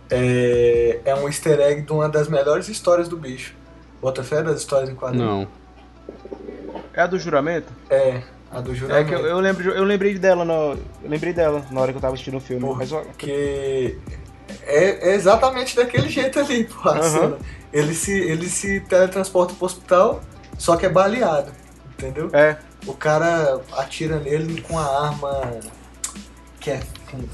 é, 0.09 0.99
é 1.05 1.15
um 1.15 1.27
easter 1.27 1.59
egg 1.59 1.81
de 1.81 1.91
uma 1.91 2.07
das 2.09 2.27
melhores 2.27 2.67
histórias 2.69 3.07
do 3.07 3.17
bicho. 3.17 3.53
Bota 4.01 4.23
fé 4.23 4.41
das 4.41 4.59
histórias 4.59 4.89
em 4.89 4.95
quadrinhos? 4.95 5.27
Não. 5.27 5.47
É 6.93 7.01
a 7.01 7.07
do 7.07 7.17
juramento? 7.19 7.71
É, 7.89 8.21
a 8.51 8.59
do 8.59 8.71
É 8.71 8.75
juramento. 8.75 9.07
que 9.09 9.13
eu, 9.13 9.25
eu 9.25 9.39
lembro, 9.39 9.69
eu 9.71 9.83
lembrei 9.83 10.17
dela 10.17 10.43
no, 10.43 10.73
eu 11.03 11.09
lembrei 11.09 11.31
dela 11.33 11.63
na 11.71 11.81
hora 11.81 11.91
que 11.91 11.97
eu 11.97 12.01
tava 12.01 12.13
assistindo 12.13 12.37
o 12.37 12.41
filme. 12.41 12.61
Porra, 12.61 12.79
Mas 12.79 12.91
Porque 12.91 13.97
é, 14.65 15.11
é 15.11 15.15
exatamente 15.15 15.75
daquele 15.75 16.09
jeito 16.09 16.39
ali, 16.39 16.65
pô, 16.65 16.89
cena. 16.89 17.37
Ele 17.71 17.93
se, 17.93 18.11
ele 18.11 18.49
se 18.49 18.81
teletransporta 18.81 19.53
pro 19.53 19.65
hospital, 19.65 20.21
só 20.57 20.75
que 20.75 20.85
é 20.85 20.89
baleado, 20.89 21.51
entendeu? 21.93 22.29
é, 22.33 22.57
O 22.85 22.93
cara 22.93 23.61
atira 23.73 24.19
nele 24.19 24.61
com 24.61 24.77
a 24.77 25.07
arma 25.07 25.59
que 26.59 26.69
é 26.71 26.79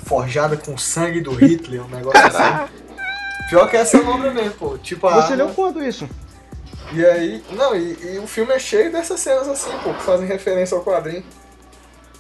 forjada 0.06 0.56
com 0.56 0.78
sangue 0.78 1.22
do 1.22 1.32
Hitler, 1.32 1.84
um 1.86 1.90
negócio 1.90 2.26
assim. 2.26 2.74
Pior 3.50 3.70
que 3.70 3.78
essa 3.78 3.98
é 3.98 4.02
o 4.02 4.06
nome 4.06 4.30
mesmo, 4.30 4.52
pô. 4.52 4.78
Tipo 4.78 5.10
você 5.10 5.34
arma, 5.34 5.36
leu 5.36 5.50
quando 5.50 5.84
isso? 5.84 6.08
E 6.92 7.06
aí. 7.06 7.44
Não, 7.52 7.76
e, 7.76 8.16
e 8.16 8.20
o 8.20 8.28
filme 8.28 8.54
é 8.54 8.60
cheio 8.60 8.92
dessas 8.92 9.20
cenas 9.20 9.48
assim, 9.48 9.72
pô, 9.84 9.94
que 9.94 10.04
fazem 10.04 10.28
referência 10.28 10.78
ao 10.78 10.84
quadrinho. 10.84 11.24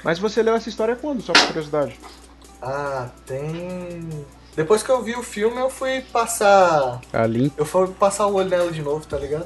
Mas 0.03 0.19
você 0.19 0.41
leu 0.43 0.55
essa 0.55 0.69
história 0.69 0.95
quando, 0.95 1.21
só 1.21 1.33
por 1.33 1.47
curiosidade? 1.47 1.99
Ah, 2.61 3.09
tem. 3.25 4.25
Depois 4.57 4.81
que 4.81 4.89
eu 4.89 5.03
vi 5.03 5.13
o 5.15 5.21
filme, 5.21 5.57
eu 5.61 5.69
fui 5.69 6.01
passar. 6.11 6.99
Ali. 7.13 7.53
Eu 7.55 7.63
fui 7.63 7.87
passar 7.89 8.25
o 8.25 8.33
olho 8.33 8.49
nela 8.49 8.71
de 8.71 8.81
novo, 8.81 9.05
tá 9.05 9.15
ligado? 9.15 9.45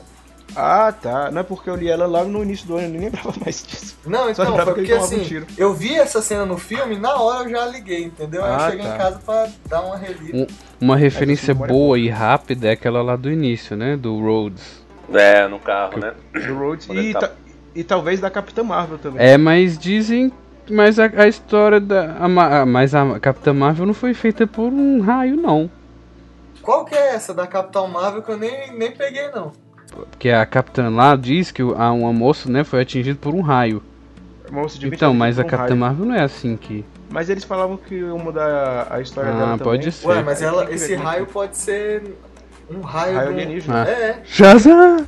Ah, 0.55 0.91
tá. 0.93 1.29
Não 1.29 1.41
é 1.41 1.43
porque 1.43 1.69
eu 1.69 1.75
li 1.75 1.89
ela 1.89 2.05
lá 2.07 2.23
no 2.23 2.41
início 2.43 2.65
do 2.65 2.77
ano, 2.77 2.85
eu 2.87 2.91
nem 2.91 3.01
lembrava 3.01 3.33
mais 3.43 3.61
disso. 3.61 3.97
Não, 4.05 4.29
então, 4.29 4.45
lembrava 4.45 4.73
foi 4.73 4.83
que 4.85 4.89
porque 4.89 5.01
um 5.01 5.03
assim, 5.03 5.23
tiro. 5.23 5.45
eu 5.57 5.73
vi 5.73 5.95
essa 5.95 6.21
cena 6.21 6.45
no 6.45 6.57
filme, 6.57 6.97
na 6.97 7.13
hora 7.15 7.43
eu 7.43 7.51
já 7.51 7.65
liguei, 7.65 8.05
entendeu? 8.05 8.43
Aí 8.43 8.51
Ah, 8.51 8.65
eu 8.67 8.71
cheguei 8.71 8.85
tá. 8.85 8.95
em 8.95 8.97
casa 8.97 9.19
pra 9.25 9.49
dar 9.67 9.81
uma 9.81 9.97
relida. 9.97 10.37
Um- 10.37 10.47
Uma 10.79 10.95
referência 10.97 11.51
é 11.51 11.53
boa 11.53 11.99
e 11.99 12.07
rápida 12.09 12.69
é 12.69 12.71
aquela 12.71 13.01
lá 13.01 13.15
do 13.17 13.29
início, 13.29 13.75
né? 13.75 13.95
Do 13.97 14.17
Rhodes. 14.19 14.81
É, 15.13 15.45
no 15.47 15.59
carro, 15.59 15.99
né? 15.99 16.13
Do 16.33 16.53
Rhodes. 16.57 16.87
E, 16.89 17.13
tá- 17.13 17.31
e 17.75 17.83
talvez 17.83 18.19
da 18.21 18.29
Capitã 18.29 18.63
Marvel 18.63 18.97
também. 18.97 19.25
É, 19.25 19.37
mas 19.37 19.77
dizem. 19.77 20.31
Mas 20.69 20.99
a, 20.99 21.05
a 21.05 21.27
história 21.27 21.79
da. 21.79 22.13
A, 22.19 22.61
a- 22.61 22.65
mas 22.65 22.93
a 22.95 23.19
Capitã 23.19 23.53
Marvel 23.53 23.85
não 23.85 23.93
foi 23.93 24.13
feita 24.13 24.45
por 24.47 24.71
um 24.71 25.01
raio, 25.01 25.35
não. 25.35 25.69
Qual 26.61 26.85
que 26.85 26.95
é 26.95 27.15
essa 27.15 27.33
da 27.33 27.47
Capitão 27.47 27.87
Marvel 27.87 28.21
que 28.21 28.31
eu 28.31 28.37
nem, 28.37 28.71
nem 28.77 28.91
peguei, 28.91 29.29
não? 29.31 29.51
Porque 30.09 30.29
a 30.29 30.45
Capitã 30.45 30.89
lá 30.89 31.15
diz 31.15 31.51
que 31.51 31.61
a, 31.61 31.91
uma 31.91 32.13
moça, 32.13 32.49
né, 32.49 32.63
foi 32.63 32.81
atingida 32.81 33.17
por 33.19 33.33
um 33.33 33.41
raio. 33.41 33.81
Moço 34.51 34.77
de 34.79 34.85
20 34.89 34.95
Então, 34.97 35.13
mas 35.13 35.39
a 35.39 35.43
Capitã 35.43 35.69
raio. 35.69 35.77
Marvel 35.77 36.05
não 36.05 36.15
é 36.15 36.21
assim 36.21 36.55
que. 36.55 36.85
Mas 37.09 37.29
eles 37.29 37.43
falavam 37.43 37.75
que 37.77 37.95
iam 37.95 38.17
mudar 38.19 38.87
a 38.89 39.01
história 39.01 39.31
Ah, 39.31 39.33
dela 39.33 39.51
também. 39.57 39.63
pode 39.65 39.91
ser. 39.91 40.07
Ué, 40.07 40.23
mas 40.23 40.41
Aí 40.41 40.47
ela, 40.47 40.71
esse 40.71 40.93
é 40.93 40.97
raio 40.97 41.25
pode 41.25 41.57
ser 41.57 42.15
um 42.69 42.79
raio, 42.81 43.15
Raio 43.15 43.27
de 43.29 43.33
um- 43.33 43.37
alienígena. 43.37 43.83
Ah. 43.83 43.89
É, 43.89 44.21
Shazam! 44.23 45.07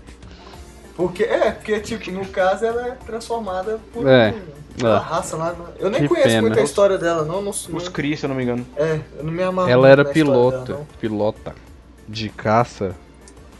Porque 0.95 1.23
é, 1.23 1.51
porque 1.51 1.79
tipo, 1.79 2.11
no 2.11 2.25
caso 2.25 2.65
ela 2.65 2.87
é 2.87 2.91
transformada 3.05 3.79
por 3.93 4.07
É. 4.07 4.33
um- 4.33 4.63
uma 4.85 4.95
Ah. 4.95 4.99
raça 4.99 5.37
lá. 5.37 5.53
no- 5.53 5.67
Eu 5.79 5.89
nem 5.89 6.01
Que 6.01 6.07
conheço 6.07 6.27
pena. 6.29 6.41
muito 6.41 6.59
a 6.59 6.63
história 6.63 6.97
dela, 6.97 7.23
não, 7.23 7.41
não, 7.41 7.51
Os 7.51 7.89
Kree, 7.89 8.17
se 8.17 8.25
eu 8.25 8.29
não 8.29 8.35
me 8.35 8.43
engano. 8.43 8.65
É, 8.75 8.99
eu 9.17 9.23
não 9.23 9.31
me 9.31 9.43
amarro 9.43 9.69
Ela 9.69 9.87
era 9.89 10.03
pilota. 10.05 10.73
dela, 10.73 10.87
pilota. 10.99 11.53
De 12.07 12.29
caça. 12.29 12.95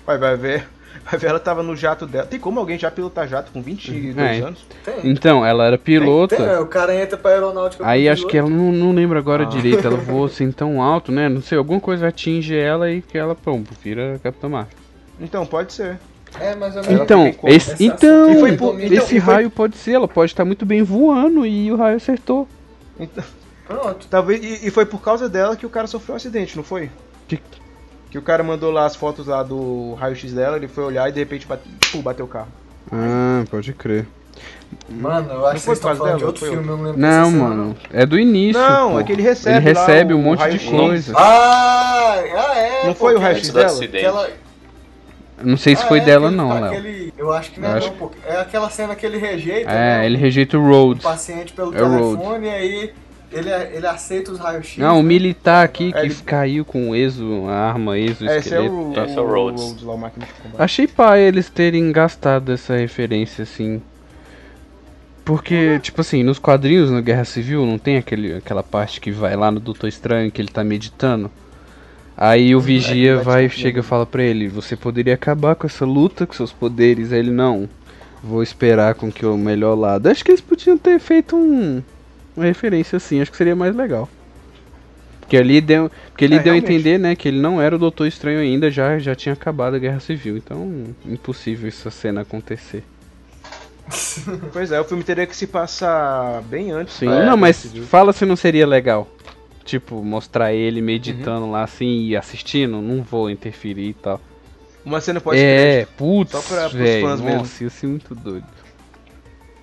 Vai, 0.06 0.18
vai 0.18 0.36
ver. 0.36 0.68
Vai 1.10 1.20
ver, 1.20 1.28
ela 1.32 1.40
tava 1.40 1.62
no 1.62 1.76
jato 1.76 2.06
dela. 2.08 2.26
Tem 2.26 2.40
como 2.40 2.60
alguém 2.62 2.80
já 2.80 2.90
pilotar 2.90 3.28
jato 3.28 3.52
com 3.52 3.62
22 3.62 4.18
É. 4.18 4.40
anos? 4.46 4.66
Tem. 4.86 4.96
Então, 5.12 5.46
ela 5.46 5.66
era 5.66 5.78
pilota. 5.78 6.38
Tem, 6.38 6.46
né? 6.46 6.58
o 6.60 6.66
cara 6.66 6.96
entra 6.96 7.18
pra 7.18 7.32
aeronáutica 7.32 7.86
Aí 7.86 8.08
acho 8.08 8.26
que 8.28 8.38
ela 8.38 8.48
piloto. 8.48 8.66
não, 8.66 8.72
não 8.72 8.92
lembro 8.94 9.20
agora 9.20 9.44
Ah. 9.44 9.48
direito. 9.48 9.86
Ela 9.86 9.98
voou 9.98 10.26
assim 10.26 10.50
tão 10.54 10.82
alto, 10.82 11.12
né? 11.12 11.28
Não 11.28 11.42
sei, 11.42 11.58
alguma 11.58 11.80
coisa 11.82 12.08
atinge 12.08 12.56
ela 12.58 12.90
e 12.90 13.02
que 13.02 13.18
ela, 13.18 13.36
pum, 13.36 13.64
vira 13.84 14.18
Capitã 14.24 14.48
Marvel. 14.48 14.72
Então, 15.20 15.46
pode 15.46 15.74
ser. 15.74 16.00
É, 16.40 16.56
mas 16.56 16.76
não 16.76 16.82
Então, 16.92 17.32
como. 17.34 17.54
esse, 17.54 17.84
então, 17.86 18.24
ação 18.32 18.40
foi 18.40 18.58
por- 18.58 18.80
então, 18.82 18.98
esse 18.98 19.18
e 19.18 19.22
foi- 19.22 19.34
raio 19.36 19.50
pode 19.50 19.78
ser, 19.78 19.92
ela 19.94 20.08
pode 20.08 20.32
estar 20.32 20.44
muito 20.46 20.66
bem 20.66 20.82
voando 20.84 21.46
e 21.46 21.72
o 21.72 21.76
raio 21.76 21.98
acertou. 21.98 22.48
Então, 23.00 23.24
Pronto. 23.68 24.08
talvez, 24.10 24.44
e, 24.44 24.68
e 24.68 24.72
foi 24.72 24.86
por 24.86 25.02
causa 25.02 25.30
dela 25.30 25.56
que 25.56 25.66
o 25.66 25.70
cara 25.70 25.88
sofreu 25.88 26.14
um 26.14 26.18
acidente, 26.18 26.56
não 26.58 26.64
foi? 26.64 26.90
Que- 27.28 27.40
Que 28.10 28.18
o 28.18 28.22
cara 28.22 28.44
mandou 28.44 28.72
lá 28.72 28.86
as 28.86 28.96
fotos 28.96 29.26
lá 29.28 29.42
do 29.44 29.94
raio-x 29.96 30.34
dela, 30.34 30.58
ele 30.58 30.68
foi 30.68 30.84
olhar 30.84 31.10
e 31.10 31.12
de 31.12 31.20
repente 31.20 31.48
bate, 31.48 31.64
pum, 31.92 32.02
bateu 32.02 32.26
o 32.26 32.28
carro. 32.28 32.50
Ah, 32.92 33.44
pode 33.50 33.74
crer. 33.74 34.06
Mano, 34.90 35.32
eu 35.34 35.46
acho 35.46 35.60
que 35.60 35.66
foi 35.66 35.76
vocês 35.76 35.80
por 35.80 35.88
estão 35.88 35.90
causa 35.90 36.00
falando 36.00 36.14
de 36.14 36.20
dela? 36.20 36.26
outro 36.30 36.46
filme, 36.46 36.68
eu 36.68 36.78
não 36.78 36.84
lembro 36.84 37.00
Não, 37.00 37.32
mano, 37.32 37.76
é 37.92 38.06
do 38.06 38.18
início. 38.20 38.60
Não, 38.62 38.92
pô. 38.94 39.00
é 39.00 39.04
que 39.04 39.12
ele 39.12 39.22
recebe 39.22 39.58
Ele 39.58 39.74
lá 39.74 39.80
recebe 39.86 40.14
um 40.16 40.22
monte 40.22 40.48
de 40.50 40.60
coisa. 40.70 41.14
Ah, 41.16 42.16
ah, 42.16 42.58
é. 42.58 42.86
Não 42.88 42.96
foi 42.96 43.16
o 43.16 43.22
Antes 43.24 43.50
do 43.50 43.54
dela? 43.54 43.66
acidente. 43.68 44.06
Aquela... 44.06 44.30
Não 45.44 45.58
sei 45.58 45.76
se 45.76 45.84
Ah, 45.84 45.88
foi 45.88 46.00
é, 46.00 46.06
dela 46.06 46.32
não, 46.32 46.54
Léo. 46.54 46.66
aquele- 46.66 47.14
Eu 47.18 47.32
acho 47.32 47.52
que 47.52 47.60
não 47.60 47.70
Eu 47.70 47.76
é 47.76 47.78
acho 47.78 47.88
não, 47.90 47.96
pô. 47.98 48.12
É 48.26 48.38
aquela 48.40 48.70
cena 48.70 48.96
que 48.96 49.06
ele 49.06 49.18
rejeita 49.18 49.70
É, 49.72 50.00
né, 50.00 50.06
ele 50.06 50.16
o- 50.16 50.20
rejeita 50.20 50.58
o 50.58 50.62
o 50.62 50.68
Rhodes. 50.68 51.04
paciente 51.04 51.54
pelo 51.54 51.76
É 51.76 51.82
o 51.84 51.90
telefone 51.90 52.48
e 52.48 52.50
aí 52.50 52.94
ele, 53.32 53.50
ele 53.50 53.88
aceita 53.88 54.32
os 54.32 54.40
raios-x. 54.40 54.78
Não, 54.78 55.00
o 55.00 55.02
né? 55.04 55.08
militar 55.10 55.66
aqui 55.66 55.92
que 55.92 55.98
É, 55.98 56.06
ele- 56.06 56.16
caiu 56.26 56.64
com 56.64 56.90
o 56.92 56.96
exo, 56.96 57.46
a 57.48 57.54
arma 57.70 57.98
exo 57.98 58.26
Esse 58.26 58.34
é 58.34 58.38
esqueleto. 58.38 58.74
o, 58.74 58.94
Esse 59.04 59.18
é 59.18 59.22
o 59.22 59.26
Rhodes. 59.28 59.64
Rhodes 59.64 59.84
lá, 59.84 59.94
o 59.94 59.96
combate. 59.98 60.14
Achei 60.58 60.88
pá 60.88 61.18
eles 61.18 61.50
terem 61.50 61.92
gastado 61.92 62.52
essa 62.52 62.76
referência 62.76 63.44
assim. 63.44 63.82
Porque, 65.26 65.80
tipo 65.80 66.02
assim, 66.02 66.22
nos 66.22 66.38
quadrinhos 66.38 66.92
na 66.92 67.00
Guerra 67.00 67.24
Civil 67.24 67.66
não 67.66 67.78
tem 67.78 67.96
aquele, 67.98 68.34
aquela 68.36 68.62
parte 68.62 69.00
que 69.00 69.10
vai 69.10 69.36
lá 69.38 69.50
no 69.50 69.60
Doutor 69.60 69.88
Estranho 69.88 70.30
que 70.30 70.42
ele 70.42 70.50
tá 70.50 70.64
meditando. 70.66 71.32
Aí 72.16 72.56
o 72.56 72.60
vigia 72.60 73.18
vai 73.18 73.50
chega 73.50 73.80
e 73.80 73.84
fala 73.84 74.06
pra 74.06 74.24
ele, 74.24 74.48
você 74.48 74.76
poderia 74.76 75.16
acabar 75.16 75.56
com 75.56 75.66
essa 75.66 75.86
luta 75.86 76.28
com 76.28 76.34
seus 76.34 76.54
poderes. 76.54 77.12
Aí 77.12 77.20
ele, 77.20 77.32
não, 77.32 77.68
vou 78.24 78.44
esperar 78.44 78.96
com 78.96 79.12
que 79.12 79.26
o 79.26 79.38
melhor 79.38 79.76
lado. 79.76 80.08
Acho 80.08 80.24
que 80.24 80.32
eles 80.32 80.42
podiam 80.42 80.78
ter 80.78 81.00
feito 81.00 81.36
um, 81.36 81.82
uma 82.36 82.46
referência 82.46 82.98
assim, 82.98 83.22
acho 83.22 83.32
que 83.32 83.38
seria 83.38 83.56
mais 83.56 83.76
legal. 83.76 84.08
Porque 85.20 85.38
ali 85.38 85.60
deu, 85.62 85.90
porque 86.10 86.26
ele 86.26 86.36
É, 86.36 86.40
deu 86.40 86.54
a 86.54 86.58
entender, 86.58 87.00
né, 87.00 87.16
que 87.16 87.28
ele 87.28 87.40
não 87.40 87.62
era 87.62 87.76
o 87.76 87.80
Doutor 87.80 88.06
Estranho 88.08 88.40
ainda, 88.40 88.70
já, 88.70 89.00
já 89.00 89.16
tinha 89.16 89.34
acabado 89.34 89.76
a 89.76 89.80
Guerra 89.80 90.00
Civil. 90.00 90.38
Então, 90.38 90.96
impossível 91.06 91.68
essa 91.68 91.90
cena 91.90 92.22
acontecer. 92.22 92.84
Pois 94.54 94.72
é, 94.72 94.80
o 94.80 94.84
filme 94.86 95.04
teria 95.04 95.26
que 95.28 95.36
se 95.36 95.48
passar 95.48 96.42
bem 96.44 96.72
antes. 96.72 96.96
Sim, 96.96 97.20
não, 97.22 97.36
mas 97.36 97.66
fala 97.90 98.14
se 98.14 98.26
não 98.26 98.36
seria 98.36 98.66
legal. 98.66 99.10
Tipo, 99.66 100.04
mostrar 100.04 100.54
ele 100.54 100.82
meditando 100.82 101.46
Uhum. 101.46 101.52
lá 101.52 101.64
assim 101.64 102.08
e 102.08 102.18
assistindo, 102.18 102.82
não 102.82 103.02
vou 103.02 103.30
interferir 103.30 103.90
e 103.90 103.94
tal. 103.94 104.20
Uma 104.84 105.00
cena 105.00 105.22
pode 105.22 105.40
é, 105.40 105.88
putz, 105.98 106.32
Só 106.34 106.42
pra- 106.42 106.64
pros 106.70 106.74
velho, 106.74 107.08
fãs 107.08 107.22
mesmo. 107.22 107.38
nossa, 107.40 107.64
ia 107.64 107.70
ser 107.70 107.88
muito 107.88 108.14
doido. 108.14 108.46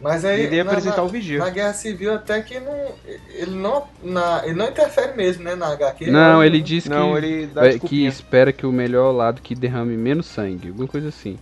Mas 0.00 0.24
aí. 0.24 0.44
Ele 0.46 0.56
ia 0.56 0.64
na- 0.64 0.70
apresentar 0.70 0.96
na- 0.96 1.02
o 1.02 1.08
Vigia. 1.08 1.38
Na 1.40 1.50
Guerra 1.50 1.74
Civil 1.74 2.14
até 2.14 2.40
que 2.40 2.58
não. 2.58 2.94
Ele 3.34 3.50
não. 3.50 3.84
Na, 4.02 4.40
ele 4.46 4.54
não 4.54 4.66
interfere 4.68 5.14
mesmo, 5.14 5.44
né? 5.44 5.54
Na 5.54 5.68
HQ. 5.74 6.10
Não, 6.10 6.42
Ele- 6.42 6.56
ele 6.56 6.64
diz 6.64 6.86
Não, 6.86 7.10
que, 7.12 7.18
ele 7.18 7.46
dá 7.48 7.60
vai- 7.60 7.78
que 7.78 8.06
espera 8.06 8.50
que 8.50 8.64
o 8.64 8.72
melhor 8.72 9.10
lado 9.12 9.42
que 9.42 9.54
derrame 9.54 9.94
menos 9.98 10.24
sangue, 10.24 10.68
alguma 10.68 10.88
coisa 10.88 11.08
assim. 11.08 11.38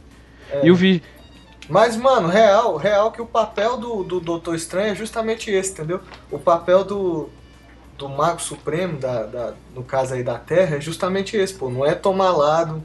É. 0.50 0.66
E 0.66 0.70
o 0.72 0.74
vi 0.74 1.00
Mas, 1.70 1.96
mano, 1.96 2.26
real, 2.28 2.76
real 2.78 3.12
que 3.12 3.20
o 3.22 3.26
papel 3.26 3.76
do, 3.76 4.02
do 4.02 4.18
Doutor 4.20 4.54
Estranho 4.56 4.90
é 4.90 4.94
justamente 4.94 5.50
esse, 5.50 5.70
entendeu? 5.72 6.00
O 6.32 6.38
papel 6.38 6.82
do, 6.82 7.28
do 7.99 8.09
Mago 8.09 8.40
Supremo, 8.40 8.96
da, 8.99 9.24
da, 9.24 9.55
no 9.74 9.82
caso 9.82 10.14
aí 10.14 10.22
da 10.22 10.38
Terra, 10.38 10.76
é 10.76 10.80
justamente 10.80 11.36
esse, 11.36 11.53
pô. 11.53 11.68
Não 11.68 11.84
é 11.84 11.94
tomar 11.94 12.30
lado, 12.30 12.82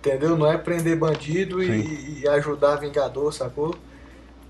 entendeu? 0.00 0.36
Não 0.36 0.50
é 0.50 0.58
prender 0.58 0.96
bandido 0.96 1.62
e, 1.62 2.22
e 2.22 2.28
ajudar 2.28 2.76
Vingador, 2.76 3.32
sacou? 3.32 3.74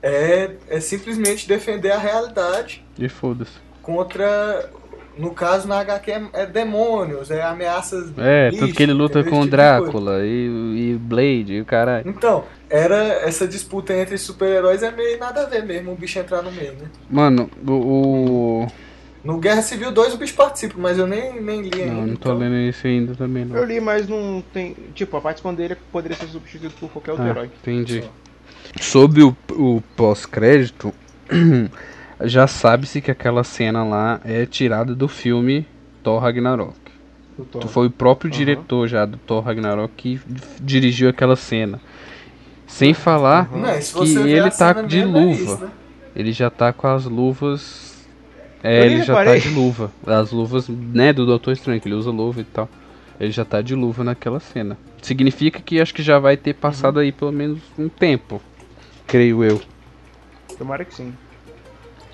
É, 0.02 0.50
é 0.68 0.80
simplesmente 0.80 1.46
defender 1.48 1.90
a 1.90 1.98
realidade 1.98 2.84
e 2.98 3.08
foda-se. 3.08 3.52
contra. 3.82 4.70
No 5.18 5.30
caso, 5.30 5.66
na 5.66 5.78
HQ 5.80 6.10
é, 6.10 6.22
é 6.34 6.46
demônios, 6.46 7.30
é 7.30 7.42
ameaças. 7.42 8.12
É, 8.18 8.46
místicas, 8.50 8.60
tanto 8.68 8.76
que 8.76 8.82
ele 8.82 8.92
luta 8.92 9.24
com 9.24 9.40
tipo. 9.40 9.46
Drácula 9.46 10.18
e, 10.26 10.92
e 10.92 10.98
Blade 11.00 11.54
e 11.54 11.60
o 11.62 11.64
caralho. 11.64 12.06
Então, 12.06 12.44
era 12.68 12.96
essa 13.26 13.48
disputa 13.48 13.94
entre 13.94 14.18
super-heróis 14.18 14.82
é 14.82 14.90
meio 14.90 15.18
nada 15.18 15.44
a 15.44 15.46
ver 15.46 15.64
mesmo, 15.64 15.92
o 15.92 15.96
bicho 15.96 16.18
entrar 16.18 16.42
no 16.42 16.52
meio, 16.52 16.74
né? 16.74 16.90
Mano, 17.10 17.48
o. 17.66 17.72
o- 17.72 18.66
No 19.26 19.38
Guerra 19.38 19.60
Civil 19.60 19.90
2 19.90 20.14
o 20.14 20.18
bicho 20.18 20.34
participa, 20.34 20.74
mas 20.78 20.98
eu 20.98 21.06
nem, 21.06 21.40
nem 21.42 21.60
li 21.62 21.82
ainda. 21.82 21.92
Não, 21.94 22.00
não 22.06 22.14
tô 22.16 22.30
então- 22.30 22.38
lendo 22.38 22.54
esse 22.68 22.86
ainda 22.86 23.12
também, 23.16 23.44
não. 23.44 23.56
Eu 23.56 23.64
li, 23.64 23.80
mas 23.80 24.06
não 24.06 24.40
tem. 24.52 24.76
Tipo, 24.94 25.16
a 25.16 25.20
participação 25.20 25.52
dele 25.52 25.76
poderia 25.90 26.16
ser 26.16 26.28
substituída 26.28 26.72
por 26.78 26.88
qualquer 26.90 27.10
outro 27.10 27.26
Ah, 27.26 27.30
herói. 27.30 27.50
entendi. 27.60 28.04
Sobre 28.80 29.24
o, 29.24 29.36
o 29.50 29.82
pós-crédito, 29.96 30.94
já 32.22 32.46
sabe-se 32.46 33.00
que 33.00 33.10
aquela 33.10 33.42
cena 33.42 33.82
lá 33.82 34.20
é 34.24 34.46
tirada 34.46 34.94
do 34.94 35.08
filme 35.08 35.66
Thor 36.04 36.20
Ragnarok. 36.22 36.76
Thor. 37.50 37.62
Tu 37.62 37.68
foi 37.68 37.88
o 37.88 37.90
próprio 37.90 38.30
Aham. 38.30 38.38
diretor 38.38 38.86
já 38.86 39.04
do 39.04 39.16
Thor 39.18 39.42
Ragnarok 39.42 39.92
que 39.96 40.20
dirigiu 40.60 41.08
aquela 41.08 41.34
cena. 41.34 41.80
Sem 42.64 42.94
falar 42.94 43.50
Não, 43.50 43.76
e 43.76 43.82
se 43.82 43.92
que 43.92 43.98
você 43.98 44.22
ver 44.22 44.38
ele 44.38 44.50
tá 44.50 44.72
de 44.72 45.00
é 45.00 45.04
luva. 45.04 45.30
isso, 45.32 45.58
né? 45.58 45.70
Ele 46.14 46.32
já 46.32 46.48
tá 46.48 46.72
com 46.72 46.86
as 46.86 47.04
luvas. 47.06 47.85
É, 48.62 48.86
ele 48.86 49.02
já 49.02 49.14
tá 49.14 49.36
de 49.36 49.48
luva. 49.48 49.92
As 50.06 50.32
luvas, 50.32 50.68
né, 50.68 51.12
do 51.12 51.26
Doutor 51.26 51.52
Estranho, 51.52 51.80
que 51.80 51.88
ele 51.88 51.94
usa 51.94 52.10
luva 52.10 52.40
e 52.40 52.44
tal. 52.44 52.68
Ele 53.18 53.30
já 53.30 53.44
tá 53.44 53.62
de 53.62 53.74
luva 53.74 54.04
naquela 54.04 54.40
cena. 54.40 54.76
Significa 55.00 55.60
que 55.60 55.80
acho 55.80 55.94
que 55.94 56.02
já 56.02 56.18
vai 56.18 56.36
ter 56.36 56.54
passado 56.54 56.98
aí 56.98 57.12
pelo 57.12 57.32
menos 57.32 57.60
um 57.78 57.88
tempo. 57.88 58.40
Creio 59.06 59.44
eu. 59.44 59.60
Tomara 60.58 60.84
que 60.84 60.94
sim. 60.94 61.12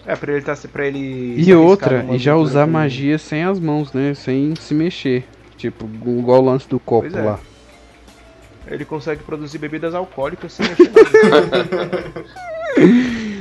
É, 0.06 0.16
pra 0.16 0.32
ele 0.32 0.42
tá 0.42 0.56
pra 0.72 0.86
ele. 0.86 1.34
E 1.40 1.54
outra, 1.54 2.04
e 2.10 2.18
já 2.18 2.36
usar 2.36 2.66
com- 2.66 2.72
magia 2.72 3.18
sem 3.18 3.44
as 3.44 3.58
mãos, 3.58 3.92
né? 3.92 4.14
Sem 4.14 4.54
se 4.56 4.74
mexer. 4.74 5.24
Tipo, 5.56 5.86
igual 5.86 6.42
o 6.42 6.44
lance 6.44 6.68
do 6.68 6.78
copo 6.78 7.16
é. 7.16 7.22
lá. 7.22 7.38
Ele 8.66 8.84
consegue 8.84 9.22
produzir 9.22 9.58
bebidas 9.58 9.94
alcoólicas 9.94 10.52
sem 10.52 10.66
mexer 10.68 10.90
nada. 11.28 11.68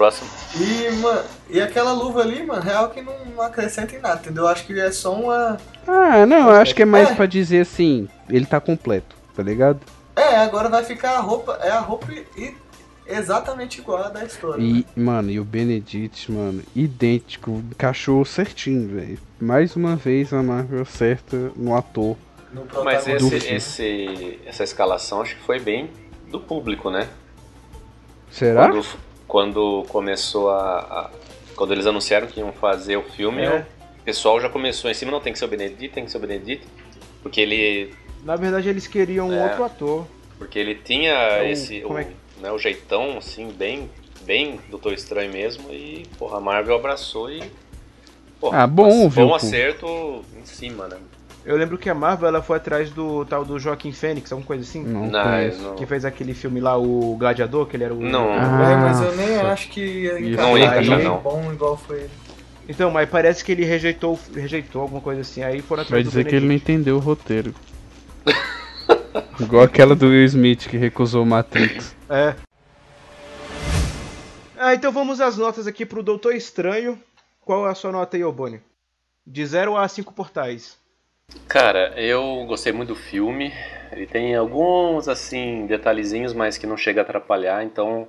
Próximo. 0.00 0.30
E, 0.56 0.90
mano, 0.92 1.22
e 1.50 1.60
aquela 1.60 1.92
luva 1.92 2.22
ali, 2.22 2.42
mano, 2.42 2.62
real 2.62 2.88
que 2.88 3.02
não, 3.02 3.12
não 3.36 3.42
acrescenta 3.42 3.94
em 3.94 3.98
nada, 3.98 4.18
entendeu? 4.18 4.44
Eu 4.44 4.48
acho 4.48 4.64
que 4.64 4.80
é 4.80 4.90
só 4.90 5.12
uma. 5.12 5.58
Ah, 5.86 6.24
não, 6.24 6.48
eu 6.48 6.56
acho 6.56 6.74
que 6.74 6.80
é 6.80 6.86
mais 6.86 7.10
É. 7.10 7.14
pra 7.14 7.26
dizer 7.26 7.60
assim, 7.60 8.08
ele 8.26 8.46
tá 8.46 8.58
completo, 8.58 9.14
tá 9.36 9.42
ligado? 9.42 9.78
É, 10.16 10.36
agora 10.36 10.70
vai 10.70 10.82
ficar 10.84 11.18
a 11.18 11.20
roupa. 11.20 11.58
É 11.60 11.70
a 11.70 11.80
roupa 11.80 12.06
e, 12.34 12.56
exatamente 13.06 13.80
igual 13.80 14.04
a 14.04 14.08
da 14.08 14.24
história. 14.24 14.64
né? 14.64 14.84
E, 14.96 14.98
mano, 14.98 15.30
e 15.30 15.38
o 15.38 15.44
Benedict, 15.44 16.32
mano, 16.32 16.62
idêntico, 16.74 17.62
encaixou 17.70 18.24
certinho, 18.24 18.88
velho. 18.88 19.18
Mais 19.38 19.76
uma 19.76 19.96
vez 19.96 20.32
a 20.32 20.42
Marvel 20.42 20.80
acerta 20.80 21.52
no 21.54 21.76
ator. 21.76 22.16
No 22.54 22.64
Mas 22.82 23.06
esse, 23.06 23.36
esse, 23.54 24.40
essa 24.46 24.64
escalação 24.64 25.20
acho 25.20 25.36
que 25.36 25.42
foi 25.42 25.60
bem 25.60 25.90
do 26.30 26.40
público, 26.40 26.90
né? 26.90 27.06
Será? 28.30 28.70
Quando, 28.70 29.09
quando 29.30 29.84
começou 29.88 30.50
a, 30.50 30.78
a- 30.80 31.10
Quando 31.54 31.72
eles 31.72 31.86
anunciaram 31.86 32.26
que 32.26 32.40
iam 32.40 32.52
fazer 32.52 32.96
o 32.96 33.02
filme, 33.02 33.42
É. 33.42 33.66
o 34.00 34.02
pessoal 34.04 34.40
já 34.40 34.48
começou 34.48 34.90
em 34.90 34.94
cima, 34.94 35.12
não 35.12 35.20
tem 35.20 35.32
que 35.32 35.38
ser 35.38 35.44
o 35.44 35.48
Benedict, 35.48 35.88
tem 35.94 36.04
que 36.04 36.10
ser 36.10 36.16
o 36.16 36.20
Benedict. 36.20 36.66
Porque 37.22 37.40
ele. 37.40 37.94
Na 38.24 38.34
verdade, 38.34 38.68
eles 38.68 38.86
queriam 38.86 39.28
um 39.28 39.34
É. 39.34 39.44
outro 39.44 39.64
ator. 39.64 40.06
Porque 40.38 40.58
ele 40.58 40.74
tinha 40.74 41.12
É 41.12 41.42
o- 41.42 41.46
esse. 41.52 41.80
como 41.82 41.94
o, 41.94 41.98
é 41.98 42.04
que- 42.04 42.14
né, 42.40 42.50
o 42.50 42.58
jeitão, 42.58 43.18
assim, 43.18 43.48
bem. 43.52 43.88
Bem 44.22 44.58
Doutor 44.70 44.92
Estranho 44.94 45.30
mesmo. 45.32 45.70
E, 45.72 46.06
porra, 46.18 46.38
a 46.38 46.40
Marvel 46.40 46.74
abraçou 46.76 47.30
e. 47.30 47.42
Porra, 48.40 48.62
Ah, 48.62 48.66
bom, 48.66 48.90
foi 48.90 49.02
um 49.04 49.08
viu, 49.10 49.28
pô? 49.28 49.34
acerto 49.34 50.24
em 50.40 50.44
cima, 50.46 50.88
né? 50.88 50.96
Eu 51.44 51.56
lembro 51.56 51.78
que 51.78 51.88
a 51.88 51.94
Marvel 51.94 52.28
ela 52.28 52.42
foi 52.42 52.58
atrás 52.58 52.90
do 52.90 53.24
tal 53.24 53.44
do 53.44 53.58
Joaquim 53.58 53.92
Fênix, 53.92 54.30
alguma 54.30 54.46
coisa 54.46 54.62
assim. 54.62 54.84
Não, 54.84 55.06
Não, 55.06 55.22
conheço. 55.22 55.62
não- 55.62 55.74
Que 55.74 55.86
fez 55.86 56.04
aquele 56.04 56.34
filme 56.34 56.60
lá, 56.60 56.76
o 56.76 57.16
Gladiador, 57.18 57.66
que 57.66 57.76
ele 57.76 57.84
era 57.84 57.94
o. 57.94 58.00
Não. 58.00 58.30
É, 58.32 58.76
mas 58.76 59.00
eu 59.00 59.08
Ah, 59.10 59.14
nem 59.16 59.36
acho 59.38 59.68
que 59.70 60.06
encaixar 60.06 60.36
Não 60.46 60.58
encaixar, 60.58 60.98
não. 61.02 61.18
bom 61.18 61.50
igual 61.52 61.76
foi 61.78 62.00
ele. 62.00 62.10
Então, 62.68 62.90
mas 62.90 63.08
parece 63.08 63.42
que 63.44 63.50
ele 63.52 63.64
rejeitou, 63.64 64.18
rejeitou 64.34 64.82
alguma 64.82 65.00
coisa 65.00 65.22
assim. 65.22 65.42
Aí 65.42 65.60
foram 65.62 65.82
atrás 65.82 65.90
Vai 65.90 66.02
do 66.04 66.08
dizer 66.08 66.24
que 66.28 66.36
ele 66.36 66.46
não 66.46 66.54
entendeu 66.54 66.96
o 66.96 67.00
roteiro. 67.00 67.54
Igual 69.40 69.64
aquela 69.64 69.96
do 69.96 70.06
Will 70.08 70.24
Smith 70.26 70.68
que 70.68 70.76
recusou 70.76 71.24
Matrix. 71.24 71.96
É. 72.08 72.34
Ah, 74.58 74.74
então 74.74 74.92
vamos 74.92 75.20
às 75.20 75.36
notas 75.38 75.66
aqui 75.66 75.86
pro 75.86 76.02
Doutor 76.02 76.34
Estranho. 76.34 76.98
Qual 77.44 77.66
é 77.66 77.70
a 77.70 77.74
sua 77.74 77.90
nota 77.90 78.16
aí, 78.16 78.22
Oboni? 78.22 78.60
De 79.26 79.44
0 79.44 79.76
a 79.76 79.88
5 79.88 80.12
portais. 80.12 80.76
Cara, 81.48 81.92
eu 81.96 82.44
gostei 82.46 82.72
muito 82.72 82.90
do 82.90 82.96
filme. 82.96 83.52
Ele 83.92 84.06
tem 84.06 84.34
alguns, 84.36 85.08
assim, 85.08 85.66
detalhezinhos, 85.66 86.32
mas 86.32 86.56
que 86.56 86.66
não 86.66 86.76
chega 86.76 87.00
a 87.00 87.04
atrapalhar. 87.04 87.64
Então, 87.64 88.06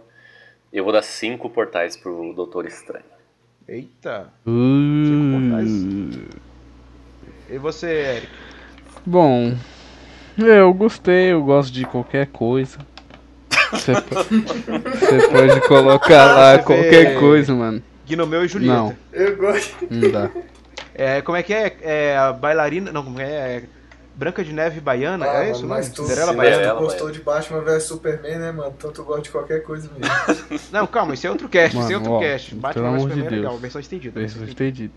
eu 0.72 0.84
vou 0.84 0.94
dar 0.94 1.02
cinco 1.02 1.50
portais 1.50 1.98
pro 1.98 2.34
Doutor 2.34 2.66
Estranho. 2.66 3.06
Eita. 3.68 4.32
Uh, 4.46 6.28
E 7.50 7.58
você, 7.58 7.88
Eric? 7.88 8.28
bom, 9.06 9.54
eu 10.38 10.74
gostei, 10.74 11.32
eu 11.32 11.44
gosto 11.44 11.74
de 11.74 11.86
qualquer 11.86 12.28
coisa. 12.28 12.78
Você 13.72 13.94
po- 13.96 14.16
você 15.00 15.22
pode 15.28 15.62
colocar 15.68 16.24
Ah, 16.24 16.36
lá 16.36 16.58
você 16.58 16.64
qualquer 16.64 17.20
coisa, 17.20 17.54
mano. 17.54 17.82
Gnomeu 18.08 18.46
e 18.46 18.48
Julieta. 18.48 18.76
Não, 18.76 18.96
Eu 19.12 19.38
gosto. 19.38 19.88
não 19.90 20.12
dá. 20.12 20.30
É, 21.02 21.22
como 21.22 21.36
é 21.38 21.44
que 21.44 21.54
é? 21.54 21.78
É 21.82 22.18
a 22.18 22.32
bailarina. 22.32 22.92
Não, 22.92 23.04
como 23.04 23.20
é? 23.20 23.26
é 23.58 23.64
Branca 24.14 24.44
de 24.44 24.54
Neve 24.54 24.80
Baiana? 24.82 25.26
Ah, 25.26 25.46
é 25.46 25.52
isso, 25.52 25.66
mano, 25.66 25.84
tu, 25.90 26.04
Cinderela 26.04 26.34
mas 26.34 26.50
Baiana. 26.50 26.74
Tu 26.76 26.80
gostou 26.80 27.00
Baiana. 27.08 27.14
de 27.14 27.20
Batman 27.24 27.62
vs 27.62 27.84
Superman, 27.84 28.38
né, 28.40 28.52
mano? 28.52 28.74
Então 28.78 28.92
tu 28.92 29.04
gosta 29.04 29.22
de 29.24 29.30
qualquer 29.32 29.64
coisa 29.64 29.90
mesmo. 29.98 30.62
Não, 30.72 30.86
calma, 30.86 31.14
isso 31.16 31.26
é 31.26 31.30
outro 31.32 31.50
cast, 31.50 31.76
isso 31.78 31.88
é 31.92 31.94
Mano, 31.96 32.12
outro 32.12 32.12
ó, 32.14 32.20
cast. 32.20 32.50
pelo 32.50 32.62
Batman 32.62 32.88
amor 32.90 32.98
vs 33.00 33.04
de 33.08 33.10
Superman 33.14 33.26
é 33.26 33.30
Deus. 33.32 33.42
legal, 33.42 33.58
versão 33.58 33.82
estendida. 33.82 34.20
Versão 34.20 34.44
estendida. 34.44 34.94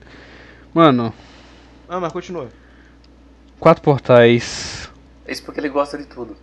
Mano, 0.74 1.14
Ah, 1.88 2.00
mas 2.00 2.12
continua. 2.12 2.48
quatro 3.58 3.82
portais. 3.82 4.90
Isso 5.26 5.42
porque 5.44 5.60
ele 5.60 5.68
gosta 5.70 5.96
de 5.96 6.04
tudo. 6.04 6.36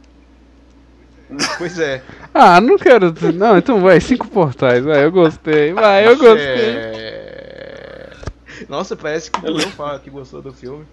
Pois 1.58 1.78
é. 1.80 2.02
Ah, 2.34 2.60
não 2.60 2.78
quero. 2.78 3.14
Não, 3.34 3.58
então 3.58 3.80
vai, 3.80 4.02
cinco 4.02 4.28
portais, 4.28 4.84
vai, 4.84 5.04
eu 5.06 5.12
gostei. 5.12 5.72
Vai, 5.74 6.08
eu 6.08 6.18
gostei. 6.18 6.46
É... 6.46 7.21
Nossa, 8.70 8.96
parece 8.96 9.32
que 9.32 9.40
o 9.50 9.60
fala 9.72 10.00
que 10.00 10.10
gostou 10.10 10.42
do 10.42 10.54
filme. 10.54 10.86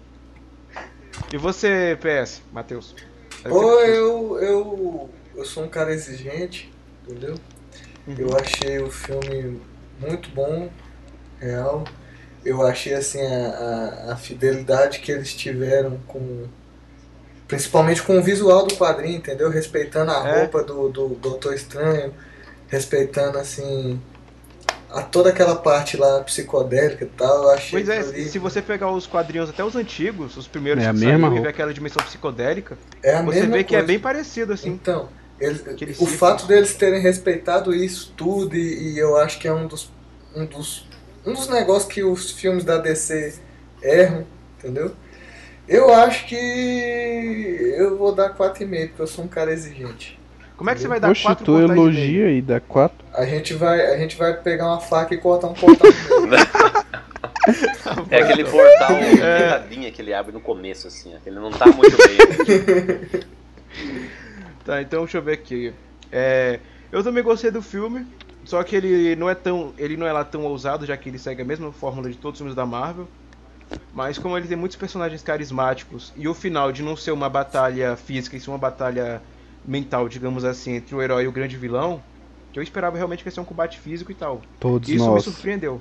E 1.31 1.37
você, 1.37 1.97
PS, 2.01 2.41
Matheus? 2.51 2.95
Pô, 3.43 3.79
eu, 3.81 4.39
eu, 4.39 5.09
eu 5.35 5.45
sou 5.45 5.63
um 5.63 5.69
cara 5.69 5.93
exigente, 5.93 6.71
entendeu? 7.07 7.35
Eu 8.17 8.35
achei 8.35 8.79
o 8.79 8.89
filme 8.89 9.61
muito 9.99 10.29
bom, 10.31 10.69
real. 11.39 11.83
Eu 12.43 12.65
achei 12.65 12.93
assim 12.93 13.21
a, 13.21 14.07
a, 14.09 14.13
a 14.13 14.15
fidelidade 14.15 14.99
que 14.99 15.11
eles 15.11 15.33
tiveram 15.33 15.99
com. 16.07 16.45
Principalmente 17.47 18.01
com 18.03 18.17
o 18.17 18.21
visual 18.21 18.65
do 18.65 18.75
quadrinho, 18.75 19.17
entendeu? 19.17 19.49
Respeitando 19.49 20.11
a 20.11 20.27
É. 20.27 20.39
roupa 20.39 20.63
do, 20.63 20.89
do 20.89 21.09
Doutor 21.09 21.53
Estranho, 21.53 22.13
respeitando 22.67 23.37
assim. 23.37 23.99
A 24.91 25.01
toda 25.03 25.29
aquela 25.29 25.55
parte 25.55 25.97
lá 25.97 26.21
psicodélica 26.23 27.03
e 27.03 27.07
tal, 27.07 27.43
eu 27.43 27.49
achei 27.51 27.79
Pois 27.79 27.89
é, 27.89 27.99
ali- 27.99 28.27
se 28.27 28.39
você 28.39 28.61
pegar 28.61 28.91
os 28.91 29.05
quadrinhos 29.05 29.49
até 29.49 29.63
os 29.63 29.75
antigos, 29.75 30.35
os 30.35 30.47
primeiros 30.47 30.83
É 30.83 30.87
a 30.87 30.93
que 30.93 30.99
mesma 30.99 31.13
saíram 31.27 31.37
e 31.37 31.41
ver 31.41 31.47
aquela 31.49 31.73
dimensão 31.73 32.03
psicodélica, 32.03 32.77
é 33.03 33.15
a 33.15 33.21
você 33.21 33.41
mesma 33.41 33.57
vê 33.57 33.63
que 33.63 33.75
é 33.75 33.83
bem 33.83 33.99
parecido 33.99 34.53
assim. 34.53 34.69
Então, 34.69 35.09
eles- 35.39 35.61
o 35.61 35.77
ciclo. 35.77 36.07
fato 36.07 36.47
deles 36.47 36.73
terem 36.73 37.01
respeitado 37.01 37.73
isso 37.73 38.13
tudo, 38.17 38.55
e, 38.55 38.93
e 38.93 38.99
eu 38.99 39.15
acho 39.17 39.39
que 39.39 39.47
é 39.47 39.53
um 39.53 39.67
dos, 39.67 39.91
um 40.35 40.45
dos, 40.45 40.87
um 41.25 41.33
dos 41.33 41.47
negócios 41.47 41.91
que 41.91 42.03
os 42.03 42.31
filmes 42.31 42.63
da 42.63 42.77
DC 42.77 43.35
erram, 43.83 44.25
entendeu? 44.57 44.93
Eu 45.67 45.93
acho 45.93 46.25
que 46.25 46.35
eu 47.77 47.95
vou 47.97 48.11
dar 48.13 48.29
4,5, 48.29 48.87
porque 48.89 49.01
eu 49.03 49.07
sou 49.07 49.23
um 49.25 49.27
cara 49.27 49.53
exigente. 49.53 50.18
Como 50.59 50.69
é 50.69 50.75
que 50.75 50.81
você 50.81 50.89
vai 50.89 50.99
dar 50.99 51.09
Oxe, 51.09 51.23
quatro 51.23 51.45
tu 51.45 51.51
portais 51.53 51.69
e 51.69 51.81
elogia 51.81 52.31
e 52.31 52.41
dá 52.41 52.59
quatro. 52.59 52.97
A 53.13 53.25
gente 53.25 53.53
vai, 53.53 53.93
a 53.93 53.97
gente 53.97 54.17
vai 54.17 54.33
pegar 54.33 54.65
uma 54.65 54.81
faca 54.81 55.15
e 55.15 55.17
cortar 55.17 55.47
um 55.47 55.53
portal. 55.53 55.87
É 58.11 58.21
aquele 58.21 58.43
portal 58.43 58.95
fechadinho 58.97 59.91
que 59.91 60.01
ele 60.01 60.13
abre 60.13 60.31
no 60.31 60.41
começo, 60.41 60.87
assim, 60.87 61.15
ele 61.25 61.39
não 61.39 61.49
tá 61.49 61.65
muito 61.67 61.97
bem. 61.97 63.23
Tá, 64.65 64.81
então 64.81 65.03
deixa 65.03 65.17
eu 65.17 65.21
ver 65.21 65.33
aqui. 65.33 65.73
É, 66.11 66.59
eu 66.91 67.01
também 67.03 67.23
gostei 67.23 67.49
do 67.49 67.61
filme, 67.61 68.05
só 68.43 68.61
que 68.61 68.75
ele 68.75 69.15
não 69.15 69.29
é 69.29 69.33
tão, 69.33 69.73
ele 69.77 69.95
não 69.95 70.05
é 70.05 70.11
lá 70.11 70.23
tão 70.23 70.43
ousado, 70.43 70.85
já 70.85 70.95
que 70.97 71.09
ele 71.09 71.17
segue 71.17 71.41
a 71.41 71.45
mesma 71.45 71.71
fórmula 71.71 72.09
de 72.09 72.17
todos 72.17 72.35
os 72.35 72.39
filmes 72.39 72.55
da 72.55 72.65
Marvel. 72.65 73.07
Mas 73.93 74.17
como 74.19 74.37
ele 74.37 74.47
tem 74.47 74.57
muitos 74.57 74.77
personagens 74.77 75.23
carismáticos 75.23 76.13
e 76.15 76.27
o 76.27 76.33
final 76.33 76.71
de 76.71 76.83
não 76.83 76.95
ser 76.95 77.11
uma 77.11 77.29
batalha 77.29 77.95
física, 77.95 78.35
e 78.35 78.39
sim 78.39 78.51
uma 78.51 78.57
batalha 78.57 79.21
mental, 79.69 80.09
digamos 80.09 80.43
assim, 80.43 80.73
entre 80.73 80.95
o 80.95 81.01
herói 81.01 81.25
e 81.25 81.27
o 81.27 81.31
grande 81.31 81.55
vilão, 81.55 82.01
que 82.51 82.57
eu 82.57 82.63
esperava 82.63 82.97
realmente 82.97 83.21
que 83.21 83.29
ia 83.29 83.31
ser 83.31 83.39
um 83.39 83.45
combate 83.45 83.79
físico 83.79 84.11
e 84.11 84.15
tal. 84.15 84.41
Todos 84.59 84.89
Isso 84.89 85.05
me 85.05 85.11
nós. 85.11 85.23
surpreendeu. 85.23 85.79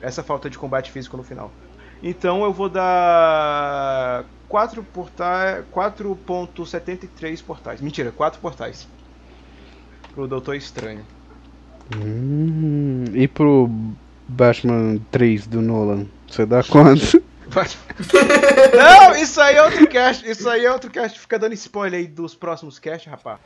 Essa 0.00 0.22
falta 0.22 0.48
de 0.48 0.56
combate 0.56 0.92
físico 0.92 1.16
no 1.16 1.24
final. 1.24 1.50
Então 2.02 2.44
eu 2.44 2.52
vou 2.52 2.68
dar 2.68 4.24
4 4.48 4.82
portais, 4.84 5.64
4.73 5.74 7.42
portais. 7.42 7.80
Mentira, 7.80 8.12
4 8.12 8.40
portais. 8.40 8.86
Pro 10.14 10.28
Doutor 10.28 10.54
Estranho. 10.54 11.04
Hum, 11.96 13.04
e 13.12 13.26
pro 13.26 13.68
Batman 14.28 14.98
3 15.10 15.46
do 15.46 15.60
Nolan? 15.60 16.06
Você 16.28 16.46
dá 16.46 16.62
quanto? 16.62 17.22
Não, 18.76 19.16
isso 19.16 19.40
aí 19.40 19.56
é 19.56 19.62
outro 19.62 19.86
cast. 19.86 20.28
Isso 20.28 20.48
aí 20.48 20.64
é 20.64 20.72
outro 20.72 20.90
cast. 20.90 21.18
Fica 21.18 21.38
dando 21.38 21.54
spoiler 21.54 22.00
aí 22.00 22.06
dos 22.06 22.34
próximos 22.34 22.78
casts, 22.78 23.10
rapaz. 23.10 23.38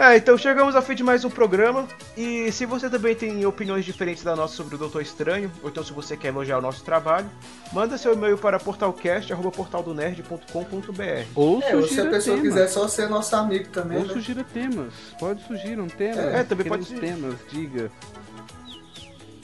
É, 0.00 0.16
então 0.16 0.38
chegamos 0.38 0.74
ao 0.74 0.80
fim 0.80 0.94
de 0.94 1.04
mais 1.04 1.26
um 1.26 1.30
programa. 1.30 1.86
E 2.16 2.50
se 2.52 2.64
você 2.64 2.88
também 2.88 3.14
tem 3.14 3.44
opiniões 3.44 3.84
diferentes 3.84 4.24
da 4.24 4.34
nossa 4.34 4.56
sobre 4.56 4.76
o 4.76 4.78
Doutor 4.78 5.02
Estranho, 5.02 5.52
ou 5.62 5.68
então 5.68 5.84
se 5.84 5.92
você 5.92 6.16
quer 6.16 6.28
elogiar 6.28 6.56
o 6.56 6.62
nosso 6.62 6.82
trabalho, 6.82 7.28
manda 7.70 7.98
seu 7.98 8.14
e-mail 8.14 8.38
para 8.38 8.58
portalcast.portaldonerd.com.br. 8.58 11.26
Ou 11.34 11.62
É, 11.62 11.76
ou 11.76 11.86
se 11.86 12.00
a 12.00 12.06
pessoa 12.06 12.38
tema. 12.38 12.48
quiser 12.48 12.68
só 12.68 12.88
ser 12.88 13.10
nosso 13.10 13.36
amigo 13.36 13.68
também, 13.68 13.98
Ou 13.98 14.06
né? 14.06 14.12
sugira 14.14 14.42
temas. 14.42 14.94
Pode 15.18 15.46
sugerir 15.46 15.78
um 15.78 15.86
tema. 15.88 16.22
É, 16.22 16.44
também 16.44 16.66
pode 16.66 16.86
Queremos 16.86 17.20
temas, 17.20 17.34
diga. 17.50 17.90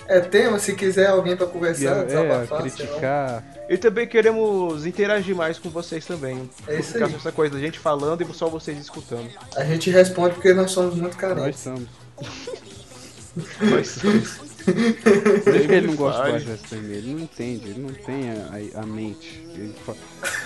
É 0.09 0.21
tema, 0.21 0.59
se 0.59 0.75
quiser 0.75 1.09
alguém 1.09 1.37
pra 1.37 1.47
E, 1.47 1.51
conversar, 1.51 1.97
é, 1.99 2.05
desabafar, 2.05 2.51
lá. 2.59 2.63
criticar. 2.63 3.45
E 3.69 3.77
também 3.77 4.07
queremos 4.07 4.87
interagir 4.87 5.35
mais 5.35 5.59
com 5.59 5.69
vocês 5.69 6.07
também. 6.07 6.49
É 6.69 6.79
isso 6.79 6.97
aí. 6.97 7.03
essa 7.15 7.33
coisa 7.33 7.55
da 7.55 7.61
gente 7.61 7.79
falando 7.79 8.23
e 8.23 8.35
só 8.35 8.49
vocês 8.49 8.79
escutando. 8.79 9.29
A 9.57 9.65
gente 9.65 9.91
responde 9.91 10.35
porque 10.35 10.55
nós 10.55 10.71
somos 10.71 10.95
muito 10.95 11.15
Nós 11.15 11.17
carentes. 11.21 11.61
somos. 11.61 11.89
Nós 13.61 13.89
somos. 13.89 14.47
Por 14.67 15.55
isso 15.57 15.69
que 15.69 15.75
ele 15.75 15.87
não 15.89 15.97
gosta 15.97 16.25
de. 16.25 16.33
Batman 16.33 16.55
Estranho. 16.55 16.93
Ele 16.93 17.13
não 17.13 17.21
entende, 17.21 17.69
ele 17.71 17.81
não 17.81 17.93
tem 17.95 18.31
a, 18.31 18.79
a- 18.79 18.83
a 18.83 18.87
mente. 18.87 19.45
Ele 19.55 19.75
fa... 19.85 19.95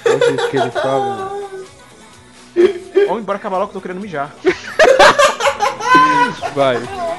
Olha 0.06 0.16
o 0.16 0.20
jeito 0.20 0.48
que 0.50 0.56
ele 0.56 0.70
fala. 0.70 1.40
Vamos 3.06 3.22
embora 3.22 3.38
acabar 3.38 3.58
logo 3.58 3.70
que 3.70 3.76
eu 3.76 3.80
tô 3.80 3.86
querendo 3.86 4.02
mijar. 4.02 4.34
Vai, 6.54 6.76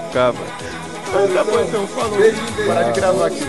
acaba. 0.09 0.39
Mas 1.13 1.33
tá 1.33 1.43
bom 1.43 1.59
então, 1.59 1.87
falou. 1.87 2.17
Parar 2.67 2.91
de 2.91 2.99
gravar 2.99 3.27
aqui. 3.27 3.45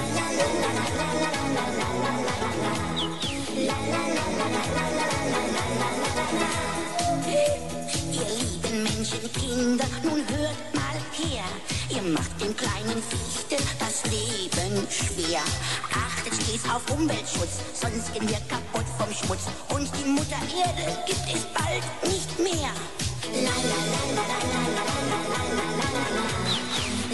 Kinder, 9.40 9.86
nun 10.02 10.20
hört 10.28 10.74
mal 10.74 10.96
her, 11.12 11.44
ihr 11.88 12.02
macht 12.02 12.40
dem 12.40 12.54
kleinen 12.56 13.02
Fichten 13.02 13.62
das 13.78 14.02
Leben 14.04 14.86
schwer. 14.90 15.42
Achtet 15.90 16.34
stets 16.34 16.64
auf 16.68 16.82
Umweltschutz, 16.90 17.60
sonst 17.74 18.12
gehen 18.12 18.28
wir 18.28 18.38
kaputt 18.48 18.86
vom 18.98 19.12
Schmutz 19.12 19.46
und 19.74 19.90
die 19.98 20.08
Mutter 20.08 20.40
Erde 20.56 20.96
gibt 21.06 21.26
es 21.34 21.44
bald 21.54 22.12
nicht 22.12 22.38
mehr. 22.38 22.72
La, 23.32 23.40
la, 23.40 23.78
la, 23.92 24.02
la, 24.14 24.22
la, 24.22 24.84
la, 24.84 24.84
la. 24.86 24.91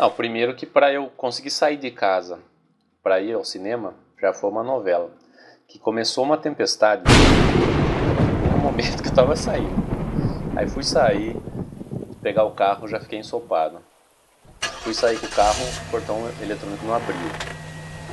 Não, 0.00 0.10
primeiro 0.10 0.54
que 0.54 0.64
para 0.64 0.90
eu 0.90 1.08
conseguir 1.14 1.50
sair 1.50 1.76
de 1.76 1.90
casa 1.90 2.38
para 3.02 3.20
ir 3.20 3.34
ao 3.34 3.44
cinema, 3.44 3.92
já 4.18 4.32
foi 4.32 4.48
uma 4.48 4.62
novela. 4.62 5.10
Que 5.68 5.78
começou 5.78 6.24
uma 6.24 6.38
tempestade 6.38 7.02
no 8.50 8.56
momento 8.56 9.02
que 9.04 9.10
eu 9.10 9.14
tava 9.14 9.36
saindo. 9.36 9.74
Aí 10.56 10.66
fui 10.66 10.82
sair, 10.82 11.36
pegar 12.22 12.44
o 12.44 12.52
carro, 12.52 12.88
já 12.88 12.98
fiquei 12.98 13.18
ensopado. 13.18 13.78
Fui 14.82 14.94
sair 14.94 15.20
com 15.20 15.26
o 15.26 15.30
carro, 15.30 15.62
o 15.86 15.90
portão 15.90 16.16
eletrônico 16.40 16.86
não 16.86 16.94
abriu. 16.94 17.16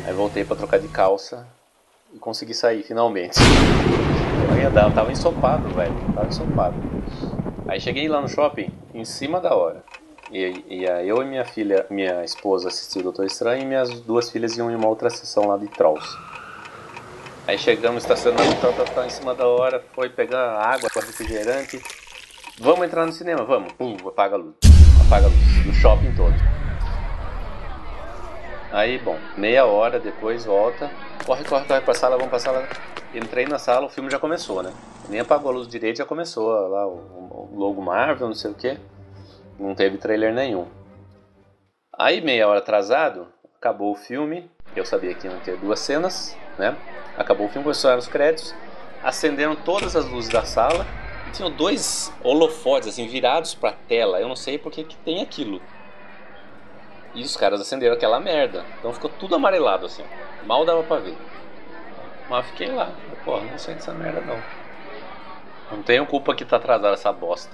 Aí 0.05 0.11
voltei 0.11 0.43
para 0.43 0.57
trocar 0.57 0.81
de 0.81 0.89
calça 0.89 1.47
e 2.13 2.19
consegui 2.19 2.53
sair 2.53 2.83
finalmente. 2.83 3.39
Eu 4.51 4.57
ia 4.57 4.69
dar, 4.69 4.89
eu 4.89 4.93
tava 4.93 5.09
ensopado, 5.09 5.69
velho. 5.69 5.95
Tava 6.13 6.27
ensopado. 6.27 6.75
Aí 7.65 7.79
cheguei 7.79 8.09
lá 8.09 8.19
no 8.19 8.27
shopping 8.27 8.73
em 8.93 9.05
cima 9.05 9.39
da 9.39 9.55
hora. 9.55 9.81
E, 10.31 10.65
e 10.67 10.89
aí 10.89 11.07
eu 11.07 11.21
e 11.21 11.25
minha 11.25 11.45
filha, 11.45 11.85
minha 11.89 12.23
esposa 12.23 12.67
assistiu 12.67 12.99
o 12.99 13.03
Doutor 13.03 13.25
Estranho 13.25 13.63
e 13.63 13.65
minhas 13.65 13.89
duas 14.01 14.29
filhas 14.29 14.57
iam 14.57 14.69
em 14.69 14.75
uma 14.75 14.87
outra 14.87 15.09
sessão 15.09 15.47
lá 15.47 15.57
de 15.57 15.67
Trolls. 15.69 16.07
Aí 17.47 17.57
chegamos, 17.57 18.03
estacionamos, 18.03 18.55
tal, 18.55 18.73
tal, 18.73 18.85
tal, 18.85 19.05
em 19.05 19.09
cima 19.09 19.33
da 19.33 19.47
hora, 19.47 19.81
foi 19.93 20.09
pegar 20.09 20.59
água 20.59 20.89
para 20.93 21.05
refrigerante. 21.05 21.81
Vamos 22.59 22.85
entrar 22.85 23.05
no 23.05 23.13
cinema, 23.13 23.45
vamos. 23.45 23.71
Pum, 23.73 23.95
apaga 24.05 24.35
a 24.35 24.37
luz. 24.37 24.55
Apaga 25.05 25.27
a 25.27 25.29
luz. 25.29 25.65
No 25.65 25.73
shopping 25.73 26.13
todo. 26.13 26.33
Aí, 28.69 28.99
bom, 28.99 29.17
meia 29.37 29.65
hora 29.65 29.97
depois 29.97 30.43
volta. 30.43 30.91
Corre, 31.25 31.45
corre, 31.45 31.65
corre 31.65 31.81
pra 31.81 31.93
sala, 31.93 32.17
vamos 32.17 32.29
pra 32.29 32.39
sala. 32.39 32.67
Entrei 33.13 33.45
na 33.45 33.57
sala, 33.57 33.85
o 33.85 33.89
filme 33.89 34.09
já 34.09 34.19
começou, 34.19 34.61
né? 34.61 34.73
Nem 35.07 35.21
apagou 35.21 35.51
a 35.51 35.53
luz 35.53 35.69
direito, 35.69 35.99
já 35.99 36.05
começou 36.05 36.49
lá 36.49 36.85
o, 36.85 36.95
o 36.95 37.49
logo 37.55 37.81
Marvel, 37.81 38.27
não 38.27 38.35
sei 38.35 38.51
o 38.51 38.53
que. 38.53 38.77
Não 39.59 39.73
teve 39.73 39.97
trailer 39.97 40.33
nenhum. 40.33 40.67
Aí, 41.97 42.21
meia 42.21 42.47
hora 42.47 42.59
atrasado, 42.59 43.27
acabou 43.57 43.91
o 43.91 43.95
filme. 43.95 44.49
Eu 44.75 44.85
sabia 44.85 45.13
que 45.15 45.25
iam 45.25 45.39
ter 45.39 45.57
duas 45.57 45.79
cenas, 45.79 46.37
né? 46.59 46.75
Acabou 47.17 47.47
o 47.47 47.49
filme, 47.49 47.63
começaram 47.63 47.97
os 47.97 48.07
créditos. 48.07 48.53
Acenderam 49.03 49.55
todas 49.55 49.95
as 49.95 50.05
luzes 50.05 50.29
da 50.29 50.43
sala. 50.43 50.85
E 51.27 51.31
tinham 51.31 51.49
dois 51.49 52.13
holofotes, 52.23 52.87
assim, 52.87 53.07
virados 53.07 53.55
pra 53.55 53.71
tela. 53.71 54.19
Eu 54.19 54.27
não 54.27 54.35
sei 54.35 54.59
porque 54.59 54.83
que 54.83 54.95
tem 54.97 55.21
aquilo. 55.21 55.59
E 57.15 57.23
os 57.23 57.35
caras 57.35 57.59
acenderam 57.59 57.95
aquela 57.95 58.19
merda. 58.19 58.63
Então 58.77 58.93
ficou 58.93 59.09
tudo 59.09 59.35
amarelado, 59.35 59.87
assim. 59.87 60.03
Mal 60.45 60.63
dava 60.65 60.83
pra 60.83 60.97
ver. 60.97 61.17
Mas 62.29 62.45
fiquei 62.47 62.67
lá. 62.67 62.91
Pô, 63.25 63.39
não 63.41 63.57
sei 63.57 63.73
dessa 63.73 63.91
merda 63.93 64.21
não. 64.21 64.39
Não 65.71 65.83
tenho 65.83 66.05
culpa 66.05 66.35
que 66.35 66.45
tá 66.45 66.57
atrasada 66.57 66.93
essa 66.93 67.11
bosta. 67.11 67.51